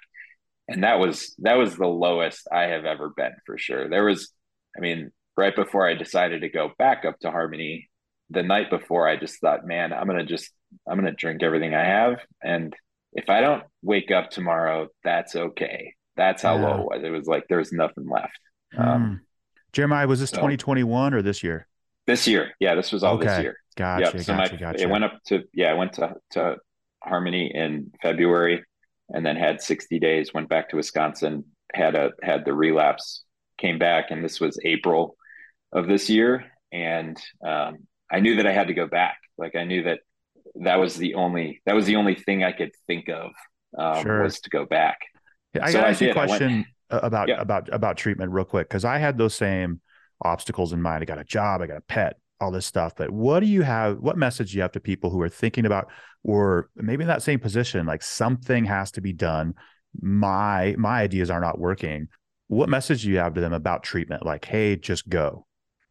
and 0.69 0.83
that 0.83 0.99
was 0.99 1.35
that 1.39 1.55
was 1.55 1.77
the 1.77 1.87
lowest 1.87 2.49
I 2.53 2.65
have 2.65 2.85
ever 2.85 3.11
been 3.17 3.33
for 3.47 3.57
sure. 3.57 3.89
There 3.89 4.05
was, 4.05 4.33
I 4.77 4.81
mean, 4.81 5.13
right 5.37 5.55
before 5.55 5.89
I 5.89 5.95
decided 5.95 6.41
to 6.41 6.49
go 6.49 6.73
back 6.77 7.05
up 7.05 7.21
to 7.21 7.31
Harmony, 7.31 7.89
the 8.31 8.43
night 8.43 8.69
before, 8.69 9.09
I 9.09 9.17
just 9.17 9.41
thought, 9.41 9.65
man, 9.65 9.93
I'm 9.93 10.09
gonna 10.09 10.27
just 10.27 10.51
I'm 10.89 10.99
gonna 10.99 11.13
drink 11.13 11.45
everything 11.45 11.73
I 11.75 11.85
have 11.85 12.19
and 12.43 12.75
if 13.13 13.31
I 13.31 13.41
don't 13.41 13.63
wake 13.81 14.11
up 14.11 14.29
tomorrow, 14.29 14.89
that's 15.05 15.37
okay. 15.37 15.95
That's 16.17 16.43
how 16.43 16.57
Yeah. 16.57 16.67
low 16.67 16.81
it 16.81 16.87
was. 16.87 17.05
It 17.05 17.11
was 17.11 17.27
like 17.27 17.45
there 17.49 17.59
was 17.59 17.73
nothing 17.73 18.09
left. 18.09 18.41
Hmm. 18.75 18.83
Um, 18.83 19.21
Jeremiah, 19.73 20.09
was 20.09 20.19
this 20.21 20.31
so- 20.31 20.37
2021 20.37 21.15
or 21.15 21.23
this 21.23 21.43
year? 21.45 21.69
This 22.07 22.27
year, 22.29 22.53
yeah, 22.61 22.75
this 22.75 22.93
was 22.93 23.03
all 23.03 23.19
this 23.19 23.41
year. 23.41 23.57
Gotcha, 23.77 24.13
Yep. 24.17 24.25
So 24.25 24.35
gotcha, 24.37 24.53
my 24.55 24.59
gotcha. 24.59 24.83
it 24.83 24.89
went 24.89 25.05
up 25.05 25.19
to 25.27 25.43
yeah, 25.53 25.71
I 25.71 25.75
went 25.75 25.95
to 25.95 26.15
to 26.33 26.57
Harmony 27.03 27.51
in 27.55 27.93
February, 28.03 28.65
and 29.11 29.25
then 29.27 29.37
had 29.37 29.61
sixty 29.61 29.99
days. 29.99 30.33
Went 30.33 30.49
back 30.49 30.69
to 30.71 30.77
Wisconsin, 30.77 31.45
had 31.75 31.95
a 31.95 32.13
had 32.23 32.45
the 32.45 32.55
relapse, 32.55 33.25
came 33.59 33.79
back, 33.79 34.11
and 34.11 34.25
this 34.25 34.41
was 34.41 34.59
April 34.65 35.17
of 35.73 35.89
this 35.89 36.09
year, 36.09 36.45
and 36.73 37.17
um, 37.45 37.79
I 38.11 38.21
knew 38.21 38.37
that 38.37 38.47
I 38.47 38.53
had 38.53 38.69
to 38.69 38.75
go 38.75 38.87
back. 38.87 39.19
Like 39.37 39.57
I 39.57 39.65
knew 39.65 39.83
that 39.83 39.99
that 40.63 40.77
was 40.77 40.97
the 40.97 41.15
only 41.15 41.61
that 41.67 41.75
was 41.75 41.87
the 41.87 41.97
only 41.97 42.15
thing 42.15 42.45
I 42.45 42.53
could 42.53 42.71
think 42.87 43.09
of 43.09 43.33
um, 43.77 44.03
Sure. 44.05 44.23
was 44.23 44.41
to 44.41 44.51
go 44.51 44.65
back. 44.65 44.99
Yeah, 45.55 45.65
I 45.67 45.71
So 45.73 45.81
gotta 45.81 45.89
I 45.89 45.91
a. 45.91 46.15
Went- 46.15 46.15
question 46.15 46.67
uh, 46.89 47.01
about 47.03 47.29
Yeah. 47.29 47.41
about 47.41 47.69
about 47.73 47.97
treatment 47.97 48.31
real 48.33 48.45
quick 48.45 48.69
because 48.69 48.85
I 48.85 48.99
had 48.99 49.19
those 49.19 49.35
same 49.35 49.81
obstacles 50.23 50.73
in 50.73 50.83
mind. 50.83 51.03
I 51.03 51.05
got 51.05 51.19
a 51.19 51.25
job, 51.25 51.61
I 51.61 51.67
got 51.67 51.77
a 51.77 51.83
pet, 51.83 52.19
all 52.41 52.51
this 52.51 52.67
stuff. 52.67 52.95
But 52.97 53.11
what 53.11 53.41
do 53.41 53.47
you 53.47 53.63
have? 53.63 53.99
What 53.99 54.17
message 54.17 54.53
do 54.53 54.57
you 54.57 54.63
have 54.63 54.73
to 54.73 54.81
people 54.81 55.11
who 55.11 55.21
are 55.21 55.29
thinking 55.29 55.67
about, 55.67 55.89
or 56.23 56.71
maybe 56.77 57.03
in 57.03 57.09
that 57.09 57.23
same 57.23 57.41
position, 57.41 57.87
like 57.87 58.03
something 58.03 58.65
has 58.65 58.91
to 58.93 59.01
be 59.01 59.13
done? 59.13 59.55
My 60.01 60.75
my 60.79 61.01
ideas 61.01 61.31
are 61.31 61.41
not 61.41 61.59
working. 61.59 62.09
What 62.49 62.69
message 62.69 63.03
do 63.03 63.11
you 63.11 63.19
have 63.19 63.35
to 63.35 63.41
them 63.41 63.53
about 63.53 63.83
treatment? 63.83 64.25
Like, 64.25 64.45
hey, 64.45 64.77
just 64.77 65.09
go. 65.09 65.47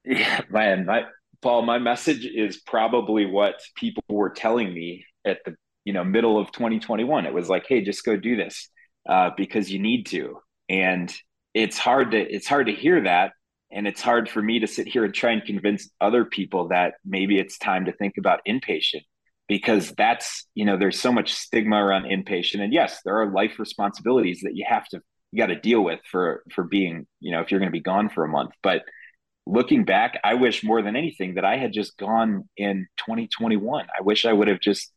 Yeah, 0.06 0.42
man, 0.50 0.86
my 0.86 1.04
Paul, 1.42 1.64
my 1.64 1.80
message 1.80 2.26
is 2.26 2.58
probably 2.58 3.26
what 3.26 3.62
people 3.76 4.04
were 4.10 4.30
telling 4.30 4.74
me 4.74 5.06
at 5.26 5.40
the 5.46 5.56
you 5.84 5.94
know 5.94 6.04
middle 6.04 6.40
of 6.40 6.52
2021. 6.52 7.26
It 7.26 7.34
was 7.34 7.50
like, 7.50 7.66
hey, 7.68 7.84
just 7.84 8.06
go 8.06 8.16
do 8.16 8.36
this 8.36 8.70
uh, 9.08 9.32
because 9.36 9.72
you 9.72 9.80
need 9.80 10.06
to, 10.08 10.40
and 10.70 11.14
it's 11.54 11.78
hard 11.78 12.12
to 12.12 12.20
it's 12.20 12.48
hard 12.48 12.68
to 12.68 12.74
hear 12.74 13.04
that, 13.04 13.32
and 13.76 13.86
it's 13.86 14.02
hard 14.02 14.30
for 14.30 14.42
me 14.42 14.60
to 14.60 14.68
sit 14.68 14.88
here 14.88 15.04
and 15.04 15.14
try 15.14 15.32
and 15.32 15.46
convince 15.46 15.90
other 16.02 16.26
people 16.26 16.70
that 16.70 16.94
maybe 17.06 17.38
it's 17.38 17.58
time 17.58 17.86
to 17.86 17.92
think 17.92 18.16
about 18.18 18.40
inpatient 18.48 19.04
because 19.48 19.92
that's 19.92 20.48
you 20.56 20.66
know 20.66 20.78
there's 20.78 21.00
so 21.00 21.12
much 21.12 21.34
stigma 21.34 21.76
around 21.76 22.06
inpatient, 22.06 22.62
and 22.62 22.74
yes, 22.74 23.02
there 23.06 23.22
are 23.22 23.32
life 23.32 23.60
responsibilities 23.60 24.42
that 24.44 24.56
you 24.56 24.66
have 24.68 24.88
to 24.90 25.02
you 25.32 25.40
got 25.40 25.48
to 25.48 25.60
deal 25.60 25.82
with 25.82 26.00
for 26.10 26.44
for 26.52 26.64
being 26.64 27.06
you 27.20 27.32
know 27.32 27.42
if 27.42 27.52
you're 27.52 27.60
going 27.60 27.72
to 27.72 27.78
be 27.78 27.82
gone 27.82 28.10
for 28.10 28.24
a 28.24 28.30
month, 28.30 28.52
but 28.64 28.84
looking 29.46 29.86
back, 29.86 30.20
I 30.24 30.34
wish 30.36 30.64
more 30.64 30.82
than 30.82 30.96
anything 30.96 31.36
that 31.36 31.46
I 31.46 31.58
had 31.58 31.72
just 31.72 31.98
gone 31.98 32.50
in 32.58 32.88
2021. 32.98 33.86
I 33.98 34.02
wish 34.02 34.26
I 34.26 34.34
would 34.34 34.48
have 34.48 34.60
just 34.60 34.92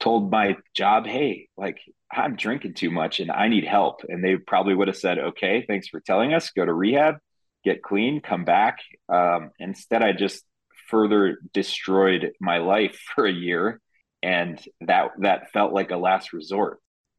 told 0.00 0.30
my 0.30 0.56
job, 0.74 1.06
hey, 1.06 1.48
like 1.56 1.78
I'm 2.10 2.34
drinking 2.34 2.74
too 2.74 2.90
much 2.90 3.20
and 3.20 3.30
I 3.30 3.48
need 3.48 3.64
help. 3.64 4.00
And 4.08 4.24
they 4.24 4.36
probably 4.36 4.74
would 4.74 4.88
have 4.88 4.96
said, 4.96 5.18
okay, 5.18 5.64
thanks 5.68 5.86
for 5.86 6.00
telling 6.00 6.34
us, 6.34 6.50
go 6.50 6.64
to 6.64 6.72
rehab, 6.72 7.16
get 7.64 7.82
clean, 7.82 8.20
come 8.20 8.44
back. 8.44 8.78
Um, 9.08 9.50
instead, 9.58 10.02
I 10.02 10.12
just 10.12 10.44
further 10.88 11.38
destroyed 11.52 12.32
my 12.40 12.58
life 12.58 12.98
for 13.14 13.26
a 13.26 13.32
year. 13.32 13.80
And 14.22 14.60
that 14.82 15.10
that 15.18 15.50
felt 15.52 15.72
like 15.72 15.90
a 15.90 15.96
last 15.96 16.32
resort. 16.32 16.78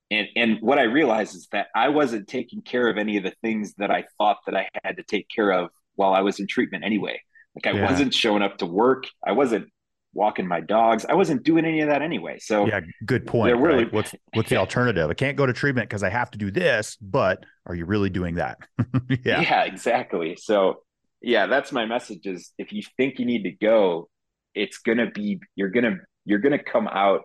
And 0.09 0.27
and 0.35 0.57
what 0.61 0.79
I 0.79 0.83
realized 0.83 1.35
is 1.35 1.47
that 1.51 1.67
I 1.75 1.89
wasn't 1.89 2.27
taking 2.29 2.61
care 2.61 2.87
of 2.87 2.97
any 2.97 3.17
of 3.17 3.23
the 3.23 3.33
things 3.41 3.73
that 3.77 3.91
I 3.91 4.05
thought 4.17 4.37
that 4.45 4.55
I 4.55 4.69
had 4.83 4.97
to 4.97 5.03
take 5.03 5.27
care 5.33 5.51
of 5.51 5.69
while 5.95 6.13
I 6.13 6.21
was 6.21 6.39
in 6.39 6.47
treatment 6.47 6.85
anyway. 6.85 7.19
Like 7.55 7.67
I 7.75 7.77
Yeah. 7.77 7.89
wasn't 7.89 8.13
showing 8.13 8.41
up 8.41 8.57
to 8.59 8.65
work. 8.65 9.03
I 9.25 9.33
wasn't 9.33 9.67
walking 10.13 10.47
my 10.47 10.61
dogs. 10.61 11.05
I 11.05 11.13
wasn't 11.13 11.43
doing 11.43 11.65
any 11.65 11.81
of 11.81 11.89
that 11.89 12.01
anyway. 12.01 12.37
So 12.39 12.65
Yeah, 12.67 12.81
good 13.05 13.25
point. 13.25 13.57
Really- 13.57 13.83
right? 13.85 13.93
What's 13.93 14.13
what's 14.33 14.49
the 14.49 14.57
alternative? 14.57 15.09
I 15.09 15.13
can't 15.13 15.37
go 15.37 15.45
to 15.45 15.53
treatment 15.53 15.89
because 15.89 16.03
I 16.03 16.09
have 16.09 16.31
to 16.31 16.37
do 16.37 16.51
this, 16.51 16.97
but 16.97 17.45
are 17.65 17.75
you 17.75 17.85
really 17.85 18.09
doing 18.09 18.35
that? 18.35 18.59
yeah. 19.23 19.41
yeah, 19.41 19.63
exactly. 19.63 20.35
So 20.35 20.83
yeah, 21.21 21.47
that's 21.47 21.71
my 21.71 21.85
message 21.85 22.25
is 22.25 22.51
if 22.57 22.73
you 22.73 22.83
think 22.97 23.19
you 23.19 23.25
need 23.25 23.43
to 23.43 23.51
go, 23.51 24.09
it's 24.53 24.77
gonna 24.79 25.09
be 25.09 25.39
you're 25.55 25.69
gonna 25.69 25.97
you're 26.25 26.39
gonna 26.39 26.63
come 26.63 26.87
out 26.87 27.21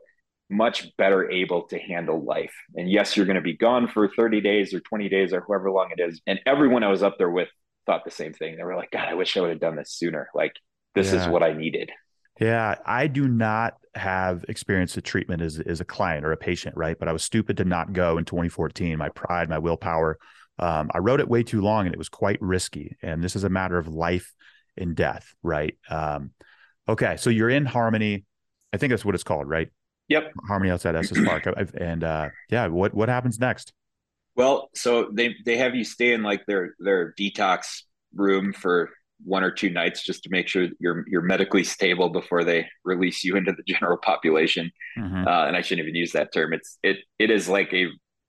much 0.51 0.97
better 0.97 1.31
able 1.31 1.65
to 1.65 1.79
handle 1.79 2.25
life. 2.25 2.55
And 2.75 2.91
yes, 2.91 3.17
you're 3.17 3.27
gonna 3.27 3.43
be 3.43 3.57
gone 3.57 3.89
for 3.89 4.09
30 4.09 4.41
days 4.41 4.73
or 4.73 4.81
20 4.81 5.09
days 5.09 5.33
or 5.33 5.45
however 5.47 5.71
long 5.71 5.91
it 5.97 6.01
is. 6.01 6.23
And 6.27 6.41
everyone 6.47 6.85
I 6.85 6.89
was 6.89 7.03
up 7.03 7.19
there 7.19 7.31
with 7.31 7.49
thought 7.85 8.05
the 8.05 8.11
same 8.11 8.33
thing. 8.33 8.57
They 8.57 8.65
were 8.65 8.77
like, 8.77 8.91
God, 8.91 9.09
I 9.09 9.15
wish 9.15 9.37
I 9.37 9.41
would 9.41 9.51
have 9.51 9.61
done 9.61 9.77
this 9.77 9.93
sooner. 9.93 10.29
Like 10.35 10.53
this 10.95 11.13
is 11.13 11.27
what 11.29 11.43
I 11.43 11.53
needed. 11.53 11.91
Yeah, 12.41 12.77
I 12.87 13.09
do 13.09 13.27
not 13.27 13.75
have 13.95 14.45
experience 14.49 14.95
with 14.95 15.05
treatment 15.05 15.43
as 15.43 15.59
as 15.61 15.81
a 15.81 15.85
client 15.85 16.25
or 16.25 16.33
a 16.33 16.37
patient, 16.37 16.77
right? 16.77 16.99
But 16.99 17.09
I 17.09 17.13
was 17.13 17.25
stupid 17.25 17.57
to 17.57 17.65
not 17.65 17.93
go 17.93 18.17
in 18.19 18.25
2014. 18.25 18.97
My 18.97 19.09
pride, 19.09 19.49
my 19.49 19.59
willpower. 19.59 20.19
Um, 20.59 20.91
I 20.93 20.99
wrote 20.99 21.21
it 21.21 21.29
way 21.29 21.43
too 21.43 21.61
long, 21.61 21.87
and 21.87 21.95
it 21.95 21.99
was 21.99 22.09
quite 22.09 22.41
risky. 22.41 22.97
And 23.03 23.23
this 23.23 23.37
is 23.37 23.45
a 23.45 23.49
matter 23.49 23.79
of 23.79 23.89
life 23.89 24.33
and 24.77 24.95
death, 24.95 25.35
right? 25.43 25.77
Um, 25.89 26.31
okay, 26.89 27.17
so 27.17 27.31
you're 27.31 27.51
in 27.51 27.65
Harmony. 27.65 28.25
I 28.73 28.77
think 28.77 28.91
that's 28.91 29.05
what 29.05 29.15
it's 29.15 29.25
called, 29.25 29.49
right? 29.49 29.69
Yep. 30.09 30.33
Harmony 30.47 30.71
outside 30.71 30.95
Estes 30.97 31.25
Park. 31.25 31.47
And 31.75 32.05
uh, 32.05 32.29
yeah, 32.51 32.67
what 32.69 32.95
what 32.95 33.09
happens 33.09 33.39
next? 33.39 33.73
Well, 34.37 34.71
so 34.75 35.11
they 35.13 35.35
they 35.45 35.57
have 35.57 35.75
you 35.75 35.85
stay 35.85 36.13
in 36.13 36.23
like 36.23 36.47
their 36.47 36.75
their 36.79 37.15
detox 37.19 37.83
room 38.15 38.53
for 38.53 38.91
one 39.25 39.43
or 39.43 39.51
two 39.51 39.71
nights 39.71 40.05
just 40.05 40.23
to 40.23 40.31
make 40.31 40.49
sure 40.49 40.69
you're 40.79 41.05
you're 41.09 41.23
medically 41.23 41.65
stable 41.65 42.09
before 42.09 42.45
they 42.45 42.67
release 42.85 43.25
you 43.25 43.37
into 43.37 43.53
the 43.53 43.63
general 43.67 43.97
population. 44.03 44.71
Mhm. 44.97 45.27
Uh, 45.27 45.47
and 45.47 45.57
I 45.57 45.61
shouldn't 45.61 45.87
even 45.87 45.97
use 45.97 46.13
that 46.13 46.33
term. 46.33 46.53
It's 46.53 46.79
it 46.83 46.99
it 47.19 47.31
is 47.31 47.49
like 47.49 47.73
a 47.73 47.87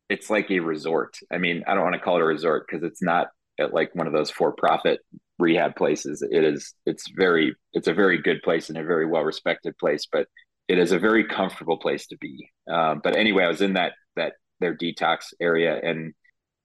it's 0.09 0.29
like 0.29 0.49
a 0.49 0.59
resort. 0.59 1.15
I 1.31 1.37
mean, 1.37 1.63
I 1.67 1.75
don't 1.75 1.83
want 1.83 1.93
to 1.93 2.01
call 2.01 2.17
it 2.17 2.21
a 2.21 2.25
resort 2.25 2.65
because 2.67 2.83
it's 2.83 3.01
not 3.01 3.27
at 3.59 3.73
like 3.73 3.93
one 3.93 4.07
of 4.07 4.13
those 4.13 4.31
for 4.31 4.51
profit 4.53 4.99
rehab 5.37 5.75
places. 5.75 6.21
It 6.29 6.43
is 6.43 6.73
it's 6.85 7.09
very 7.15 7.55
it's 7.73 7.87
a 7.87 7.93
very 7.93 8.21
good 8.21 8.41
place 8.41 8.69
and 8.69 8.77
a 8.77 8.83
very 8.83 9.05
well 9.05 9.23
respected 9.23 9.77
place, 9.77 10.07
but 10.11 10.27
it 10.67 10.77
is 10.77 10.91
a 10.91 10.99
very 10.99 11.23
comfortable 11.23 11.77
place 11.77 12.07
to 12.07 12.17
be. 12.17 12.49
Um, 12.71 13.01
but 13.03 13.15
anyway, 13.15 13.43
I 13.43 13.47
was 13.47 13.61
in 13.61 13.73
that 13.73 13.93
that 14.15 14.33
their 14.59 14.75
detox 14.75 15.33
area 15.39 15.79
and 15.81 16.13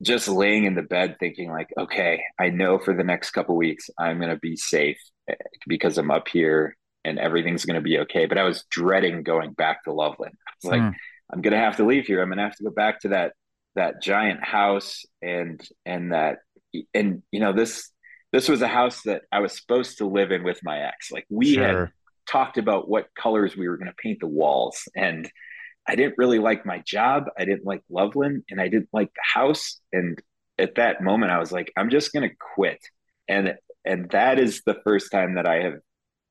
just 0.05 0.29
laying 0.29 0.65
in 0.65 0.75
the 0.75 0.83
bed 0.83 1.17
thinking 1.19 1.51
like 1.51 1.71
okay 1.79 2.23
i 2.39 2.49
know 2.51 2.79
for 2.79 2.95
the 2.95 3.05
next 3.05 3.31
couple 3.31 3.57
weeks 3.57 3.91
i'm 3.99 4.19
going 4.19 4.31
to 4.31 4.37
be 4.37 4.57
safe 4.57 5.01
eh, 5.29 5.35
because 5.67 5.99
i'm 5.99 6.11
up 6.11 6.29
here 6.29 6.77
and 7.05 7.19
everything's 7.19 7.67
going 7.67 7.75
to 7.75 7.83
be 7.83 7.99
okay. 7.99 8.27
But 8.27 8.39
i 8.39 8.45
was 8.45 8.65
dreading 8.71 9.23
going 9.23 9.53
back 9.53 9.85
to 9.85 9.93
loveland. 9.93 10.35
I 10.49 10.53
was 10.63 10.71
like 10.73 10.81
Hmm. 10.81 10.97
i'm 11.33 11.43
going 11.43 11.53
to 11.53 11.59
have 11.59 11.77
to 11.77 11.85
leave 11.87 12.07
here. 12.07 12.23
I'm 12.23 12.29
going 12.29 12.39
to 12.39 12.45
have 12.45 12.57
to 12.57 12.65
go 12.65 12.71
back 12.71 13.01
to 13.01 13.09
that 13.09 13.33
that 13.75 14.01
giant 14.03 14.43
house 14.43 15.05
and 15.21 15.61
and 15.85 16.13
that 16.13 16.39
and 16.95 17.23
you 17.31 17.41
know 17.41 17.53
this 17.53 17.91
this 18.33 18.49
was 18.49 18.63
a 18.63 18.69
house 18.69 19.03
that 19.03 19.23
i 19.31 19.41
was 19.41 19.57
supposed 19.57 19.99
to 19.99 20.07
live 20.07 20.33
in 20.33 20.43
with 20.45 20.61
my 20.63 20.81
ex. 20.81 21.11
Like 21.13 21.27
we 21.29 21.55
had 21.57 21.91
talked 22.29 22.57
about 22.59 22.89
what 22.89 23.09
colors 23.15 23.57
we 23.57 23.69
were 23.69 23.77
going 23.77 23.91
to 23.91 24.03
paint 24.03 24.21
the 24.21 24.27
walls 24.27 24.89
and 24.97 25.31
I 25.87 25.97
didn't 25.97 26.15
really 26.17 26.39
like 26.39 26.65
my 26.65 26.79
job. 26.79 27.25
I 27.39 27.45
didn't 27.45 27.67
like 27.67 27.83
Loveland 27.91 28.45
and 28.51 28.61
I 28.61 28.69
didn't 28.69 28.89
like 28.93 29.13
the 29.15 29.41
house. 29.41 29.81
And 29.93 30.21
at 30.59 30.77
that 30.77 31.03
moment 31.03 31.33
I 31.33 31.39
was 31.39 31.53
like, 31.53 31.73
I'm 31.77 31.91
just 31.91 32.13
going 32.13 32.29
to 32.29 32.35
quit. 32.55 32.81
And, 33.29 33.55
and 33.85 34.11
that 34.11 34.39
is 34.39 34.63
the 34.65 34.77
first 34.85 35.13
time 35.13 35.35
that 35.35 35.47
I 35.47 35.63
have, 35.63 35.75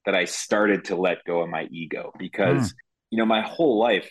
that 0.06 0.16
I 0.16 0.26
started 0.26 0.86
to 0.86 0.96
let 0.96 1.24
go 1.26 1.42
of 1.42 1.50
my 1.50 1.68
ego 1.72 2.12
because, 2.18 2.72
hmm. 2.72 2.78
you 3.12 3.18
know, 3.20 3.26
my 3.26 3.42
whole 3.42 3.80
life 3.80 4.10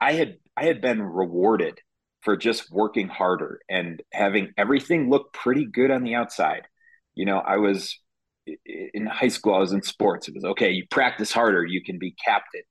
I 0.00 0.12
had, 0.12 0.36
I 0.56 0.64
had 0.64 0.80
been 0.80 1.02
rewarded 1.02 1.80
for 2.22 2.36
just 2.36 2.70
working 2.70 3.08
harder 3.08 3.60
and 3.68 4.02
having 4.12 4.52
everything 4.56 5.10
look 5.10 5.32
pretty 5.32 5.66
good 5.66 5.90
on 5.90 6.02
the 6.02 6.14
outside. 6.14 6.62
You 7.14 7.26
know, 7.26 7.38
I 7.38 7.56
was 7.56 7.98
in 8.64 9.06
high 9.06 9.28
school, 9.28 9.54
I 9.54 9.58
was 9.58 9.72
in 9.72 9.82
sports. 9.82 10.28
It 10.28 10.34
was 10.34 10.44
okay, 10.44 10.70
you 10.70 10.86
practice 10.90 11.32
harder, 11.32 11.64
you 11.64 11.82
can 11.82 11.98
be 11.98 12.14
captain. 12.24 12.62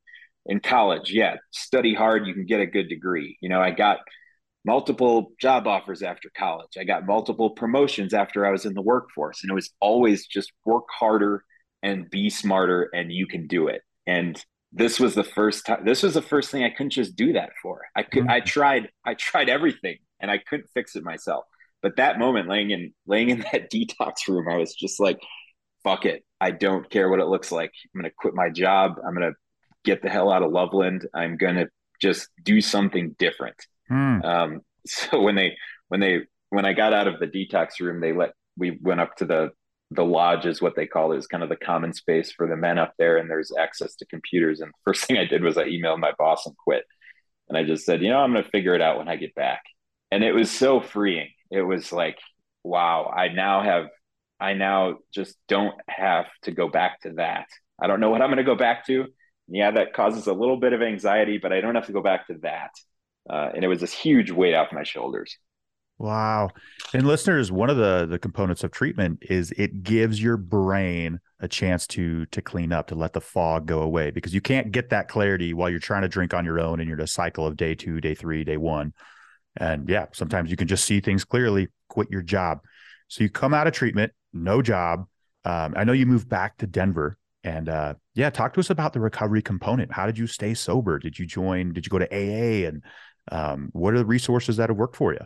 In 0.47 0.60
college, 0.62 1.12
yeah, 1.12 1.36
study 1.51 1.93
hard, 1.93 2.25
you 2.27 2.33
can 2.33 2.45
get 2.45 2.62
a 2.62 2.65
good 2.65 2.89
degree. 2.89 3.38
You 3.41 3.49
know, 3.49 3.62
I 3.62 3.71
got 3.71 3.99
multiple 4.65 5.31
job 5.39 5.67
offers 5.67 6.01
after 6.03 6.29
college. 6.38 6.71
I 6.77 6.83
got 6.83 7.05
multiple 7.05 7.51
promotions 7.51 8.13
after 8.13 8.45
I 8.45 8.51
was 8.51 8.65
in 8.65 8.73
the 8.73 8.81
workforce. 8.81 9.43
And 9.43 9.51
it 9.51 9.55
was 9.55 9.71
always 9.79 10.27
just 10.27 10.51
work 10.65 10.86
harder 10.91 11.43
and 11.83 12.10
be 12.10 12.29
smarter 12.29 12.89
and 12.93 13.12
you 13.12 13.27
can 13.27 13.47
do 13.47 13.67
it. 13.67 13.81
And 14.05 14.43
this 14.73 14.99
was 14.99 15.15
the 15.15 15.23
first 15.23 15.65
time 15.65 15.86
this 15.86 16.03
was 16.03 16.13
the 16.15 16.21
first 16.21 16.51
thing 16.51 16.63
I 16.63 16.69
couldn't 16.69 16.91
just 16.91 17.15
do 17.15 17.33
that 17.33 17.51
for. 17.62 17.81
I 17.95 18.03
could 18.03 18.26
Mhm. 18.26 18.30
I 18.30 18.41
tried 18.41 18.89
I 19.05 19.13
tried 19.13 19.49
everything 19.49 19.97
and 20.19 20.30
I 20.32 20.39
couldn't 20.39 20.69
fix 20.74 20.95
it 20.95 21.03
myself. 21.03 21.45
But 21.82 21.97
that 21.97 22.19
moment 22.19 22.49
laying 22.49 22.72
in 22.72 22.93
laying 23.05 23.30
in 23.30 23.39
that 23.51 23.72
detox 23.72 24.28
room, 24.28 24.47
I 24.49 24.57
was 24.57 24.74
just 24.76 24.99
like, 24.99 25.19
fuck 25.84 26.05
it. 26.05 26.24
I 26.41 26.51
don't 26.51 26.89
care 26.89 27.09
what 27.09 27.19
it 27.19 27.28
looks 27.28 27.51
like. 27.51 27.72
I'm 27.95 28.01
gonna 28.01 28.11
quit 28.17 28.34
my 28.36 28.49
job. 28.49 28.95
I'm 29.05 29.13
gonna 29.13 29.34
get 29.88 30.01
the 30.01 30.09
hell 30.09 30.31
out 30.31 30.43
of 30.43 30.51
Loveland. 30.51 31.07
I'm 31.13 31.38
gonna 31.38 31.67
just 32.01 32.29
do 32.43 32.61
something 32.61 33.15
different. 33.17 33.55
Hmm. 33.88 34.21
Um, 34.21 34.61
so 34.85 35.21
when 35.21 35.35
they 35.35 35.57
when 35.88 35.99
they 35.99 36.21
when 36.49 36.65
I 36.65 36.73
got 36.73 36.93
out 36.93 37.07
of 37.07 37.19
the 37.19 37.27
detox 37.27 37.79
room, 37.79 38.01
they 38.01 38.13
let 38.13 38.33
we 38.57 38.77
went 38.81 38.99
up 38.99 39.15
to 39.17 39.25
the 39.25 39.51
the 39.91 40.03
lodge 40.03 40.45
is 40.45 40.61
what 40.61 40.75
they 40.75 40.85
call 40.85 41.13
it 41.13 41.17
is 41.17 41.27
kind 41.27 41.43
of 41.43 41.49
the 41.49 41.55
common 41.55 41.93
space 41.93 42.31
for 42.31 42.45
the 42.45 42.57
men 42.57 42.77
up 42.77 42.93
there, 42.97 43.17
and 43.17 43.29
there's 43.29 43.53
access 43.57 43.95
to 43.95 44.05
computers. 44.05 44.59
And 44.59 44.69
the 44.69 44.83
first 44.83 45.05
thing 45.07 45.17
I 45.17 45.25
did 45.25 45.41
was 45.41 45.57
I 45.57 45.63
emailed 45.63 45.99
my 45.99 46.11
boss 46.17 46.45
and 46.45 46.55
quit. 46.57 46.83
And 47.47 47.57
I 47.57 47.63
just 47.63 47.85
said, 47.85 48.01
you 48.01 48.09
know, 48.09 48.19
I'm 48.19 48.33
going 48.33 48.43
to 48.43 48.49
figure 48.49 48.75
it 48.75 48.81
out 48.81 48.97
when 48.97 49.07
I 49.07 49.15
get 49.15 49.33
back. 49.33 49.63
And 50.11 50.21
it 50.21 50.33
was 50.33 50.51
so 50.51 50.81
freeing. 50.81 51.29
It 51.49 51.61
was 51.61 51.93
like, 51.93 52.17
wow, 52.63 53.05
I 53.05 53.29
now 53.29 53.63
have, 53.63 53.85
I 54.38 54.53
now 54.53 54.97
just 55.13 55.38
don't 55.47 55.75
have 55.88 56.25
to 56.43 56.51
go 56.51 56.67
back 56.67 56.99
to 57.03 57.13
that. 57.13 57.47
I 57.81 57.88
don't 57.88 58.01
know 58.01 58.09
what 58.09 58.21
I'm 58.21 58.27
going 58.27 58.38
to 58.38 58.43
go 58.43 58.55
back 58.55 58.85
to. 58.88 59.05
Yeah, 59.48 59.72
that 59.72 59.93
causes 59.93 60.28
a 60.28 60.34
little 60.34 60.58
bit 60.58 60.74
of 60.74 60.82
anxiety, 60.82 61.38
but 61.38 61.54
I 61.54 61.62
don't 61.62 61.76
have 61.76 61.88
to 61.88 61.93
go 61.93 62.02
back 62.02 62.28
to 62.28 62.36
that. 62.43 62.72
Uh, 63.30 63.50
and 63.56 63.64
it 63.64 63.68
was 63.68 63.80
this 63.80 63.93
huge 63.93 64.32
weight 64.32 64.54
off 64.54 64.72
my 64.72 64.84
shoulders. 64.84 65.38
Wow. 66.00 66.50
And 66.93 67.08
listeners, 67.08 67.52
one 67.52 67.70
of 67.72 67.78
the 67.78 68.06
the 68.06 68.20
components 68.20 68.64
of 68.64 68.72
treatment 68.72 69.20
is 69.24 69.52
it 69.58 69.82
gives 69.82 70.22
your 70.22 70.38
brain 70.38 71.20
a 71.39 71.48
chance 71.48 71.88
to 71.88 72.26
to 72.28 72.41
clean 72.41 72.72
up, 72.72 72.88
to 72.88 72.95
let 72.95 73.14
the 73.14 73.22
fog 73.22 73.66
go 73.66 73.82
away 73.82 74.12
because 74.12 74.34
you 74.34 74.41
can't 74.41 74.72
get 74.72 74.89
that 74.91 75.08
clarity 75.08 75.54
while 75.54 75.70
you're 75.70 75.80
trying 75.80 76.04
to 76.04 76.08
drink 76.08 76.36
on 76.36 76.45
your 76.45 76.60
own 76.60 76.80
and 76.80 76.88
you're 76.88 76.98
in 76.98 77.04
a 77.04 77.08
cycle 77.08 77.48
of 77.48 77.58
day 77.58 77.74
2, 77.74 78.00
day 78.00 78.14
3, 78.14 78.43
day 78.43 78.58
1. 78.58 78.93
And 79.60 79.89
yeah, 79.89 80.06
sometimes 80.14 80.52
you 80.52 80.58
can 80.58 80.68
just 80.68 80.86
see 80.86 81.00
things 81.00 81.26
clearly, 81.26 81.70
quit 81.89 82.12
your 82.12 82.22
job. 82.22 82.60
So 83.08 83.24
you 83.24 83.30
come 83.30 83.54
out 83.56 83.66
of 83.66 83.74
treatment, 83.74 84.14
no 84.34 84.62
job. 84.62 85.08
Um, 85.45 85.74
I 85.76 85.84
know 85.84 85.93
you 85.93 86.06
moved 86.06 86.30
back 86.30 86.58
to 86.58 86.68
Denver 86.68 87.18
and 87.43 87.69
uh, 87.69 87.93
yeah, 88.15 88.29
talk 88.29 88.53
to 88.53 88.59
us 88.59 88.69
about 88.69 88.93
the 88.93 88.99
recovery 88.99 89.41
component. 89.41 89.91
How 89.91 90.05
did 90.05 90.17
you 90.17 90.27
stay 90.27 90.53
sober? 90.53 90.99
Did 90.99 91.17
you 91.19 91.25
join? 91.25 91.73
Did 91.73 91.85
you 91.85 91.89
go 91.89 91.99
to 91.99 92.07
AA? 92.11 92.67
And 92.67 92.83
um, 93.31 93.69
what 93.73 93.93
are 93.93 93.97
the 93.97 94.05
resources 94.05 94.57
that 94.57 94.69
have 94.69 94.77
worked 94.77 94.95
for 94.95 95.13
you? 95.13 95.21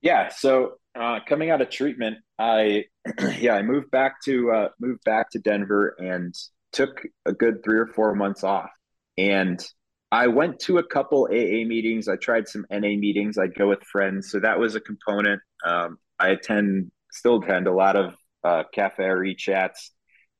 Yeah. 0.00 0.28
So 0.28 0.74
uh, 0.98 1.20
coming 1.26 1.50
out 1.50 1.60
of 1.60 1.70
treatment, 1.70 2.18
I 2.38 2.84
yeah 3.38 3.54
I 3.54 3.62
moved 3.62 3.90
back 3.90 4.22
to 4.24 4.50
uh, 4.50 4.68
moved 4.80 5.04
back 5.04 5.30
to 5.30 5.38
Denver 5.38 5.94
and 5.98 6.34
took 6.72 7.02
a 7.24 7.32
good 7.32 7.62
three 7.64 7.78
or 7.78 7.86
four 7.86 8.14
months 8.14 8.42
off. 8.44 8.70
And 9.16 9.64
I 10.10 10.28
went 10.28 10.60
to 10.60 10.78
a 10.78 10.86
couple 10.86 11.28
AA 11.30 11.66
meetings. 11.66 12.08
I 12.08 12.16
tried 12.16 12.48
some 12.48 12.66
NA 12.70 12.96
meetings. 12.96 13.38
I'd 13.38 13.54
go 13.54 13.68
with 13.68 13.82
friends, 13.82 14.30
so 14.30 14.40
that 14.40 14.58
was 14.58 14.74
a 14.74 14.80
component. 14.80 15.40
Um, 15.64 15.98
I 16.18 16.28
attend, 16.28 16.92
still 17.10 17.42
attend 17.42 17.66
a 17.66 17.72
lot 17.72 17.96
of 17.96 18.14
uh, 18.44 18.62
cafe 18.72 19.04
RE 19.04 19.34
chats 19.34 19.90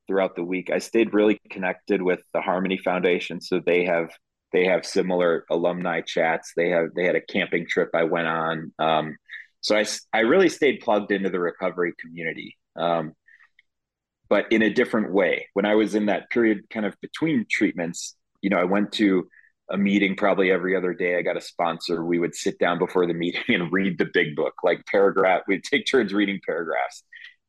throughout 0.06 0.36
the 0.36 0.44
week. 0.44 0.70
I 0.70 0.78
stayed 0.78 1.14
really 1.14 1.40
connected 1.50 2.02
with 2.02 2.20
the 2.32 2.40
Harmony 2.40 2.78
Foundation, 2.78 3.40
so 3.40 3.60
they 3.64 3.84
have 3.84 4.10
they 4.52 4.64
have 4.66 4.86
similar 4.86 5.44
alumni 5.50 6.00
chats. 6.00 6.52
They 6.56 6.70
have 6.70 6.94
they 6.94 7.04
had 7.04 7.16
a 7.16 7.20
camping 7.20 7.66
trip 7.68 7.90
I 7.94 8.04
went 8.04 8.28
on. 8.28 8.72
Um, 8.78 9.16
so 9.60 9.76
I, 9.76 9.84
I 10.12 10.20
really 10.20 10.48
stayed 10.48 10.80
plugged 10.80 11.10
into 11.10 11.30
the 11.30 11.40
recovery 11.40 11.94
community, 11.98 12.56
um, 12.76 13.14
but 14.28 14.52
in 14.52 14.62
a 14.62 14.72
different 14.72 15.12
way. 15.12 15.48
When 15.54 15.64
I 15.64 15.74
was 15.74 15.94
in 15.94 16.06
that 16.06 16.30
period 16.30 16.68
kind 16.70 16.86
of 16.86 16.94
between 17.00 17.46
treatments, 17.50 18.14
you 18.42 18.50
know, 18.50 18.58
I 18.58 18.64
went 18.64 18.92
to 18.92 19.26
a 19.70 19.78
meeting 19.78 20.16
probably 20.16 20.50
every 20.50 20.76
other 20.76 20.92
day. 20.92 21.16
I 21.16 21.22
got 21.22 21.36
a 21.36 21.40
sponsor. 21.40 22.04
We 22.04 22.18
would 22.18 22.34
sit 22.34 22.58
down 22.58 22.78
before 22.78 23.06
the 23.06 23.14
meeting 23.14 23.42
and 23.48 23.72
read 23.72 23.98
the 23.98 24.08
big 24.12 24.36
book, 24.36 24.54
like 24.62 24.84
paragraph. 24.86 25.42
We'd 25.48 25.64
take 25.64 25.86
turns 25.86 26.12
reading 26.12 26.40
paragraphs. 26.44 27.02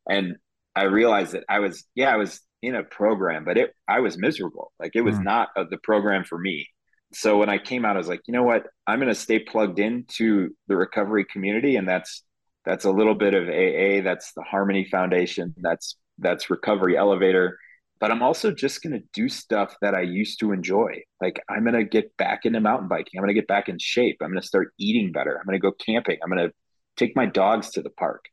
And 0.08 0.36
I 0.76 0.84
realized 0.84 1.32
that 1.32 1.44
I 1.48 1.58
was, 1.58 1.84
yeah, 1.94 2.12
I 2.12 2.16
was 2.16 2.40
in 2.62 2.74
a 2.74 2.84
program, 2.84 3.44
but 3.44 3.58
it, 3.58 3.72
I 3.88 4.00
was 4.00 4.18
miserable. 4.18 4.72
Like 4.78 4.92
it 4.94 5.02
was 5.02 5.16
mm. 5.16 5.24
not 5.24 5.48
a, 5.56 5.64
the 5.64 5.78
program 5.78 6.24
for 6.24 6.38
me 6.38 6.68
so 7.12 7.38
when 7.38 7.48
I 7.48 7.58
came 7.58 7.84
out, 7.84 7.96
I 7.96 7.98
was 7.98 8.08
like, 8.08 8.22
you 8.26 8.32
know 8.32 8.42
what? 8.42 8.66
I'm 8.86 8.98
going 8.98 9.08
to 9.08 9.14
stay 9.14 9.38
plugged 9.38 9.78
into 9.78 10.50
the 10.68 10.76
recovery 10.76 11.24
community, 11.24 11.76
and 11.76 11.88
that's 11.88 12.22
that's 12.64 12.84
a 12.84 12.90
little 12.90 13.14
bit 13.14 13.32
of 13.34 13.48
AA. 13.48 14.02
That's 14.02 14.32
the 14.32 14.42
Harmony 14.42 14.84
Foundation. 14.84 15.54
That's 15.58 15.96
that's 16.18 16.50
Recovery 16.50 16.96
Elevator. 16.96 17.58
But 17.98 18.10
I'm 18.10 18.22
also 18.22 18.52
just 18.52 18.82
going 18.82 18.92
to 18.92 19.06
do 19.14 19.28
stuff 19.30 19.74
that 19.80 19.94
I 19.94 20.02
used 20.02 20.40
to 20.40 20.52
enjoy. 20.52 21.02
Like 21.20 21.40
I'm 21.48 21.62
going 21.62 21.74
to 21.74 21.84
get 21.84 22.14
back 22.18 22.44
into 22.44 22.60
mountain 22.60 22.88
biking. 22.88 23.12
I'm 23.16 23.22
going 23.22 23.34
to 23.34 23.40
get 23.40 23.48
back 23.48 23.70
in 23.70 23.78
shape. 23.78 24.18
I'm 24.20 24.30
going 24.30 24.42
to 24.42 24.46
start 24.46 24.74
eating 24.78 25.12
better. 25.12 25.38
I'm 25.38 25.46
going 25.46 25.58
to 25.58 25.62
go 25.62 25.72
camping. 25.72 26.18
I'm 26.22 26.28
going 26.28 26.48
to 26.48 26.54
take 26.96 27.16
my 27.16 27.24
dogs 27.24 27.70
to 27.70 27.82
the 27.82 27.90
park. 27.90 28.26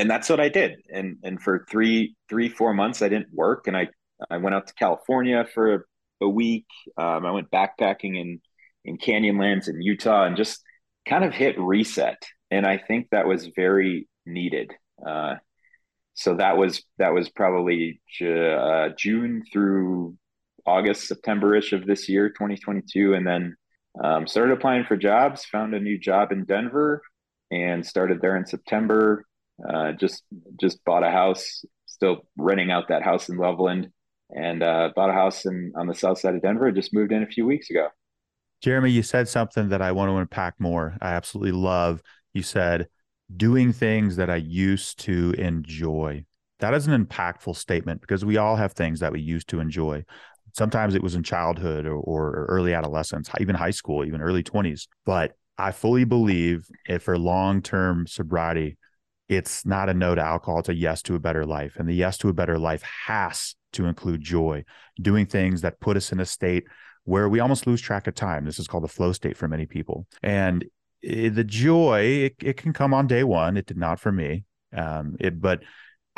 And 0.00 0.10
that's 0.10 0.30
what 0.30 0.40
I 0.40 0.48
did. 0.48 0.80
And 0.90 1.18
and 1.22 1.42
for 1.42 1.66
three 1.70 2.16
three 2.28 2.48
four 2.48 2.72
months, 2.72 3.02
I 3.02 3.10
didn't 3.10 3.34
work, 3.34 3.66
and 3.66 3.76
I 3.76 3.88
I 4.30 4.38
went 4.38 4.54
out 4.54 4.66
to 4.68 4.74
California 4.74 5.46
for 5.52 5.86
a 6.22 6.28
week. 6.28 6.66
Um, 6.96 7.26
I 7.26 7.30
went 7.32 7.50
backpacking 7.50 8.18
in 8.18 8.40
in 8.86 8.96
Canyonlands 8.96 9.68
in 9.68 9.82
Utah 9.82 10.24
and 10.24 10.38
just 10.38 10.62
kind 11.06 11.22
of 11.22 11.34
hit 11.34 11.58
reset. 11.58 12.22
And 12.50 12.66
I 12.66 12.78
think 12.78 13.08
that 13.10 13.26
was 13.26 13.50
very 13.54 14.08
needed. 14.24 14.72
Uh, 15.06 15.34
so 16.14 16.34
that 16.36 16.56
was 16.56 16.82
that 16.96 17.12
was 17.12 17.28
probably 17.28 18.00
uh, 18.22 18.88
June 18.96 19.42
through 19.52 20.16
August, 20.64 21.08
September 21.08 21.54
ish 21.54 21.74
of 21.74 21.86
this 21.86 22.08
year, 22.08 22.30
2022, 22.30 23.12
and 23.12 23.26
then 23.26 23.54
um, 24.02 24.26
started 24.26 24.54
applying 24.54 24.84
for 24.84 24.96
jobs. 24.96 25.44
Found 25.46 25.74
a 25.74 25.80
new 25.80 25.98
job 25.98 26.32
in 26.32 26.44
Denver 26.44 27.02
and 27.50 27.84
started 27.84 28.22
there 28.22 28.36
in 28.36 28.46
September. 28.46 29.26
Uh, 29.68 29.92
just 29.92 30.22
just 30.58 30.84
bought 30.84 31.02
a 31.02 31.10
house, 31.10 31.64
still 31.86 32.26
renting 32.36 32.70
out 32.70 32.88
that 32.88 33.02
house 33.02 33.28
in 33.28 33.36
Loveland 33.36 33.90
and 34.30 34.62
uh, 34.62 34.90
bought 34.94 35.10
a 35.10 35.14
house 35.14 35.44
in 35.44 35.72
on 35.76 35.86
the 35.86 35.94
south 35.94 36.18
side 36.18 36.34
of 36.34 36.42
Denver. 36.42 36.70
Just 36.70 36.94
moved 36.94 37.12
in 37.12 37.22
a 37.22 37.26
few 37.26 37.46
weeks 37.46 37.70
ago. 37.70 37.88
Jeremy, 38.62 38.90
you 38.90 39.02
said 39.02 39.28
something 39.28 39.70
that 39.70 39.82
I 39.82 39.92
want 39.92 40.10
to 40.10 40.16
unpack 40.16 40.54
more. 40.58 40.96
I 41.00 41.12
absolutely 41.12 41.52
love. 41.52 42.02
You 42.34 42.42
said 42.42 42.88
doing 43.34 43.72
things 43.72 44.16
that 44.16 44.30
I 44.30 44.36
used 44.36 44.98
to 45.00 45.34
enjoy. 45.38 46.24
That 46.58 46.74
is 46.74 46.86
an 46.86 47.06
impactful 47.06 47.56
statement 47.56 48.00
because 48.00 48.24
we 48.24 48.36
all 48.36 48.56
have 48.56 48.72
things 48.72 49.00
that 49.00 49.12
we 49.12 49.20
used 49.20 49.48
to 49.48 49.60
enjoy. 49.60 50.04
Sometimes 50.52 50.94
it 50.94 51.02
was 51.02 51.14
in 51.14 51.22
childhood 51.22 51.86
or, 51.86 51.96
or 51.96 52.46
early 52.48 52.74
adolescence, 52.74 53.30
even 53.40 53.54
high 53.54 53.70
school, 53.70 54.04
even 54.04 54.20
early 54.20 54.42
20s. 54.42 54.88
But 55.06 55.32
I 55.56 55.72
fully 55.72 56.04
believe 56.04 56.66
if 56.88 57.04
for 57.04 57.16
long 57.16 57.62
term 57.62 58.06
sobriety, 58.06 58.76
it's 59.30 59.64
not 59.64 59.88
a 59.88 59.94
no 59.94 60.16
to 60.16 60.20
alcohol, 60.20 60.58
it's 60.58 60.68
a 60.68 60.74
yes 60.74 61.02
to 61.02 61.14
a 61.14 61.20
better 61.20 61.46
life. 61.46 61.76
And 61.76 61.88
the 61.88 61.94
yes 61.94 62.18
to 62.18 62.28
a 62.28 62.32
better 62.32 62.58
life 62.58 62.82
has 63.06 63.54
to 63.74 63.86
include 63.86 64.20
joy, 64.20 64.64
doing 65.00 65.24
things 65.24 65.60
that 65.60 65.78
put 65.78 65.96
us 65.96 66.10
in 66.10 66.18
a 66.18 66.26
state 66.26 66.64
where 67.04 67.28
we 67.28 67.38
almost 67.38 67.64
lose 67.64 67.80
track 67.80 68.08
of 68.08 68.16
time. 68.16 68.44
This 68.44 68.58
is 68.58 68.66
called 68.66 68.82
the 68.82 68.88
flow 68.88 69.12
state 69.12 69.36
for 69.36 69.46
many 69.46 69.66
people. 69.66 70.08
And 70.20 70.64
the 71.00 71.44
joy, 71.44 72.00
it, 72.00 72.34
it, 72.42 72.56
can 72.56 72.72
come 72.72 72.92
on 72.92 73.06
day 73.06 73.22
one. 73.22 73.56
It 73.56 73.66
did 73.66 73.78
not 73.78 74.00
for 74.00 74.10
me. 74.10 74.44
Um, 74.76 75.16
it, 75.20 75.40
but 75.40 75.62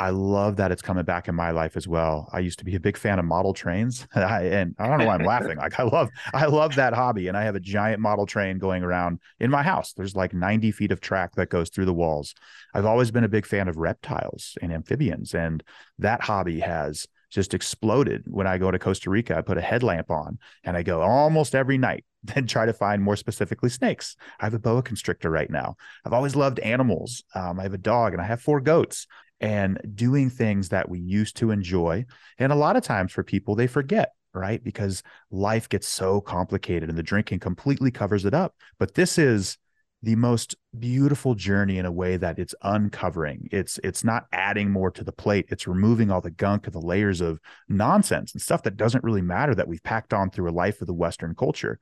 I 0.03 0.09
love 0.09 0.57
that 0.57 0.69
it's 0.69 0.81
coming 0.81 1.05
back 1.05 1.29
in 1.29 1.35
my 1.35 1.51
life 1.51 1.77
as 1.77 1.87
well. 1.87 2.29
I 2.33 2.39
used 2.39 2.59
to 2.59 2.65
be 2.65 2.75
a 2.75 2.79
big 2.81 2.97
fan 2.97 3.19
of 3.19 3.25
model 3.25 3.53
trains, 3.53 4.05
and 4.15 4.75
I 4.77 4.87
don't 4.87 4.97
know 4.97 5.05
why 5.05 5.15
I'm 5.15 5.23
laughing. 5.23 5.55
Like 5.55 5.79
I 5.79 5.83
love, 5.83 6.09
I 6.33 6.45
love 6.47 6.75
that 6.75 6.91
hobby, 6.93 7.29
and 7.29 7.37
I 7.37 7.43
have 7.43 7.55
a 7.55 7.61
giant 7.61 8.01
model 8.01 8.25
train 8.25 8.57
going 8.57 8.83
around 8.83 9.19
in 9.39 9.49
my 9.49 9.63
house. 9.63 9.93
There's 9.93 10.13
like 10.13 10.33
90 10.33 10.73
feet 10.73 10.91
of 10.91 10.99
track 10.99 11.35
that 11.35 11.49
goes 11.49 11.69
through 11.69 11.85
the 11.85 11.93
walls. 11.93 12.35
I've 12.73 12.85
always 12.85 13.11
been 13.11 13.23
a 13.23 13.29
big 13.29 13.45
fan 13.45 13.69
of 13.69 13.77
reptiles 13.77 14.57
and 14.61 14.73
amphibians, 14.73 15.33
and 15.33 15.63
that 15.99 16.19
hobby 16.19 16.59
has 16.59 17.07
just 17.31 17.53
exploded 17.53 18.25
when 18.27 18.45
I 18.45 18.57
go 18.57 18.71
to 18.71 18.79
Costa 18.79 19.09
Rica. 19.09 19.37
I 19.37 19.41
put 19.41 19.57
a 19.57 19.61
headlamp 19.61 20.11
on 20.11 20.37
and 20.65 20.75
I 20.75 20.83
go 20.83 21.01
almost 21.01 21.55
every 21.55 21.77
night 21.77 22.03
and 22.35 22.47
try 22.47 22.65
to 22.65 22.73
find 22.73 23.01
more 23.01 23.15
specifically 23.15 23.69
snakes. 23.69 24.17
I 24.39 24.45
have 24.45 24.53
a 24.53 24.59
boa 24.59 24.83
constrictor 24.83 25.31
right 25.31 25.49
now. 25.49 25.77
I've 26.05 26.13
always 26.13 26.35
loved 26.35 26.59
animals. 26.59 27.23
Um, 27.33 27.59
I 27.59 27.63
have 27.63 27.73
a 27.73 27.79
dog 27.79 28.13
and 28.13 28.21
I 28.21 28.25
have 28.25 28.41
four 28.41 28.61
goats 28.61 29.07
and 29.43 29.79
doing 29.93 30.29
things 30.29 30.69
that 30.69 30.89
we 30.89 30.99
used 30.99 31.35
to 31.37 31.51
enjoy. 31.51 32.05
And 32.39 32.51
a 32.51 32.55
lot 32.55 32.77
of 32.77 32.83
times 32.83 33.11
for 33.11 33.23
people, 33.23 33.55
they 33.55 33.67
forget 33.67 34.09
right? 34.35 34.63
Because 34.63 35.03
life 35.29 35.69
gets 35.69 35.87
so 35.87 36.19
complicated 36.19 36.89
and 36.89 36.97
the 36.97 37.03
drinking 37.03 37.39
completely 37.39 37.91
covers 37.91 38.25
it 38.25 38.33
up. 38.33 38.55
But 38.79 38.95
this 38.95 39.19
is 39.19 39.59
the 40.01 40.15
most 40.17 40.55
beautiful 40.77 41.33
journey 41.33 41.77
in 41.77 41.85
a 41.85 41.91
way 41.91 42.17
that 42.17 42.37
it's 42.37 42.53
uncovering 42.61 43.47
it's 43.53 43.79
it's 43.85 44.03
not 44.03 44.25
adding 44.33 44.69
more 44.69 44.91
to 44.91 45.01
the 45.01 45.13
plate 45.13 45.45
it's 45.47 45.65
removing 45.65 46.11
all 46.11 46.19
the 46.19 46.29
gunk 46.29 46.65
and 46.65 46.73
the 46.73 46.79
layers 46.79 47.21
of 47.21 47.39
nonsense 47.69 48.33
and 48.33 48.41
stuff 48.41 48.63
that 48.63 48.75
doesn't 48.75 49.03
really 49.03 49.21
matter 49.21 49.55
that 49.55 49.67
we've 49.67 49.81
packed 49.81 50.13
on 50.13 50.29
through 50.29 50.49
a 50.49 50.51
life 50.51 50.81
of 50.81 50.87
the 50.87 50.93
western 50.93 51.33
culture 51.33 51.79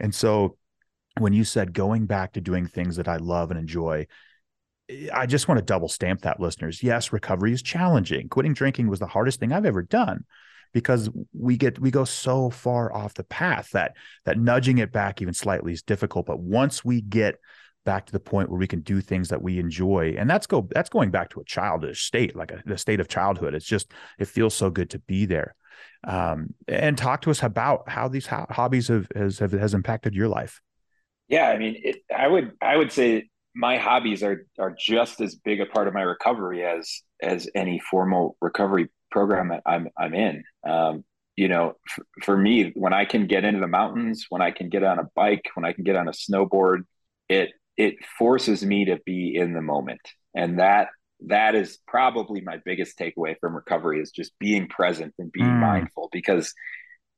and 0.00 0.14
so 0.14 0.56
when 1.18 1.34
you 1.34 1.44
said 1.44 1.74
going 1.74 2.06
back 2.06 2.32
to 2.32 2.40
doing 2.40 2.66
things 2.66 2.96
that 2.96 3.06
i 3.06 3.18
love 3.18 3.50
and 3.50 3.60
enjoy 3.60 4.06
i 5.12 5.26
just 5.26 5.48
want 5.48 5.58
to 5.58 5.64
double 5.64 5.88
stamp 5.88 6.22
that 6.22 6.40
listeners. 6.40 6.82
Yes 6.82 7.12
recovery 7.12 7.52
is 7.52 7.62
challenging. 7.62 8.28
Quitting 8.28 8.54
drinking 8.54 8.88
was 8.88 8.98
the 8.98 9.06
hardest 9.06 9.40
thing 9.40 9.52
i've 9.52 9.66
ever 9.66 9.82
done 9.82 10.24
because 10.72 11.10
we 11.32 11.56
get 11.56 11.78
we 11.78 11.90
go 11.90 12.04
so 12.04 12.50
far 12.50 12.92
off 12.94 13.14
the 13.14 13.24
path 13.24 13.70
that 13.72 13.94
that 14.24 14.38
nudging 14.38 14.78
it 14.78 14.92
back 14.92 15.22
even 15.22 15.34
slightly 15.34 15.72
is 15.72 15.82
difficult. 15.82 16.26
But 16.26 16.40
once 16.40 16.84
we 16.84 17.00
get 17.00 17.36
back 17.84 18.06
to 18.06 18.12
the 18.12 18.20
point 18.20 18.50
where 18.50 18.58
we 18.58 18.66
can 18.66 18.80
do 18.80 19.00
things 19.00 19.30
that 19.30 19.40
we 19.40 19.58
enjoy 19.58 20.14
and 20.18 20.28
that's 20.28 20.46
go 20.46 20.68
that's 20.72 20.90
going 20.90 21.10
back 21.10 21.30
to 21.30 21.40
a 21.40 21.44
childish 21.44 22.04
state 22.04 22.36
like 22.36 22.50
a, 22.50 22.62
the 22.66 22.76
state 22.76 23.00
of 23.00 23.08
childhood. 23.08 23.54
It's 23.54 23.66
just 23.66 23.92
it 24.18 24.28
feels 24.28 24.54
so 24.54 24.70
good 24.70 24.90
to 24.90 24.98
be 25.00 25.24
there. 25.24 25.54
Um, 26.04 26.54
and 26.66 26.98
talk 26.98 27.22
to 27.22 27.30
us 27.30 27.42
about 27.42 27.88
how 27.88 28.08
these 28.08 28.26
ho- 28.26 28.46
hobbies 28.50 28.88
have 28.88 29.08
has, 29.14 29.38
have 29.38 29.52
has 29.52 29.74
impacted 29.74 30.14
your 30.14 30.28
life. 30.28 30.60
Yeah 31.28 31.48
i 31.48 31.58
mean 31.58 31.80
it, 31.82 31.96
i 32.14 32.26
would 32.26 32.52
i 32.60 32.76
would 32.76 32.92
say 32.92 33.28
my 33.54 33.76
hobbies 33.78 34.22
are 34.22 34.46
are 34.58 34.74
just 34.78 35.20
as 35.20 35.34
big 35.34 35.60
a 35.60 35.66
part 35.66 35.88
of 35.88 35.94
my 35.94 36.02
recovery 36.02 36.64
as 36.64 37.02
as 37.22 37.48
any 37.54 37.80
formal 37.90 38.36
recovery 38.40 38.88
program 39.10 39.48
that 39.48 39.62
I'm 39.66 39.88
I'm 39.96 40.14
in. 40.14 40.44
Um, 40.66 41.04
you 41.36 41.48
know, 41.48 41.74
f- 41.88 42.04
for 42.24 42.36
me, 42.36 42.72
when 42.74 42.92
I 42.92 43.04
can 43.04 43.26
get 43.26 43.44
into 43.44 43.60
the 43.60 43.68
mountains, 43.68 44.26
when 44.28 44.42
I 44.42 44.50
can 44.50 44.68
get 44.68 44.82
on 44.82 44.98
a 44.98 45.08
bike, 45.14 45.44
when 45.54 45.64
I 45.64 45.72
can 45.72 45.84
get 45.84 45.96
on 45.96 46.08
a 46.08 46.12
snowboard, 46.12 46.82
it 47.28 47.50
it 47.76 47.96
forces 48.18 48.64
me 48.64 48.86
to 48.86 48.98
be 49.04 49.34
in 49.34 49.54
the 49.54 49.62
moment, 49.62 50.00
and 50.34 50.58
that 50.58 50.88
that 51.26 51.54
is 51.54 51.78
probably 51.86 52.40
my 52.40 52.58
biggest 52.64 52.98
takeaway 52.98 53.34
from 53.40 53.54
recovery 53.54 54.00
is 54.00 54.10
just 54.10 54.32
being 54.38 54.68
present 54.68 55.14
and 55.18 55.32
being 55.32 55.46
mm. 55.46 55.60
mindful 55.60 56.08
because 56.12 56.54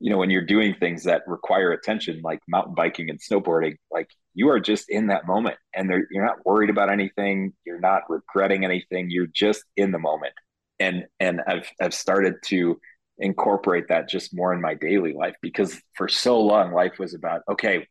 you 0.01 0.11
know 0.11 0.17
when 0.17 0.31
you're 0.31 0.45
doing 0.45 0.75
things 0.75 1.05
that 1.05 1.23
require 1.27 1.71
attention 1.73 2.21
like 2.25 2.41
mountain 2.49 2.75
biking 2.75 3.11
and 3.11 3.21
snowboarding 3.21 3.77
like 3.91 4.09
you 4.35 4.49
are 4.49 4.59
just 4.59 4.89
in 4.89 5.09
that 5.09 5.27
moment 5.27 5.57
and 5.75 5.91
you're 6.11 6.25
not 6.25 6.45
worried 6.45 6.71
about 6.71 6.91
anything 6.91 7.53
you're 7.65 7.81
not 7.81 8.03
regretting 8.09 8.65
anything 8.65 9.11
you're 9.11 9.27
just 9.27 9.63
in 9.77 9.93
the 9.93 9.99
moment. 9.99 10.35
And 10.81 11.05
and 11.21 11.43
i've 11.47 11.71
i've 11.81 11.95
started 11.95 12.37
to 12.47 12.81
incorporate 13.19 13.89
that 13.89 14.09
just 14.09 14.35
more 14.35 14.55
in 14.55 14.63
my 14.63 14.73
daily 14.73 15.13
life 15.13 15.35
because 15.43 15.79
for 15.95 16.09
so 16.09 16.41
long 16.41 16.73
life 16.73 16.99
was 16.99 17.13
about 17.13 17.43
okay 17.51 17.87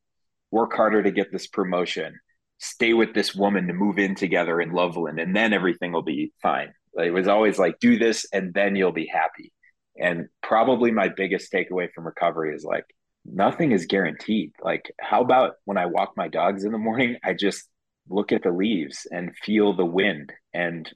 work 0.49 0.74
harder 0.74 1.03
to 1.03 1.12
get 1.12 1.32
this 1.32 1.45
promotion 1.45 2.20
stay 2.57 2.93
with 2.93 3.14
this 3.14 3.36
woman 3.36 3.68
to 3.68 3.74
move 3.74 3.99
in 3.99 4.16
together 4.16 4.60
in 4.60 4.72
loveland 4.72 5.20
and 5.20 5.36
then 5.36 5.53
everything 5.53 5.91
will 5.91 6.01
be 6.01 6.34
fine. 6.41 6.74
It 6.95 7.14
was 7.14 7.28
always 7.28 7.60
like 7.60 7.80
do 7.80 7.99
this 7.99 8.26
and 8.34 8.51
then 8.55 8.76
you'll 8.76 8.91
be 8.91 9.05
happy 9.05 9.53
and 9.99 10.27
probably 10.41 10.91
my 10.91 11.09
biggest 11.09 11.51
takeaway 11.51 11.91
from 11.93 12.05
recovery 12.05 12.53
is 12.55 12.63
like 12.63 12.85
nothing 13.25 13.71
is 13.71 13.85
guaranteed 13.85 14.51
like 14.63 14.91
how 14.99 15.21
about 15.21 15.55
when 15.65 15.77
i 15.77 15.85
walk 15.85 16.13
my 16.15 16.27
dogs 16.27 16.63
in 16.63 16.71
the 16.71 16.77
morning 16.77 17.17
i 17.23 17.33
just 17.33 17.67
look 18.07 18.31
at 18.31 18.41
the 18.43 18.51
leaves 18.51 19.05
and 19.11 19.35
feel 19.37 19.75
the 19.75 19.85
wind 19.85 20.31
and 20.53 20.91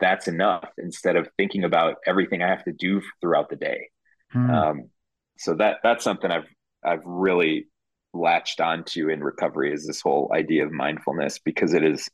that's 0.00 0.28
enough 0.28 0.68
instead 0.78 1.16
of 1.16 1.28
thinking 1.36 1.64
about 1.64 1.96
everything 2.06 2.42
I 2.42 2.48
have 2.48 2.64
to 2.64 2.72
do 2.72 3.02
throughout 3.20 3.50
the 3.50 3.56
day. 3.56 3.88
Hmm. 4.32 4.50
Um, 4.50 4.90
so 5.38 5.54
that 5.54 5.78
that's 5.82 6.04
something 6.04 6.30
I've 6.30 6.48
I've 6.84 7.04
really 7.04 7.68
latched 8.14 8.60
onto 8.60 9.08
in 9.08 9.22
recovery 9.22 9.72
is 9.72 9.86
this 9.86 10.00
whole 10.00 10.32
idea 10.34 10.64
of 10.64 10.72
mindfulness 10.72 11.38
because 11.38 11.74
it 11.74 11.84
is 11.84 12.08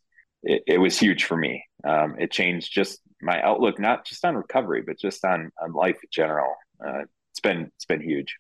it, 0.45 0.63
it 0.67 0.79
was 0.79 0.99
huge 0.99 1.25
for 1.25 1.37
me. 1.37 1.65
Um, 1.85 2.17
it 2.19 2.31
changed 2.31 2.73
just 2.73 3.01
my 3.21 3.43
outlook, 3.43 3.79
not 3.79 4.05
just 4.05 4.25
on 4.25 4.37
recovery, 4.37 4.83
but 4.87 4.99
just 4.99 5.25
on 5.25 5.51
on 5.63 5.73
life 5.73 5.97
in 6.03 6.09
general. 6.11 6.55
Uh, 6.85 7.03
it's 7.33 7.41
been 7.41 7.71
it's 7.77 7.87
been 7.87 8.01
huge. 8.01 8.37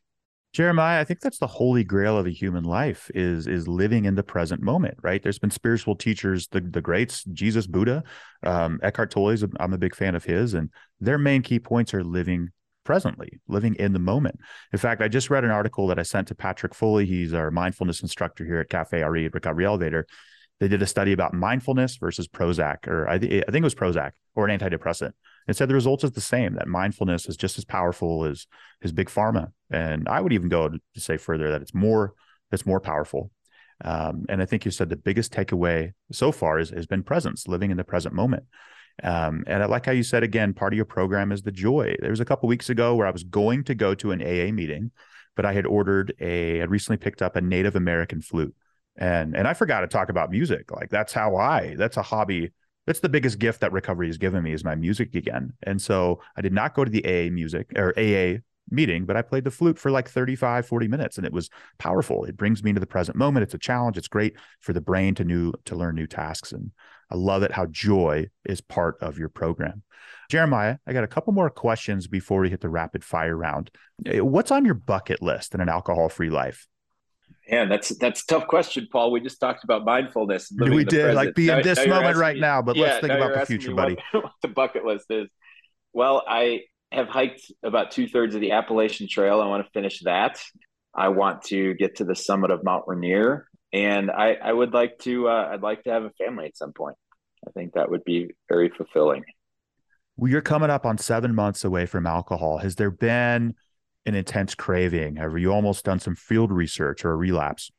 Jeremiah, 0.52 1.00
I 1.00 1.04
think 1.04 1.18
that's 1.18 1.38
the 1.38 1.48
holy 1.48 1.82
grail 1.82 2.16
of 2.16 2.26
a 2.26 2.30
human 2.30 2.62
life 2.62 3.10
is 3.12 3.48
is 3.48 3.66
living 3.66 4.04
in 4.04 4.14
the 4.14 4.22
present 4.22 4.62
moment, 4.62 4.96
right? 5.02 5.20
There's 5.20 5.38
been 5.38 5.50
spiritual 5.50 5.96
teachers, 5.96 6.46
the 6.48 6.60
the 6.60 6.80
greats, 6.80 7.24
Jesus, 7.24 7.66
Buddha, 7.66 8.04
um, 8.44 8.78
Eckhart 8.82 9.10
Tolle. 9.10 9.36
I'm 9.58 9.72
a 9.72 9.78
big 9.78 9.96
fan 9.96 10.14
of 10.14 10.24
his, 10.24 10.54
and 10.54 10.70
their 11.00 11.18
main 11.18 11.42
key 11.42 11.58
points 11.58 11.92
are 11.92 12.04
living 12.04 12.50
presently, 12.84 13.40
living 13.48 13.74
in 13.76 13.94
the 13.94 13.98
moment. 13.98 14.38
In 14.72 14.78
fact, 14.78 15.02
I 15.02 15.08
just 15.08 15.30
read 15.30 15.42
an 15.42 15.50
article 15.50 15.88
that 15.88 15.98
I 15.98 16.02
sent 16.02 16.28
to 16.28 16.34
Patrick 16.34 16.74
Foley. 16.74 17.06
He's 17.06 17.34
our 17.34 17.50
mindfulness 17.50 18.02
instructor 18.02 18.44
here 18.44 18.60
at 18.60 18.68
Cafe 18.68 19.02
RE 19.02 19.28
Recovery 19.32 19.64
Elevator. 19.64 20.06
They 20.60 20.68
did 20.68 20.82
a 20.82 20.86
study 20.86 21.12
about 21.12 21.34
mindfulness 21.34 21.96
versus 21.96 22.28
Prozac, 22.28 22.86
or 22.86 23.08
I, 23.08 23.18
th- 23.18 23.44
I 23.46 23.50
think 23.50 23.62
it 23.62 23.64
was 23.64 23.74
Prozac 23.74 24.12
or 24.34 24.48
an 24.48 24.58
antidepressant. 24.58 25.12
It 25.46 25.56
said 25.56 25.68
the 25.68 25.74
results 25.74 26.04
is 26.04 26.12
the 26.12 26.20
same. 26.20 26.54
That 26.54 26.68
mindfulness 26.68 27.28
is 27.28 27.36
just 27.36 27.58
as 27.58 27.64
powerful 27.64 28.24
as 28.24 28.46
as 28.82 28.92
big 28.92 29.08
pharma, 29.08 29.52
and 29.70 30.08
I 30.08 30.20
would 30.20 30.32
even 30.32 30.48
go 30.48 30.68
to 30.68 30.80
say 30.96 31.16
further 31.16 31.50
that 31.50 31.62
it's 31.62 31.74
more 31.74 32.14
it's 32.52 32.66
more 32.66 32.80
powerful. 32.80 33.30
Um, 33.84 34.24
and 34.28 34.40
I 34.40 34.46
think 34.46 34.64
you 34.64 34.70
said 34.70 34.88
the 34.88 34.96
biggest 34.96 35.32
takeaway 35.32 35.92
so 36.12 36.32
far 36.32 36.58
is, 36.58 36.70
has 36.70 36.86
been 36.86 37.02
presence, 37.02 37.48
living 37.48 37.70
in 37.70 37.76
the 37.76 37.84
present 37.84 38.14
moment. 38.14 38.44
Um, 39.02 39.42
and 39.46 39.62
I 39.62 39.66
like 39.66 39.86
how 39.86 39.92
you 39.92 40.04
said 40.04 40.22
again, 40.22 40.54
part 40.54 40.72
of 40.72 40.76
your 40.76 40.84
program 40.84 41.32
is 41.32 41.42
the 41.42 41.50
joy. 41.50 41.96
There 42.00 42.10
was 42.10 42.20
a 42.20 42.24
couple 42.24 42.48
weeks 42.48 42.70
ago 42.70 42.94
where 42.94 43.06
I 43.06 43.10
was 43.10 43.24
going 43.24 43.64
to 43.64 43.74
go 43.74 43.94
to 43.96 44.12
an 44.12 44.22
AA 44.22 44.52
meeting, 44.52 44.92
but 45.34 45.44
I 45.44 45.52
had 45.52 45.66
ordered 45.66 46.14
a, 46.20 46.60
I 46.60 46.64
recently 46.64 46.98
picked 46.98 47.20
up 47.20 47.34
a 47.34 47.40
Native 47.40 47.74
American 47.74 48.22
flute, 48.22 48.54
and 48.96 49.36
and 49.36 49.46
I 49.48 49.54
forgot 49.54 49.80
to 49.80 49.88
talk 49.88 50.08
about 50.08 50.30
music. 50.30 50.70
Like 50.70 50.90
that's 50.90 51.12
how 51.12 51.36
I, 51.36 51.74
that's 51.76 51.96
a 51.96 52.02
hobby 52.02 52.52
that's 52.86 53.00
the 53.00 53.08
biggest 53.08 53.38
gift 53.38 53.60
that 53.60 53.72
recovery 53.72 54.08
has 54.08 54.18
given 54.18 54.42
me 54.42 54.52
is 54.52 54.64
my 54.64 54.74
music 54.74 55.14
again. 55.14 55.54
And 55.62 55.80
so 55.80 56.20
I 56.36 56.42
did 56.42 56.52
not 56.52 56.74
go 56.74 56.84
to 56.84 56.90
the 56.90 57.04
AA 57.04 57.30
music 57.32 57.72
or 57.76 57.98
AA 57.98 58.40
meeting, 58.70 59.04
but 59.04 59.16
I 59.16 59.22
played 59.22 59.44
the 59.44 59.50
flute 59.50 59.78
for 59.78 59.90
like 59.90 60.08
35, 60.08 60.66
40 60.66 60.88
minutes 60.88 61.16
and 61.16 61.26
it 61.26 61.32
was 61.32 61.50
powerful. 61.78 62.24
It 62.24 62.36
brings 62.36 62.62
me 62.62 62.70
into 62.70 62.80
the 62.80 62.86
present 62.86 63.16
moment. 63.16 63.44
It's 63.44 63.54
a 63.54 63.58
challenge. 63.58 63.96
It's 63.96 64.08
great 64.08 64.36
for 64.60 64.72
the 64.72 64.80
brain 64.80 65.14
to 65.16 65.24
new 65.24 65.52
to 65.64 65.76
learn 65.76 65.94
new 65.94 66.06
tasks. 66.06 66.52
And 66.52 66.72
I 67.10 67.16
love 67.16 67.42
it 67.42 67.52
how 67.52 67.66
joy 67.66 68.28
is 68.44 68.60
part 68.60 68.96
of 69.00 69.18
your 69.18 69.28
program. 69.28 69.82
Jeremiah, 70.30 70.78
I 70.86 70.92
got 70.92 71.04
a 71.04 71.08
couple 71.08 71.32
more 71.32 71.50
questions 71.50 72.06
before 72.06 72.40
we 72.40 72.50
hit 72.50 72.60
the 72.60 72.68
rapid 72.68 73.04
fire 73.04 73.36
round. 73.36 73.70
Eh, 74.06 74.20
what's 74.20 74.50
on 74.50 74.64
your 74.64 74.74
bucket 74.74 75.22
list 75.22 75.54
in 75.54 75.60
an 75.60 75.68
alcohol 75.68 76.08
free 76.08 76.30
life? 76.30 76.66
Man, 77.50 77.68
that's 77.68 77.90
that's 77.98 78.22
a 78.22 78.26
tough 78.26 78.46
question, 78.46 78.88
Paul. 78.90 79.10
We 79.10 79.20
just 79.20 79.38
talked 79.38 79.64
about 79.64 79.84
mindfulness. 79.84 80.50
we 80.56 80.84
did, 80.84 81.14
like 81.14 81.34
be 81.34 81.50
in 81.50 81.62
this 81.62 81.78
now 81.78 81.96
moment 81.96 82.16
right 82.16 82.36
me, 82.36 82.40
now, 82.40 82.62
but 82.62 82.76
yeah, 82.76 82.84
let's 82.84 83.00
think 83.00 83.12
about 83.12 83.38
the 83.38 83.46
future, 83.46 83.74
buddy. 83.74 83.98
What, 84.12 84.24
what 84.24 84.32
the 84.40 84.48
bucket 84.48 84.84
list 84.84 85.06
is. 85.10 85.28
Well, 85.92 86.22
I 86.26 86.62
have 86.90 87.08
hiked 87.08 87.52
about 87.62 87.90
two 87.90 88.08
thirds 88.08 88.34
of 88.34 88.40
the 88.40 88.52
Appalachian 88.52 89.08
Trail. 89.08 89.40
I 89.40 89.46
want 89.46 89.64
to 89.64 89.70
finish 89.72 90.00
that. 90.04 90.40
I 90.94 91.08
want 91.08 91.42
to 91.44 91.74
get 91.74 91.96
to 91.96 92.04
the 92.04 92.14
summit 92.14 92.50
of 92.50 92.64
Mount 92.64 92.84
Rainier, 92.86 93.48
and 93.72 94.10
I, 94.10 94.34
I 94.34 94.52
would 94.52 94.72
like 94.72 94.98
to. 95.00 95.28
Uh, 95.28 95.50
I'd 95.52 95.62
like 95.62 95.84
to 95.84 95.90
have 95.90 96.04
a 96.04 96.10
family 96.10 96.46
at 96.46 96.56
some 96.56 96.72
point. 96.72 96.96
I 97.46 97.50
think 97.50 97.74
that 97.74 97.90
would 97.90 98.04
be 98.04 98.30
very 98.48 98.70
fulfilling. 98.70 99.24
Well, 100.16 100.30
you're 100.30 100.40
coming 100.40 100.70
up 100.70 100.86
on 100.86 100.96
seven 100.96 101.34
months 101.34 101.64
away 101.64 101.86
from 101.86 102.06
alcohol. 102.06 102.58
Has 102.58 102.76
there 102.76 102.90
been 102.90 103.54
an 104.06 104.14
intense 104.14 104.54
craving? 104.54 105.16
Have 105.16 105.36
you 105.38 105.52
almost 105.52 105.84
done 105.84 106.00
some 106.00 106.14
field 106.14 106.52
research 106.52 107.04
or 107.04 107.12
a 107.12 107.16
relapse? 107.16 107.70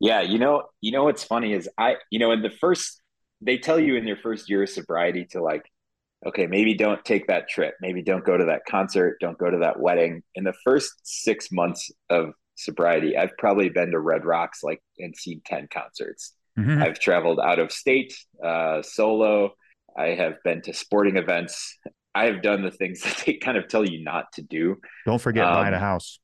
Yeah, 0.00 0.20
you 0.20 0.38
know, 0.38 0.64
you 0.80 0.92
know 0.92 1.04
what's 1.04 1.24
funny 1.24 1.52
is 1.52 1.68
I, 1.78 1.96
you 2.10 2.18
know, 2.18 2.32
in 2.32 2.42
the 2.42 2.50
first, 2.50 3.00
they 3.40 3.58
tell 3.58 3.78
you 3.78 3.96
in 3.96 4.06
your 4.06 4.16
first 4.16 4.50
year 4.50 4.62
of 4.62 4.68
sobriety 4.68 5.26
to 5.30 5.42
like, 5.42 5.70
okay, 6.26 6.46
maybe 6.46 6.74
don't 6.74 7.04
take 7.04 7.26
that 7.26 7.48
trip, 7.48 7.74
maybe 7.80 8.02
don't 8.02 8.24
go 8.24 8.36
to 8.36 8.46
that 8.46 8.62
concert, 8.68 9.18
don't 9.20 9.38
go 9.38 9.50
to 9.50 9.58
that 9.58 9.78
wedding. 9.78 10.22
In 10.34 10.44
the 10.44 10.54
first 10.64 10.92
six 11.02 11.52
months 11.52 11.90
of 12.10 12.32
sobriety, 12.54 13.16
I've 13.16 13.36
probably 13.38 13.68
been 13.68 13.90
to 13.92 13.98
Red 13.98 14.24
Rocks 14.24 14.62
like 14.62 14.82
and 14.98 15.14
seen 15.14 15.42
ten 15.44 15.68
concerts. 15.72 16.32
Mm-hmm. 16.58 16.82
I've 16.82 16.98
traveled 16.98 17.40
out 17.40 17.58
of 17.58 17.72
state, 17.72 18.14
uh, 18.42 18.80
solo. 18.82 19.54
I 19.96 20.08
have 20.08 20.42
been 20.44 20.62
to 20.62 20.72
sporting 20.72 21.16
events. 21.16 21.78
I 22.14 22.26
have 22.26 22.42
done 22.42 22.62
the 22.62 22.70
things 22.70 23.00
that 23.04 23.22
they 23.26 23.34
kind 23.34 23.56
of 23.56 23.68
tell 23.68 23.84
you 23.84 24.02
not 24.02 24.32
to 24.34 24.42
do. 24.42 24.76
Don't 25.06 25.20
forget 25.20 25.44
um, 25.44 25.54
buying 25.54 25.74
a 25.74 25.78
house. 25.78 26.18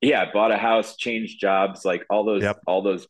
Yeah, 0.00 0.26
bought 0.32 0.52
a 0.52 0.58
house, 0.58 0.96
changed 0.96 1.40
jobs, 1.40 1.84
like 1.84 2.04
all 2.10 2.24
those 2.24 2.42
yep. 2.42 2.60
all 2.66 2.82
those 2.82 3.06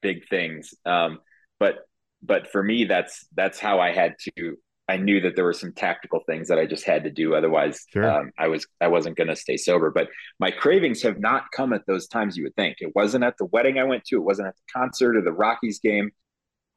big 0.00 0.28
things. 0.28 0.74
Um, 0.86 1.18
but 1.60 1.86
but 2.22 2.50
for 2.50 2.62
me, 2.62 2.84
that's 2.84 3.26
that's 3.34 3.58
how 3.58 3.80
I 3.80 3.92
had 3.92 4.14
to. 4.38 4.56
I 4.88 4.96
knew 4.96 5.20
that 5.20 5.36
there 5.36 5.44
were 5.44 5.52
some 5.52 5.72
tactical 5.72 6.20
things 6.26 6.48
that 6.48 6.58
I 6.58 6.66
just 6.66 6.84
had 6.84 7.04
to 7.04 7.10
do. 7.10 7.34
Otherwise, 7.34 7.84
sure. 7.92 8.10
um, 8.10 8.32
I 8.38 8.48
was 8.48 8.66
I 8.80 8.88
wasn't 8.88 9.16
going 9.16 9.28
to 9.28 9.36
stay 9.36 9.56
sober. 9.56 9.90
But 9.90 10.08
my 10.38 10.50
cravings 10.50 11.02
have 11.02 11.18
not 11.18 11.44
come 11.54 11.72
at 11.72 11.86
those 11.86 12.08
times 12.08 12.36
you 12.36 12.44
would 12.44 12.56
think. 12.56 12.78
It 12.80 12.92
wasn't 12.94 13.24
at 13.24 13.36
the 13.38 13.46
wedding 13.46 13.78
I 13.78 13.84
went 13.84 14.04
to. 14.06 14.16
It 14.16 14.24
wasn't 14.24 14.48
at 14.48 14.56
the 14.56 14.72
concert 14.80 15.16
or 15.16 15.22
the 15.22 15.32
Rockies 15.32 15.78
game 15.78 16.10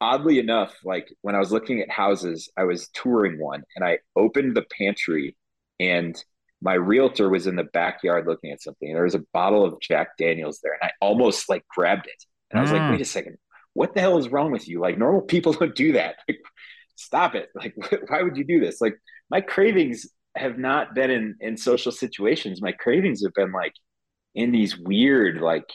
oddly 0.00 0.38
enough, 0.38 0.74
like 0.84 1.12
when 1.22 1.34
I 1.34 1.38
was 1.38 1.52
looking 1.52 1.80
at 1.80 1.90
houses, 1.90 2.50
I 2.56 2.64
was 2.64 2.88
touring 2.88 3.38
one 3.38 3.62
and 3.74 3.84
I 3.84 3.98
opened 4.14 4.56
the 4.56 4.64
pantry 4.78 5.36
and 5.80 6.16
my 6.62 6.74
realtor 6.74 7.28
was 7.28 7.46
in 7.46 7.56
the 7.56 7.64
backyard 7.64 8.26
looking 8.26 8.50
at 8.50 8.62
something. 8.62 8.92
There 8.92 9.04
was 9.04 9.14
a 9.14 9.24
bottle 9.32 9.64
of 9.64 9.80
Jack 9.80 10.16
Daniels 10.18 10.60
there 10.62 10.72
and 10.72 10.90
I 10.90 10.90
almost 11.00 11.48
like 11.48 11.64
grabbed 11.68 12.06
it. 12.06 12.24
And 12.50 12.58
I 12.58 12.62
was 12.62 12.70
mm. 12.70 12.78
like, 12.78 12.90
wait 12.92 13.00
a 13.00 13.04
second, 13.04 13.36
what 13.74 13.94
the 13.94 14.00
hell 14.00 14.18
is 14.18 14.28
wrong 14.28 14.52
with 14.52 14.68
you? 14.68 14.80
Like 14.80 14.98
normal 14.98 15.22
people 15.22 15.52
don't 15.52 15.74
do 15.74 15.92
that. 15.92 16.16
Like, 16.28 16.40
stop 16.96 17.34
it. 17.34 17.48
Like, 17.54 17.74
why 18.08 18.22
would 18.22 18.36
you 18.36 18.44
do 18.44 18.60
this? 18.60 18.80
Like 18.80 18.96
my 19.30 19.40
cravings 19.40 20.06
have 20.34 20.58
not 20.58 20.94
been 20.94 21.10
in, 21.10 21.36
in 21.40 21.56
social 21.56 21.92
situations. 21.92 22.60
My 22.60 22.72
cravings 22.72 23.22
have 23.24 23.34
been 23.34 23.52
like 23.52 23.72
in 24.34 24.52
these 24.52 24.76
weird, 24.78 25.40
like, 25.40 25.70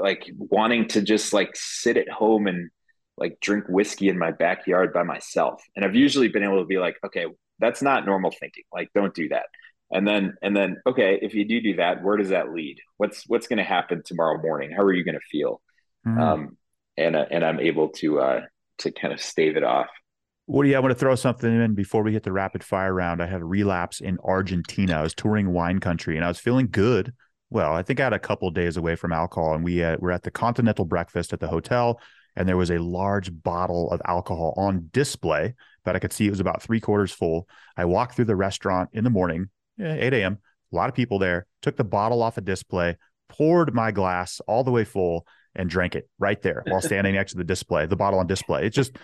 like 0.00 0.28
wanting 0.36 0.88
to 0.88 1.02
just 1.02 1.32
like 1.32 1.50
sit 1.54 1.96
at 1.96 2.08
home 2.08 2.46
and 2.46 2.70
like 3.16 3.38
drink 3.40 3.64
whiskey 3.68 4.08
in 4.08 4.18
my 4.18 4.32
backyard 4.32 4.92
by 4.92 5.02
myself. 5.02 5.62
And 5.76 5.84
I've 5.84 5.94
usually 5.94 6.28
been 6.28 6.42
able 6.42 6.60
to 6.60 6.66
be 6.66 6.78
like, 6.78 6.96
okay, 7.04 7.26
that's 7.58 7.82
not 7.82 8.06
normal 8.06 8.32
thinking. 8.32 8.64
Like, 8.72 8.90
don't 8.94 9.14
do 9.14 9.28
that. 9.28 9.46
And 9.92 10.06
then, 10.06 10.34
and 10.42 10.56
then, 10.56 10.80
okay, 10.86 11.18
if 11.22 11.34
you 11.34 11.44
do 11.44 11.60
do 11.60 11.76
that, 11.76 12.02
where 12.02 12.16
does 12.16 12.30
that 12.30 12.52
lead? 12.52 12.78
What's 12.96 13.24
what's 13.28 13.46
going 13.46 13.58
to 13.58 13.64
happen 13.64 14.02
tomorrow 14.04 14.40
morning? 14.40 14.72
How 14.72 14.82
are 14.82 14.92
you 14.92 15.04
going 15.04 15.14
to 15.14 15.26
feel? 15.30 15.60
Mm-hmm. 16.06 16.20
Um, 16.20 16.56
and 16.96 17.14
uh, 17.14 17.26
and 17.30 17.44
I'm 17.44 17.60
able 17.60 17.90
to 17.90 18.20
uh, 18.20 18.40
to 18.78 18.90
kind 18.90 19.12
of 19.12 19.20
stave 19.20 19.56
it 19.56 19.62
off. 19.62 19.88
Woody, 20.46 20.74
I 20.74 20.80
want 20.80 20.90
to 20.90 20.98
throw 20.98 21.14
something 21.14 21.50
in 21.50 21.74
before 21.74 22.02
we 22.02 22.12
hit 22.12 22.22
the 22.22 22.32
rapid 22.32 22.62
fire 22.62 22.92
round. 22.92 23.22
I 23.22 23.26
had 23.26 23.40
a 23.40 23.46
relapse 23.46 24.00
in 24.00 24.18
Argentina. 24.22 24.98
I 24.98 25.02
was 25.02 25.14
touring 25.14 25.52
wine 25.52 25.78
country 25.78 26.16
and 26.16 26.24
I 26.24 26.28
was 26.28 26.38
feeling 26.38 26.68
good. 26.70 27.14
Well, 27.48 27.72
I 27.72 27.82
think 27.82 28.00
I 28.00 28.04
had 28.04 28.12
a 28.12 28.18
couple 28.18 28.48
of 28.48 28.54
days 28.54 28.76
away 28.76 28.96
from 28.96 29.12
alcohol, 29.12 29.54
and 29.54 29.64
we 29.64 29.82
uh, 29.82 29.96
were 30.00 30.10
at 30.10 30.22
the 30.22 30.30
Continental 30.30 30.84
breakfast 30.84 31.32
at 31.32 31.40
the 31.40 31.48
hotel 31.48 32.00
and 32.36 32.48
there 32.48 32.56
was 32.56 32.70
a 32.70 32.78
large 32.78 33.30
bottle 33.42 33.90
of 33.90 34.02
alcohol 34.04 34.54
on 34.56 34.88
display 34.92 35.54
but 35.84 35.94
I 35.94 35.98
could 35.98 36.12
see 36.12 36.26
it 36.26 36.30
was 36.30 36.40
about 36.40 36.62
three 36.62 36.80
quarters 36.80 37.12
full. 37.12 37.48
I 37.76 37.84
walked 37.84 38.16
through 38.16 38.24
the 38.24 38.36
restaurant 38.36 38.90
in 38.92 39.04
the 39.04 39.10
morning, 39.10 39.50
eh, 39.78 39.96
8 40.00 40.14
a.m., 40.14 40.38
a 40.72 40.76
lot 40.76 40.88
of 40.88 40.94
people 40.94 41.18
there, 41.18 41.46
took 41.62 41.76
the 41.76 41.84
bottle 41.84 42.22
off 42.22 42.38
a 42.38 42.40
display, 42.40 42.96
poured 43.28 43.74
my 43.74 43.92
glass 43.92 44.40
all 44.48 44.64
the 44.64 44.72
way 44.72 44.84
full, 44.84 45.26
and 45.54 45.70
drank 45.70 45.94
it 45.94 46.08
right 46.18 46.40
there 46.42 46.64
while 46.66 46.80
standing 46.80 47.14
next 47.14 47.32
to 47.32 47.38
the 47.38 47.44
display, 47.44 47.86
the 47.86 47.94
bottle 47.94 48.18
on 48.18 48.26
display. 48.26 48.66
It's 48.66 48.74
just 48.74 48.96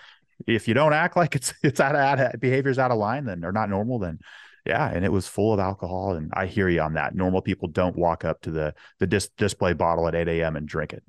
if 0.47 0.67
you 0.67 0.73
don't 0.73 0.91
act 0.91 1.15
like 1.15 1.35
it's 1.35 1.53
it's 1.63 1.79
out 1.79 1.95
of, 1.95 2.01
out 2.01 2.19
of 2.19 2.41
behavior's 2.41 2.79
out 2.79 2.91
of 2.91 2.97
line, 2.97 3.25
then 3.25 3.45
or 3.45 3.51
not 3.51 3.69
normal, 3.69 3.99
then 3.99 4.19
yeah, 4.65 4.89
and 4.89 5.03
it 5.03 5.11
was 5.11 5.27
full 5.27 5.53
of 5.53 5.59
alcohol. 5.59 6.13
And 6.13 6.31
I 6.35 6.45
hear 6.45 6.69
you 6.69 6.81
on 6.81 6.93
that. 6.93 7.15
Normal 7.15 7.41
people 7.41 7.67
don't 7.67 7.95
walk 7.95 8.23
up 8.23 8.41
to 8.41 8.51
the 8.51 8.73
the 8.99 9.07
dis- 9.07 9.29
display 9.37 9.73
bottle 9.73 10.07
at 10.07 10.15
8 10.15 10.27
a.m. 10.27 10.55
and 10.55 10.67
drink 10.67 10.93
it. 10.93 11.03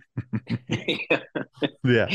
yeah, 0.68 1.18
yeah. 1.84 2.06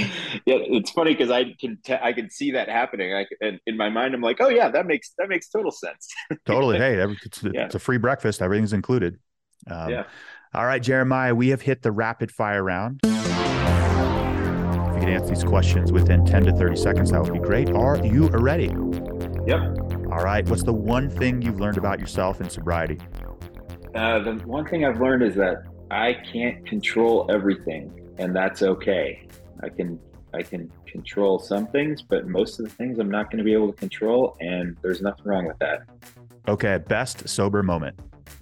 It's 0.45 0.91
funny 0.91 1.13
because 1.13 1.29
I 1.29 1.53
can 1.59 1.77
t- 1.83 1.93
I 2.01 2.13
can 2.13 2.29
see 2.29 2.51
that 2.51 2.69
happening. 2.69 3.13
I 3.13 3.25
and 3.41 3.59
in 3.67 3.77
my 3.77 3.89
mind, 3.89 4.15
I'm 4.15 4.21
like, 4.21 4.37
oh 4.39 4.49
yeah, 4.49 4.69
that 4.69 4.87
makes 4.87 5.13
that 5.17 5.29
makes 5.29 5.49
total 5.49 5.71
sense. 5.71 6.07
totally. 6.45 6.77
Hey, 6.87 6.95
it's, 6.95 7.43
yeah. 7.43 7.65
it's, 7.65 7.75
a 7.75 7.79
free 7.79 7.97
breakfast. 7.97 8.41
Everything's 8.41 8.71
included. 8.71 9.17
Um, 9.69 9.89
yeah. 9.89 10.03
All 10.53 10.65
right, 10.65 10.81
Jeremiah, 10.81 11.33
we 11.33 11.49
have 11.49 11.61
hit 11.61 11.81
the 11.81 11.91
rapid 11.91 12.31
fire 12.31 12.63
round. 12.63 12.99
If 13.03 13.13
you 13.13 14.99
can 14.99 15.09
answer 15.09 15.29
these 15.29 15.43
questions 15.43 15.91
within 15.91 16.23
10 16.23 16.45
to 16.45 16.53
30 16.53 16.75
seconds, 16.75 17.11
that 17.11 17.21
would 17.21 17.33
be 17.33 17.39
great. 17.39 17.71
Are 17.71 17.97
you 18.05 18.27
ready? 18.29 18.71
Yep. 19.47 19.96
All 20.17 20.23
right. 20.23 20.43
What's 20.49 20.63
the 20.63 20.73
one 20.73 21.11
thing 21.11 21.43
you've 21.43 21.59
learned 21.59 21.77
about 21.77 21.99
yourself 21.99 22.41
in 22.41 22.49
sobriety? 22.49 22.97
Uh, 23.93 24.17
the 24.17 24.33
one 24.45 24.65
thing 24.65 24.83
I've 24.83 24.99
learned 24.99 25.21
is 25.21 25.35
that 25.35 25.65
I 25.91 26.15
can't 26.33 26.65
control 26.65 27.29
everything, 27.29 28.15
and 28.17 28.35
that's 28.35 28.63
okay. 28.63 29.27
I 29.61 29.69
can 29.69 29.99
I 30.33 30.41
can 30.41 30.71
control 30.87 31.37
some 31.37 31.67
things, 31.67 32.01
but 32.01 32.27
most 32.27 32.59
of 32.59 32.65
the 32.65 32.71
things 32.71 32.97
I'm 32.97 33.11
not 33.11 33.29
going 33.29 33.37
to 33.37 33.43
be 33.43 33.53
able 33.53 33.71
to 33.71 33.77
control, 33.77 34.35
and 34.39 34.75
there's 34.81 35.03
nothing 35.03 35.23
wrong 35.23 35.45
with 35.45 35.59
that. 35.59 35.81
Okay, 36.47 36.79
best 36.79 37.29
sober 37.29 37.61
moment. 37.61 37.99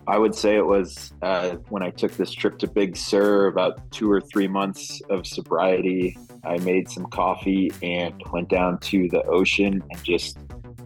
I 0.07 0.17
would 0.17 0.33
say 0.33 0.55
it 0.55 0.65
was 0.65 1.11
uh, 1.23 1.55
when 1.67 1.83
I 1.83 1.89
took 1.89 2.13
this 2.13 2.31
trip 2.31 2.57
to 2.59 2.67
Big 2.67 2.95
Sur, 2.95 3.47
about 3.47 3.91
two 3.91 4.09
or 4.09 4.21
three 4.21 4.47
months 4.47 5.01
of 5.09 5.27
sobriety. 5.27 6.17
I 6.45 6.57
made 6.59 6.89
some 6.89 7.07
coffee 7.07 7.69
and 7.81 8.13
went 8.31 8.47
down 8.47 8.79
to 8.79 9.09
the 9.09 9.23
ocean 9.23 9.83
and 9.89 10.03
just 10.03 10.37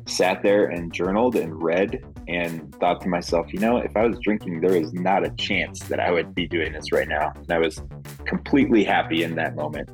sat 0.10 0.44
there 0.44 0.66
and 0.66 0.92
journaled 0.92 1.36
and 1.36 1.62
read 1.62 2.04
and 2.28 2.74
thought 2.76 3.02
to 3.02 3.08
myself, 3.08 3.52
you 3.54 3.60
know, 3.60 3.78
if 3.78 3.96
I 3.96 4.06
was 4.06 4.20
drinking, 4.20 4.62
there 4.62 4.76
is 4.76 4.94
not 4.94 5.26
a 5.26 5.30
chance 5.32 5.80
that 5.84 6.00
I 6.00 6.12
would 6.12 6.36
be 6.36 6.48
doing 6.48 6.74
this 6.74 6.92
right 6.92 7.08
now. 7.08 7.34
And 7.36 7.52
I 7.52 7.60
was 7.60 7.82
completely 8.26 8.84
happy 8.84 9.24
in 9.24 9.36
that 9.36 9.56
moment. 9.56 9.90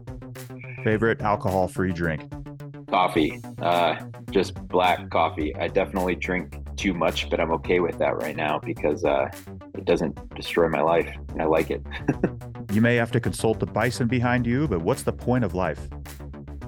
Favorite 0.84 1.22
alcohol 1.22 1.68
free 1.68 1.93
drink? 1.93 2.30
Coffee, 2.89 3.41
uh, 3.61 3.95
just 4.32 4.55
black 4.68 5.09
coffee. 5.09 5.55
I 5.55 5.68
definitely 5.68 6.16
drink 6.16 6.57
too 6.76 6.93
much, 6.93 7.30
but 7.30 7.39
I'm 7.39 7.51
okay 7.53 7.80
with 7.80 7.97
that 7.99 8.16
right 8.18 8.36
now 8.36 8.59
because 8.59 9.03
uh, 9.03 9.30
it 9.74 9.86
doesn't 9.86 10.36
destroy 10.36 10.70
my 10.70 10.82
life 10.82 11.11
and 11.30 11.41
I 11.41 11.45
like 11.45 11.72
it. 11.72 11.82
you 12.72 12.82
may 12.82 12.95
have 12.95 13.11
to 13.11 13.20
consult 13.20 13.59
the 13.59 13.66
bison 13.66 14.07
behind 14.07 14.45
you, 14.45 14.68
but 14.68 14.82
what's 14.82 15.03
the 15.03 15.13
point 15.13 15.43
of 15.43 15.55
life? 15.55 15.88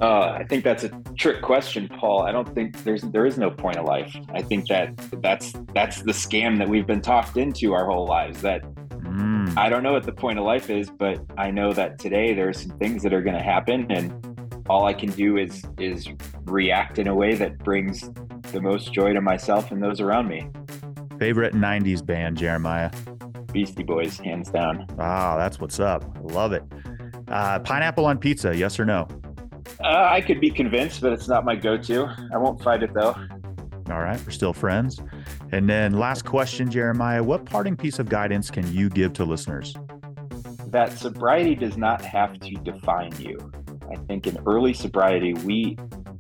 Uh, 0.02 0.38
I 0.39 0.43
think 0.43 0.64
that's 0.64 0.84
a 0.84 0.89
trick 1.18 1.41
question, 1.41 1.88
Paul. 1.88 2.22
I 2.22 2.32
don't 2.32 2.54
think 2.54 2.84
there's 2.84 3.02
there 3.02 3.26
is 3.26 3.38
no 3.38 3.50
point 3.50 3.78
of 3.78 3.86
life. 3.86 4.16
I 4.30 4.41
think 4.41 4.68
that 4.68 4.95
that's 5.22 5.54
that's 5.74 6.02
the 6.04 6.12
scam 6.12 6.58
that 6.60 6.70
we've 6.70 6.86
been 6.86 7.02
talked 7.02 7.38
into 7.38 7.74
our 7.74 7.86
whole 7.86 8.06
lives. 8.06 8.41
That 8.41 8.62
mm. 8.89 9.58
I 9.58 9.70
don't 9.70 9.82
know 9.82 9.93
what 9.93 10.04
the 10.04 10.12
point 10.12 10.38
of 10.38 10.45
life 10.45 10.70
is, 10.70 10.91
but 10.91 11.20
I 11.38 11.50
know 11.50 11.74
that 11.74 11.98
today 11.98 12.34
there 12.34 12.48
are 12.50 12.54
some 12.54 12.78
things 12.78 13.02
that 13.04 13.14
are 13.14 13.22
going 13.22 13.36
to 13.36 13.43
happen, 13.43 13.91
and 13.91 14.64
all 14.70 14.86
I 14.86 14.93
can 14.93 15.10
do 15.12 15.38
is 15.38 15.64
is 15.80 16.08
react 16.45 17.00
in 17.00 17.08
a 17.08 17.16
way 17.16 17.34
that 17.34 17.58
brings 17.60 18.10
the 18.52 18.62
most 18.62 18.93
joy 18.93 19.14
to 19.14 19.22
myself 19.22 19.72
and 19.72 19.82
those 19.82 20.00
around 20.00 20.28
me. 20.28 20.48
Favorite 21.18 21.56
'90s 21.56 22.06
band, 22.06 22.38
Jeremiah? 22.38 22.91
Beastie 23.52 23.84
Boys, 23.84 24.20
hands 24.20 24.52
down. 24.52 24.86
Ah, 25.00 25.38
that's 25.38 25.60
what's 25.60 25.80
up. 25.80 26.06
Love 26.22 26.54
it. 26.54 26.64
Uh, 27.30 27.58
pineapple 27.60 28.06
on 28.06 28.20
pizza, 28.20 28.56
yes 28.56 28.80
or 28.80 28.86
no? 28.86 29.08
Uh, 29.84 30.08
I 30.10 30.22
could 30.22 30.42
be 30.42 30.50
convinced, 30.50 31.02
but 31.02 31.14
it's 31.14 31.28
not 31.28 31.46
my 31.46 31.56
go-to. 31.56 32.08
I 32.34 32.38
won't 32.38 32.62
fight 32.62 32.84
it 32.84 32.94
though. 32.94 33.16
All 33.90 34.02
right, 34.02 34.20
we're 34.26 34.32
still 34.32 34.54
friends. 34.54 35.00
And 35.52 35.70
then 35.70 35.94
last 35.94 36.26
question, 36.26 36.70
Jeremiah, 36.70 37.24
what 37.24 37.46
parting 37.46 37.78
piece 37.78 38.00
of 38.00 38.10
guidance 38.10 38.52
can 38.52 38.72
you 38.74 38.90
give 38.90 39.14
to 39.14 39.24
listeners? 39.24 39.76
That 40.68 40.92
sobriety 40.98 41.56
does 41.56 41.78
not 41.78 42.02
have 42.02 42.38
to 42.40 42.52
define 42.56 43.14
you. 43.18 43.52
I 43.90 43.96
think 44.08 44.28
in 44.28 44.38
early 44.46 44.74
sobriety, 44.74 45.34
we 45.34 45.78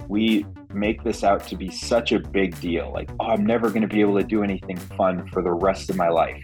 we 0.07 0.45
make 0.73 1.03
this 1.03 1.23
out 1.23 1.45
to 1.47 1.57
be 1.57 1.69
such 1.69 2.13
a 2.13 2.19
big 2.19 2.57
deal. 2.61 2.91
Like, 2.93 3.09
oh, 3.19 3.25
I'm 3.25 3.45
never 3.45 3.69
going 3.69 3.81
to 3.81 3.87
be 3.87 3.99
able 3.99 4.17
to 4.17 4.23
do 4.23 4.43
anything 4.43 4.77
fun 4.77 5.27
for 5.29 5.41
the 5.41 5.51
rest 5.51 5.89
of 5.89 5.97
my 5.97 6.07
life. 6.07 6.41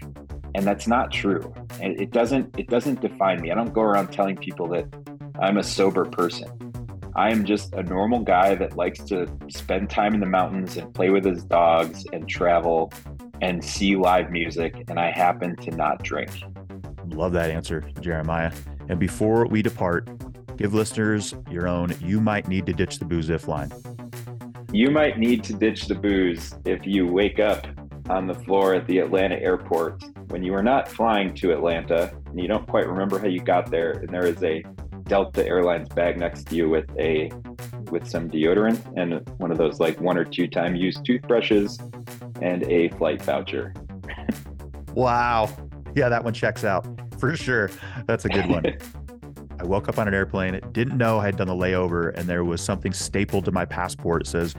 And 0.54 0.66
that's 0.66 0.86
not 0.86 1.10
true. 1.10 1.54
And 1.80 1.98
it 1.98 2.10
doesn't 2.10 2.54
it 2.58 2.68
doesn't 2.68 3.00
define 3.00 3.40
me. 3.40 3.50
I 3.50 3.54
don't 3.54 3.72
go 3.72 3.80
around 3.80 4.08
telling 4.12 4.36
people 4.36 4.68
that 4.68 4.86
I'm 5.40 5.56
a 5.56 5.62
sober 5.62 6.04
person. 6.04 6.73
I 7.16 7.30
am 7.30 7.44
just 7.44 7.74
a 7.74 7.82
normal 7.84 8.20
guy 8.20 8.56
that 8.56 8.76
likes 8.76 8.98
to 9.04 9.28
spend 9.48 9.88
time 9.88 10.14
in 10.14 10.20
the 10.20 10.26
mountains 10.26 10.76
and 10.76 10.92
play 10.92 11.10
with 11.10 11.24
his 11.24 11.44
dogs 11.44 12.04
and 12.12 12.28
travel 12.28 12.92
and 13.40 13.64
see 13.64 13.94
live 13.94 14.30
music. 14.30 14.84
And 14.88 14.98
I 14.98 15.12
happen 15.12 15.54
to 15.56 15.70
not 15.70 16.02
drink. 16.02 16.30
Love 17.10 17.32
that 17.34 17.50
answer, 17.50 17.82
Jeremiah. 18.00 18.52
And 18.88 18.98
before 18.98 19.46
we 19.46 19.62
depart, 19.62 20.08
give 20.56 20.74
listeners 20.74 21.34
your 21.48 21.68
own 21.68 21.94
you 22.00 22.20
might 22.20 22.48
need 22.48 22.66
to 22.66 22.72
ditch 22.72 22.98
the 22.98 23.04
booze 23.04 23.30
if 23.30 23.46
line. 23.46 23.72
You 24.72 24.90
might 24.90 25.16
need 25.16 25.44
to 25.44 25.52
ditch 25.52 25.86
the 25.86 25.94
booze 25.94 26.52
if 26.64 26.84
you 26.84 27.06
wake 27.06 27.38
up 27.38 27.64
on 28.10 28.26
the 28.26 28.34
floor 28.34 28.74
at 28.74 28.88
the 28.88 28.98
Atlanta 28.98 29.36
airport 29.36 30.02
when 30.30 30.42
you 30.42 30.52
are 30.52 30.64
not 30.64 30.88
flying 30.88 31.32
to 31.36 31.52
Atlanta 31.52 32.12
and 32.26 32.40
you 32.40 32.48
don't 32.48 32.66
quite 32.66 32.88
remember 32.88 33.20
how 33.20 33.28
you 33.28 33.40
got 33.40 33.70
there 33.70 33.92
and 33.92 34.08
there 34.08 34.26
is 34.26 34.42
a 34.42 34.64
Delta 35.04 35.46
Airlines 35.46 35.88
bag 35.88 36.18
next 36.18 36.48
to 36.48 36.56
you 36.56 36.68
with 36.68 36.88
a 36.98 37.30
with 37.90 38.08
some 38.08 38.30
deodorant 38.30 38.80
and 38.96 39.26
one 39.38 39.50
of 39.50 39.58
those 39.58 39.78
like 39.78 40.00
one 40.00 40.16
or 40.16 40.24
two 40.24 40.48
time 40.48 40.74
used 40.74 41.04
toothbrushes 41.04 41.78
and 42.40 42.62
a 42.64 42.88
flight 42.90 43.22
voucher. 43.22 43.74
wow. 44.94 45.48
Yeah, 45.94 46.08
that 46.08 46.24
one 46.24 46.34
checks 46.34 46.64
out 46.64 46.86
for 47.18 47.36
sure. 47.36 47.70
That's 48.06 48.24
a 48.24 48.28
good 48.28 48.48
one. 48.48 48.64
I 49.60 49.64
woke 49.64 49.88
up 49.88 49.98
on 49.98 50.08
an 50.08 50.14
airplane, 50.14 50.60
didn't 50.72 50.98
know 50.98 51.20
I 51.20 51.26
had 51.26 51.36
done 51.36 51.46
the 51.46 51.54
layover, 51.54 52.12
and 52.18 52.28
there 52.28 52.44
was 52.44 52.60
something 52.60 52.92
stapled 52.92 53.44
to 53.44 53.52
my 53.52 53.64
passport. 53.64 54.22
It 54.22 54.26
says, 54.26 54.54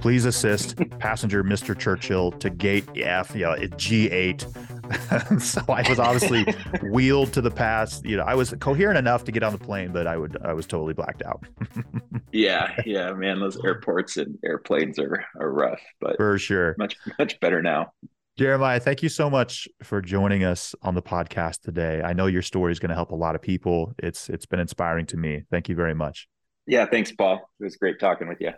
"Please 0.00 0.24
assist 0.24 0.76
passenger 0.98 1.44
Mr. 1.44 1.78
Churchill 1.78 2.32
to 2.32 2.50
gate 2.50 2.86
F, 2.96 3.34
you 3.34 3.42
know, 3.42 3.54
G8." 3.54 4.69
so 5.40 5.62
I 5.68 5.88
was 5.88 5.98
obviously 5.98 6.44
wheeled 6.90 7.32
to 7.34 7.40
the 7.40 7.50
pass. 7.50 8.02
You 8.04 8.16
know, 8.16 8.24
I 8.24 8.34
was 8.34 8.54
coherent 8.60 8.98
enough 8.98 9.24
to 9.24 9.32
get 9.32 9.42
on 9.42 9.52
the 9.52 9.58
plane, 9.58 9.92
but 9.92 10.06
I 10.06 10.16
would 10.16 10.36
I 10.44 10.52
was 10.52 10.66
totally 10.66 10.94
blacked 10.94 11.22
out. 11.22 11.44
yeah, 12.32 12.74
yeah, 12.84 13.12
man, 13.12 13.40
those 13.40 13.62
airports 13.64 14.16
and 14.16 14.38
airplanes 14.44 14.98
are 14.98 15.24
are 15.38 15.52
rough, 15.52 15.80
but 16.00 16.16
for 16.16 16.38
sure, 16.38 16.74
much 16.78 16.96
much 17.18 17.38
better 17.40 17.62
now. 17.62 17.92
Jeremiah, 18.36 18.80
thank 18.80 19.02
you 19.02 19.08
so 19.08 19.28
much 19.28 19.68
for 19.82 20.00
joining 20.00 20.44
us 20.44 20.74
on 20.82 20.94
the 20.94 21.02
podcast 21.02 21.60
today. 21.60 22.00
I 22.02 22.14
know 22.14 22.26
your 22.26 22.42
story 22.42 22.72
is 22.72 22.78
going 22.78 22.88
to 22.88 22.94
help 22.94 23.10
a 23.10 23.16
lot 23.16 23.34
of 23.34 23.42
people. 23.42 23.94
It's 23.98 24.28
it's 24.28 24.46
been 24.46 24.60
inspiring 24.60 25.06
to 25.06 25.16
me. 25.16 25.42
Thank 25.50 25.68
you 25.68 25.74
very 25.74 25.94
much. 25.94 26.28
Yeah, 26.66 26.86
thanks, 26.86 27.12
Paul. 27.12 27.50
It 27.60 27.64
was 27.64 27.76
great 27.76 28.00
talking 28.00 28.28
with 28.28 28.40
you. 28.40 28.52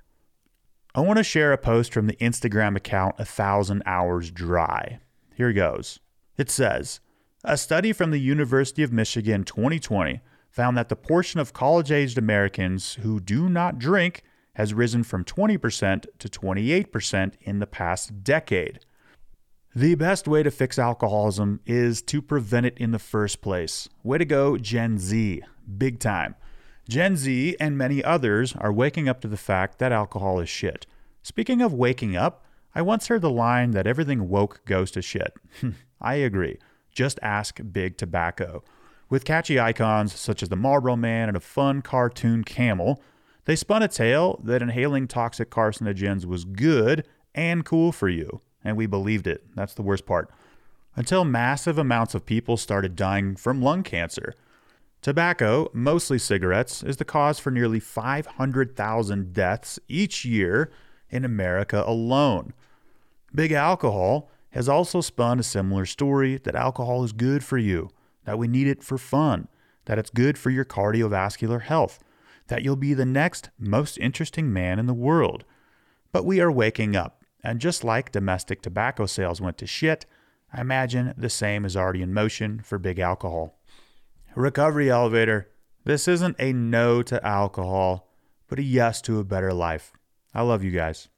I 0.94 1.00
want 1.00 1.16
to 1.16 1.24
share 1.24 1.52
a 1.52 1.58
post 1.58 1.92
from 1.92 2.06
the 2.06 2.16
Instagram 2.16 2.76
account 2.76 3.14
A 3.18 3.24
Thousand 3.24 3.82
Hours 3.86 4.30
Dry. 4.30 5.00
Here 5.34 5.48
it 5.48 5.54
goes. 5.54 5.98
It 6.36 6.50
says, 6.50 7.00
a 7.44 7.56
study 7.56 7.92
from 7.92 8.10
the 8.10 8.20
University 8.20 8.82
of 8.82 8.92
Michigan 8.92 9.44
2020 9.44 10.20
found 10.50 10.76
that 10.76 10.88
the 10.88 10.96
portion 10.96 11.40
of 11.40 11.52
college-aged 11.52 12.18
Americans 12.18 12.94
who 12.94 13.20
do 13.20 13.48
not 13.48 13.78
drink 13.78 14.22
has 14.54 14.74
risen 14.74 15.02
from 15.02 15.24
20% 15.24 16.06
to 16.18 16.28
28% 16.28 17.32
in 17.40 17.58
the 17.58 17.66
past 17.66 18.22
decade. 18.22 18.80
The 19.74 19.94
best 19.94 20.28
way 20.28 20.42
to 20.42 20.50
fix 20.50 20.78
alcoholism 20.78 21.60
is 21.64 22.02
to 22.02 22.20
prevent 22.20 22.66
it 22.66 22.76
in 22.76 22.90
the 22.90 22.98
first 22.98 23.40
place. 23.40 23.88
Way 24.02 24.18
to 24.18 24.24
go, 24.26 24.58
Gen 24.58 24.98
Z. 24.98 25.42
Big 25.78 25.98
time. 25.98 26.34
Gen 26.88 27.16
Z 27.16 27.56
and 27.58 27.78
many 27.78 28.04
others 28.04 28.54
are 28.56 28.72
waking 28.72 29.08
up 29.08 29.20
to 29.22 29.28
the 29.28 29.36
fact 29.38 29.78
that 29.78 29.92
alcohol 29.92 30.40
is 30.40 30.48
shit. 30.48 30.86
Speaking 31.22 31.62
of 31.62 31.72
waking 31.72 32.16
up, 32.16 32.44
I 32.74 32.82
once 32.82 33.08
heard 33.08 33.22
the 33.22 33.30
line 33.30 33.72
that 33.72 33.86
everything 33.86 34.28
woke 34.28 34.64
goes 34.64 34.90
to 34.92 35.02
shit. 35.02 35.34
I 36.00 36.14
agree. 36.14 36.58
Just 36.90 37.18
ask 37.22 37.60
Big 37.72 37.96
Tobacco. 37.96 38.64
With 39.08 39.24
catchy 39.24 39.60
icons 39.60 40.18
such 40.18 40.42
as 40.42 40.48
the 40.48 40.56
Marlboro 40.56 40.96
Man 40.96 41.28
and 41.28 41.36
a 41.36 41.40
fun 41.40 41.82
cartoon 41.82 42.44
camel, 42.44 43.02
they 43.44 43.56
spun 43.56 43.82
a 43.82 43.88
tale 43.88 44.40
that 44.44 44.62
inhaling 44.62 45.06
toxic 45.06 45.50
carcinogens 45.50 46.24
was 46.24 46.44
good 46.44 47.06
and 47.34 47.64
cool 47.64 47.92
for 47.92 48.08
you 48.08 48.40
and 48.64 48.76
we 48.76 48.86
believed 48.86 49.26
it. 49.26 49.44
That's 49.54 49.74
the 49.74 49.82
worst 49.82 50.06
part. 50.06 50.30
Until 50.94 51.24
massive 51.24 51.78
amounts 51.78 52.14
of 52.14 52.26
people 52.26 52.56
started 52.56 52.96
dying 52.96 53.36
from 53.36 53.62
lung 53.62 53.82
cancer. 53.82 54.34
Tobacco, 55.00 55.68
mostly 55.72 56.18
cigarettes, 56.18 56.82
is 56.82 56.98
the 56.98 57.04
cause 57.04 57.38
for 57.38 57.50
nearly 57.50 57.80
500,000 57.80 59.32
deaths 59.32 59.78
each 59.88 60.24
year 60.24 60.70
in 61.10 61.24
America 61.24 61.82
alone. 61.86 62.52
Big 63.34 63.52
alcohol 63.52 64.30
has 64.50 64.68
also 64.68 65.00
spun 65.00 65.38
a 65.38 65.42
similar 65.42 65.86
story 65.86 66.36
that 66.38 66.54
alcohol 66.54 67.02
is 67.04 67.12
good 67.12 67.42
for 67.42 67.56
you, 67.56 67.90
that 68.24 68.38
we 68.38 68.46
need 68.46 68.66
it 68.66 68.82
for 68.82 68.98
fun, 68.98 69.48
that 69.86 69.98
it's 69.98 70.10
good 70.10 70.36
for 70.36 70.50
your 70.50 70.64
cardiovascular 70.64 71.62
health, 71.62 71.98
that 72.48 72.62
you'll 72.62 72.76
be 72.76 72.92
the 72.92 73.06
next 73.06 73.48
most 73.58 73.96
interesting 73.98 74.52
man 74.52 74.78
in 74.78 74.86
the 74.86 74.94
world. 74.94 75.44
But 76.12 76.26
we 76.26 76.40
are 76.40 76.52
waking 76.52 76.94
up, 76.94 77.24
and 77.42 77.60
just 77.60 77.82
like 77.82 78.12
domestic 78.12 78.60
tobacco 78.60 79.06
sales 79.06 79.40
went 79.40 79.56
to 79.58 79.66
shit, 79.66 80.04
I 80.52 80.60
imagine 80.60 81.14
the 81.16 81.30
same 81.30 81.64
is 81.64 81.76
already 81.76 82.02
in 82.02 82.12
motion 82.12 82.60
for 82.62 82.78
big 82.78 82.98
alcohol. 82.98 83.58
Recovery 84.34 84.90
Elevator, 84.90 85.48
this 85.84 86.06
isn't 86.06 86.36
a 86.38 86.52
no 86.52 87.02
to 87.02 87.26
alcohol, 87.26 88.12
but 88.48 88.58
a 88.58 88.62
yes 88.62 89.00
to 89.02 89.18
a 89.18 89.24
better 89.24 89.54
life. 89.54 89.94
I 90.34 90.42
love 90.42 90.62
you 90.62 90.70
guys. 90.70 91.08